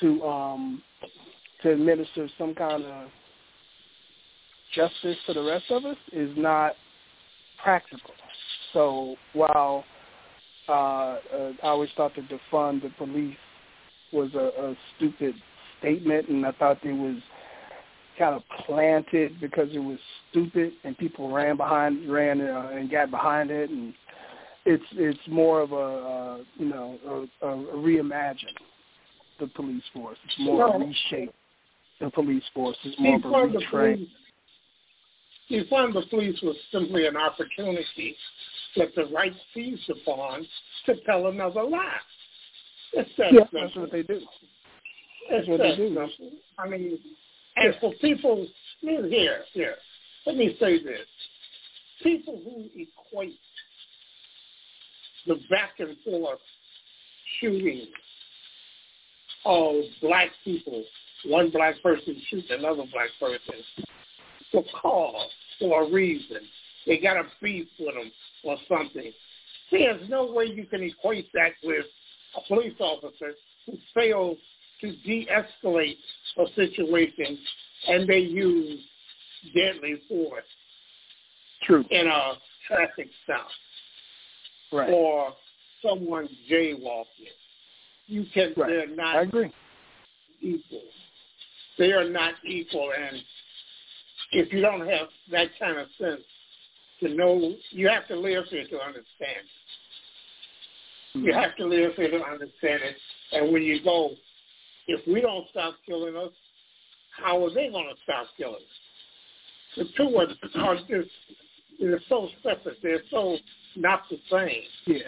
[0.00, 0.82] to um,
[1.62, 3.08] to administer some kind of
[4.74, 6.74] justice to the rest of us is not
[7.62, 8.14] practical.
[8.72, 9.84] So while
[10.68, 11.18] uh, uh,
[11.62, 13.36] I always thought that defund the police
[14.12, 15.34] was a, a stupid
[15.78, 17.16] statement, and I thought it was
[18.18, 19.98] kind of planted because it was
[20.30, 23.94] stupid, and people ran behind, ran uh, and got behind it, and
[24.64, 28.54] it's it's more of a uh, you know a, a, reimagine
[29.40, 30.18] the police force.
[30.24, 30.72] It's more No.
[30.74, 31.34] a reshape
[32.00, 32.76] the police force.
[32.84, 34.08] It's more of a retrain.
[35.52, 35.68] Police.
[35.70, 38.16] Defund the police was simply an opportunity
[38.76, 40.46] that the right seized upon
[40.86, 41.92] to tell another lie.
[42.94, 44.20] It's that yeah, that's what they do.
[45.30, 45.94] It's what that they do.
[45.94, 46.38] simple.
[46.58, 46.98] I mean,
[47.56, 48.46] and for people
[48.80, 49.74] here, here,
[50.26, 51.06] let me say this:
[52.02, 53.38] people who equate
[55.26, 56.40] the back and forth
[57.40, 57.86] shooting
[59.44, 60.84] of black people,
[61.26, 63.62] one black person shoots another black person
[64.52, 66.38] for cause, for a reason.
[66.86, 68.12] They got a beef with them
[68.44, 69.10] or something.
[69.70, 71.86] There's no way you can equate that with
[72.36, 73.32] a police officer
[73.66, 74.36] who fails
[74.80, 75.96] to de-escalate
[76.38, 77.38] a situation
[77.88, 78.80] and they use
[79.54, 80.44] deadly force
[81.62, 81.84] True.
[81.90, 82.32] in a
[82.66, 83.48] traffic stop
[84.72, 84.90] Right.
[84.90, 85.34] or
[85.82, 87.06] someone jaywalking.
[88.06, 88.68] You can, Right.
[88.68, 88.86] they're
[89.18, 89.50] I agree.
[90.40, 90.82] equal.
[91.78, 93.22] They are not equal, and
[94.32, 96.22] if you don't have that kind of sense
[97.00, 99.46] to know, you have to live here to understand.
[101.14, 101.38] You hmm.
[101.38, 102.96] have to live here to understand it.
[103.32, 104.10] And when you go,
[104.86, 106.32] if we don't stop killing us,
[107.16, 108.62] how are they going to stop killing us?
[109.76, 111.10] The two are, are just,
[111.80, 112.78] they're so separate.
[112.82, 113.36] They're so
[113.76, 114.98] not the same Yeah.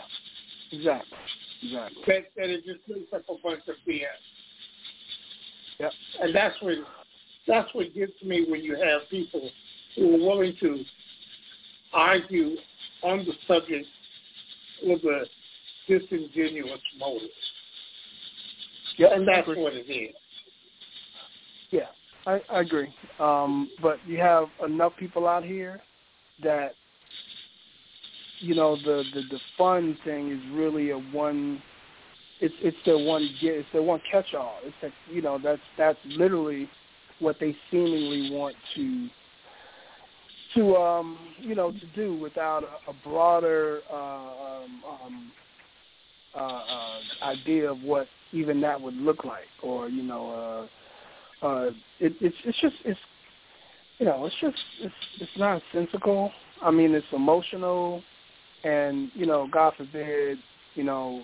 [0.72, 1.18] Exactly.
[1.62, 2.02] Exactly.
[2.06, 4.04] that, that it just makes up a bunch of BS.
[5.80, 5.92] Yep.
[6.20, 6.74] And that's what
[7.46, 9.50] that's what gets me when you have people
[9.96, 10.84] who are willing to
[11.92, 12.56] argue
[13.02, 13.86] on the subject
[14.82, 15.26] with a
[15.88, 17.28] disingenuous motive.
[18.96, 20.14] Yeah, And that's what it is.
[21.70, 21.86] Yeah,
[22.26, 22.94] I, I agree.
[23.18, 25.80] Um, but you have enough people out here
[26.42, 26.72] that
[28.38, 31.60] you know the the the fun thing is really a one.
[32.40, 33.54] It's it's their one get.
[33.54, 34.58] It's their one catch all.
[34.64, 36.68] It's like you know that's that's literally
[37.24, 39.08] what they seemingly want to
[40.54, 45.32] to um you know to do without a, a broader uh, um, um,
[46.36, 50.68] uh, uh, idea of what even that would look like, or you know.
[51.42, 51.70] Uh, uh,
[52.00, 52.98] it, it's it's just it's
[53.98, 56.30] you know it's just it's it's nonsensical.
[56.62, 58.02] I mean it's emotional,
[58.64, 60.38] and you know God forbid
[60.74, 61.22] you know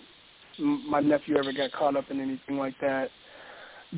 [0.58, 3.10] m- my nephew ever got caught up in anything like that.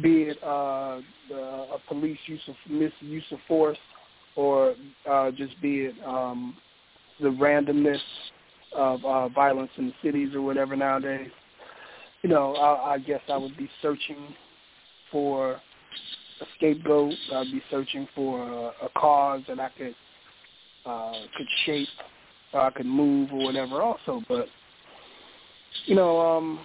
[0.00, 3.78] Be it uh, the, a police use of misuse of force,
[4.36, 4.74] or
[5.10, 6.56] uh, just be it um,
[7.20, 8.00] the randomness
[8.74, 11.30] of uh, violence in the cities or whatever nowadays.
[12.22, 14.34] You know, I, I guess I would be searching
[15.10, 17.12] for a scapegoat.
[17.34, 19.94] I'd be searching for a, a cause that I could
[20.86, 21.88] uh, could shape
[22.52, 23.82] or I could move or whatever.
[23.82, 24.46] Also, but
[25.86, 26.60] you know, um,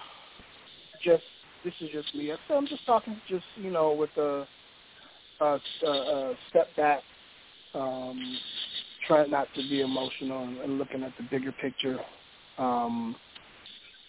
[1.04, 1.24] just
[1.64, 2.32] this is just me.
[2.50, 4.48] I'm just talking, just you know, with a,
[5.42, 7.02] a, a, step back,
[7.74, 8.38] um,
[9.08, 12.00] trying not to be emotional and, and looking at the bigger picture.
[12.58, 13.16] Um,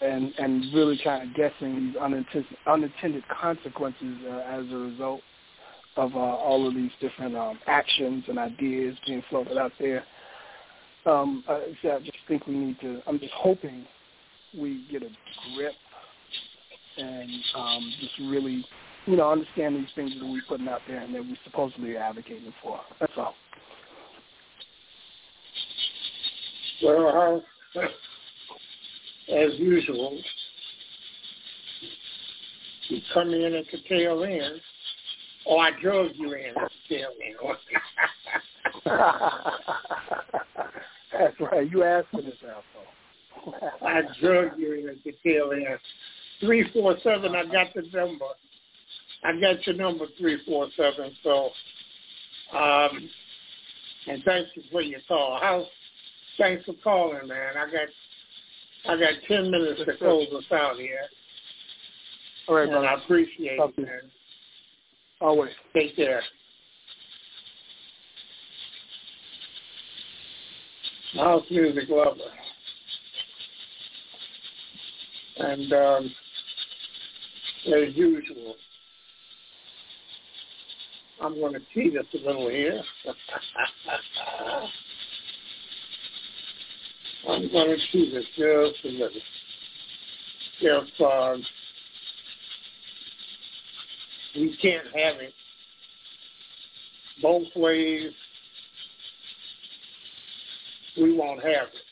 [0.01, 5.20] and and really kind of guessing these unintended, unintended consequences uh, as a result
[5.97, 10.05] of uh, all of these different um, actions and ideas being floated out there.
[11.07, 13.03] Um, I, so I just think we need to.
[13.07, 13.85] I'm just hoping
[14.57, 15.09] we get a
[15.57, 15.75] grip
[16.99, 18.65] and um, just really,
[19.07, 22.53] you know, understand these things that we're putting out there and that we're supposedly advocating
[22.62, 22.81] for.
[23.01, 23.35] That's all.
[26.83, 27.43] Well,
[29.35, 30.19] as usual,
[32.89, 34.61] you come in at the tail end,
[35.45, 37.37] or I drug you in at the tail end.
[41.12, 41.70] That's right.
[41.70, 43.53] You asked for this, ALFO.
[43.83, 45.79] I drug you in at the tail end.
[46.40, 47.35] Three four seven.
[47.35, 48.27] I got the number.
[49.24, 51.12] I got your number three four seven.
[51.23, 51.51] So,
[52.56, 53.10] um,
[54.06, 55.39] and thank you for your call.
[55.40, 55.66] How?
[56.39, 57.55] Thanks for calling, man.
[57.56, 61.09] I got I got ten minutes to close us out here,
[62.47, 62.86] All right, and brother.
[62.86, 64.01] I appreciate Talk it, man.
[65.20, 65.51] Always.
[65.74, 66.23] Take care.
[71.15, 72.20] House music lover.
[75.39, 76.15] And um,
[77.73, 78.57] as usual,
[81.20, 82.82] I'm going to tease us a little here.
[87.28, 89.20] I'm going to tease us just a little.
[90.61, 91.45] If um,
[94.35, 95.35] we can't have it
[97.23, 98.12] both ways,
[100.97, 101.88] we won't have it.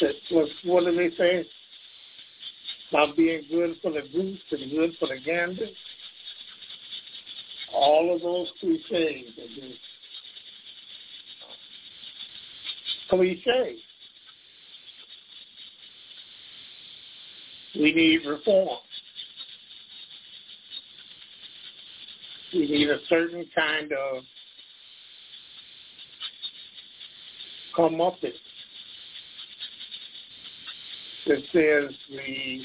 [0.00, 1.46] That- What, what do they say?
[2.90, 5.68] About being good for the goose and good for the gander.
[7.74, 9.80] All of those cliches are just
[13.10, 13.80] cliches.
[17.74, 18.78] We need reform.
[22.52, 24.24] We need a certain kind of
[27.76, 28.34] comeuppance
[31.26, 32.64] that says the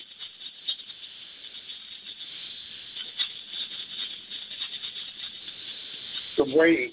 [6.37, 6.91] the way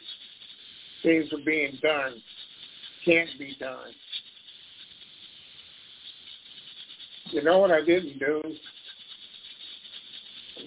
[1.03, 2.21] things are being done
[3.05, 3.93] can't be done.
[7.31, 8.43] You know what I didn't do?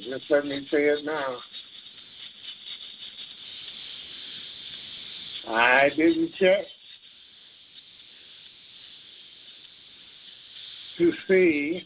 [0.09, 1.37] Just let me say it now.
[5.47, 6.65] I didn't check
[10.99, 11.81] to see,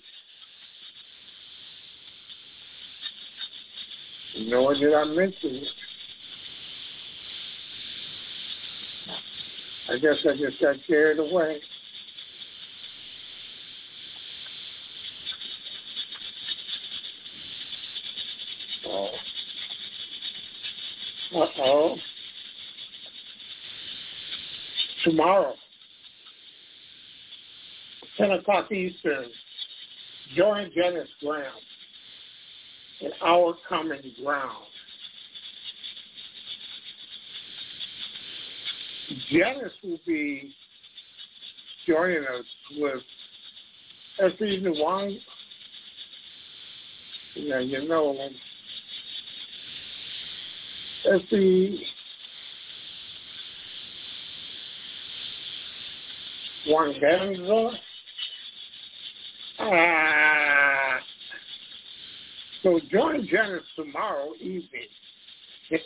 [4.47, 5.67] nor did I mention it.
[9.89, 11.61] I guess I just got carried away.
[18.87, 19.09] Oh.
[21.35, 21.95] Uh-oh.
[25.03, 25.53] Tomorrow,
[28.17, 29.25] 10 o'clock Eastern,
[30.35, 31.53] join Janice Graham
[33.01, 34.65] in our common ground.
[39.29, 40.53] Janice will be
[41.87, 42.45] joining us
[42.77, 43.01] with
[44.19, 44.63] S.E.
[44.63, 45.19] Nwang.
[47.35, 48.15] Yeah, you know,
[51.05, 51.85] S.E.
[56.69, 57.73] Wanganza.
[62.63, 64.87] So join Janice tomorrow evening.
[65.69, 65.83] It's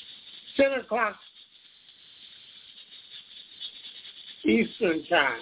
[0.56, 1.16] 10 o'clock
[4.44, 5.40] Eastern Time,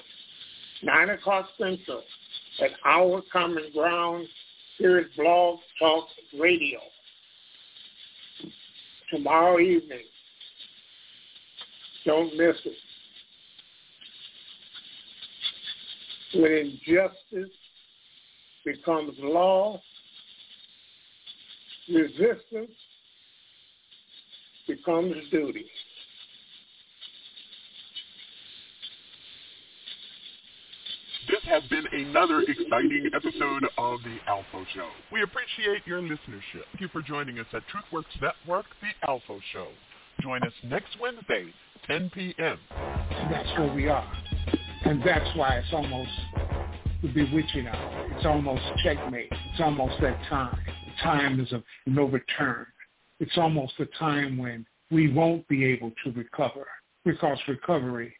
[0.82, 2.02] 9 o'clock Central,
[2.60, 4.26] at Our Common Ground
[4.78, 6.06] here at Blog Talk
[6.38, 6.78] Radio.
[9.10, 10.04] Tomorrow evening.
[12.04, 12.76] Don't miss it.
[16.34, 17.54] When injustice
[18.72, 19.80] becomes law,
[21.88, 22.70] resistance
[24.66, 25.64] becomes duty.
[31.28, 34.88] This has been another exciting episode of The ALFO Show.
[35.12, 36.64] We appreciate your listenership.
[36.72, 39.68] Thank you for joining us at TruthWorks Network, The ALFO Show.
[40.22, 41.52] Join us next Wednesday,
[41.86, 42.58] 10 p.m.
[43.30, 44.10] That's where we are.
[44.84, 46.10] And that's why it's almost
[47.02, 47.97] the bewitching hour.
[48.18, 49.28] It's almost checkmate.
[49.30, 50.58] It's almost that time.
[50.66, 52.66] The time is of no return.
[53.20, 56.66] It's almost the time when we won't be able to recover
[57.04, 58.12] because recovery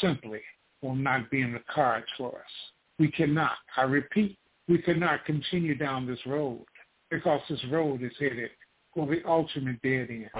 [0.00, 0.40] simply
[0.82, 2.52] will not be in the cards for us.
[2.98, 4.36] We cannot, I repeat,
[4.66, 6.64] we cannot continue down this road
[7.08, 8.50] because this road is headed
[8.92, 10.30] for the ultimate dead end.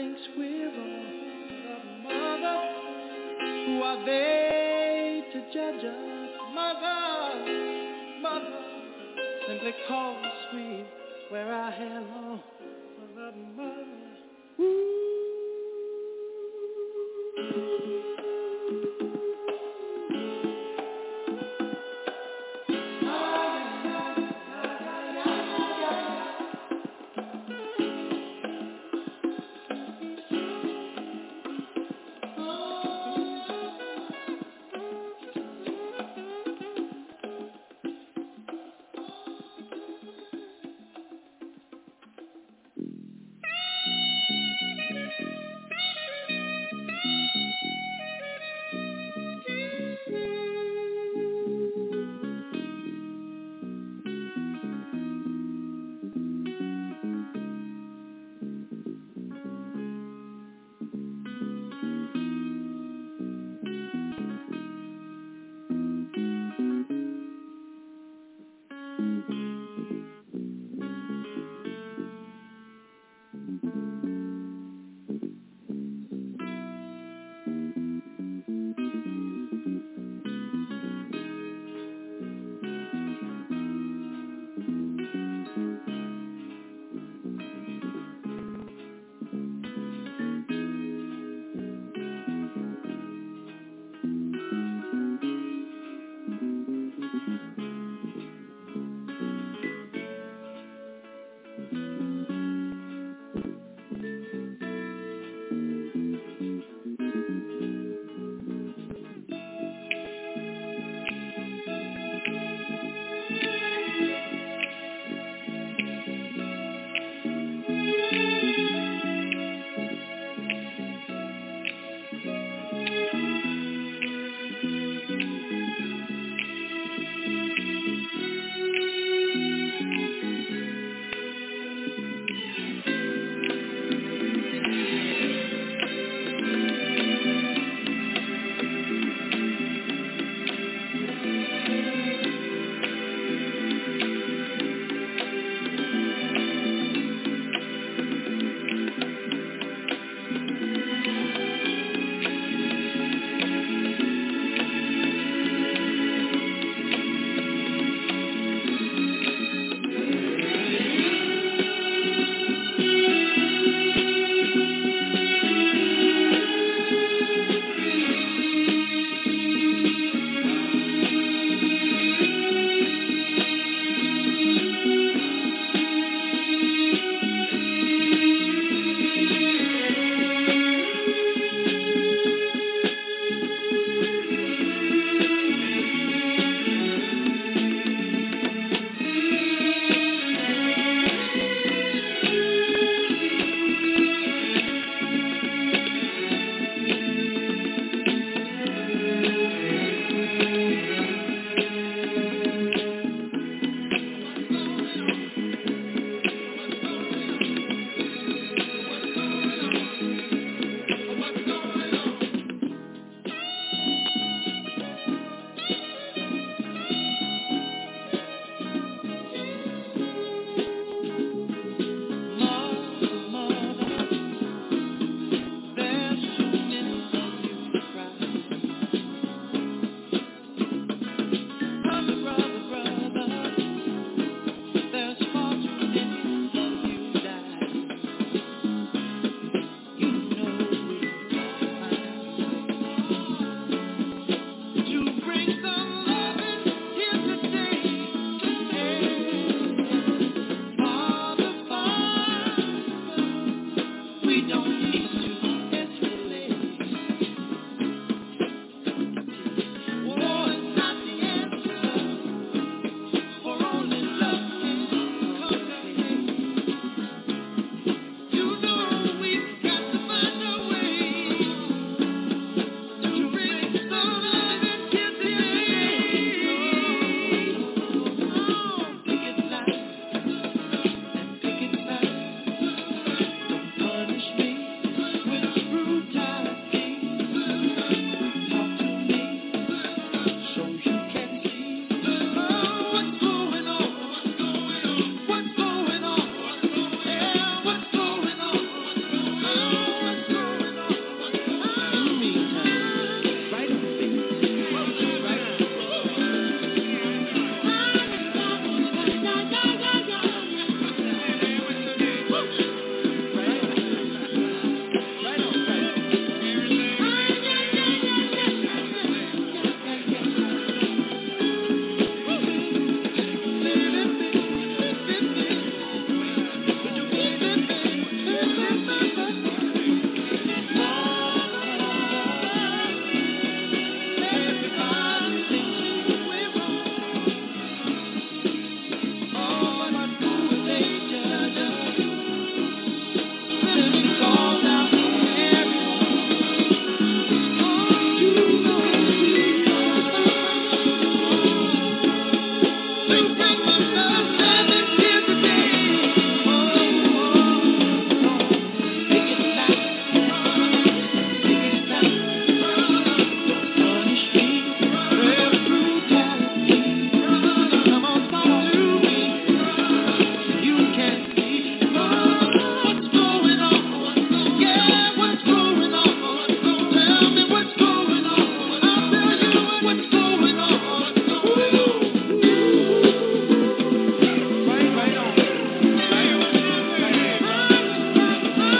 [0.00, 2.02] We're all wrong.
[2.04, 2.58] Mother,
[3.66, 6.30] who are they to judge us?
[6.54, 7.02] Mother,
[8.22, 8.60] mother,
[9.48, 10.86] simply cause we
[11.32, 12.40] wear our hair long.
[13.16, 13.86] Mother, mother,
[14.60, 14.98] ooh.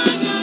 [0.06, 0.37] Yeah.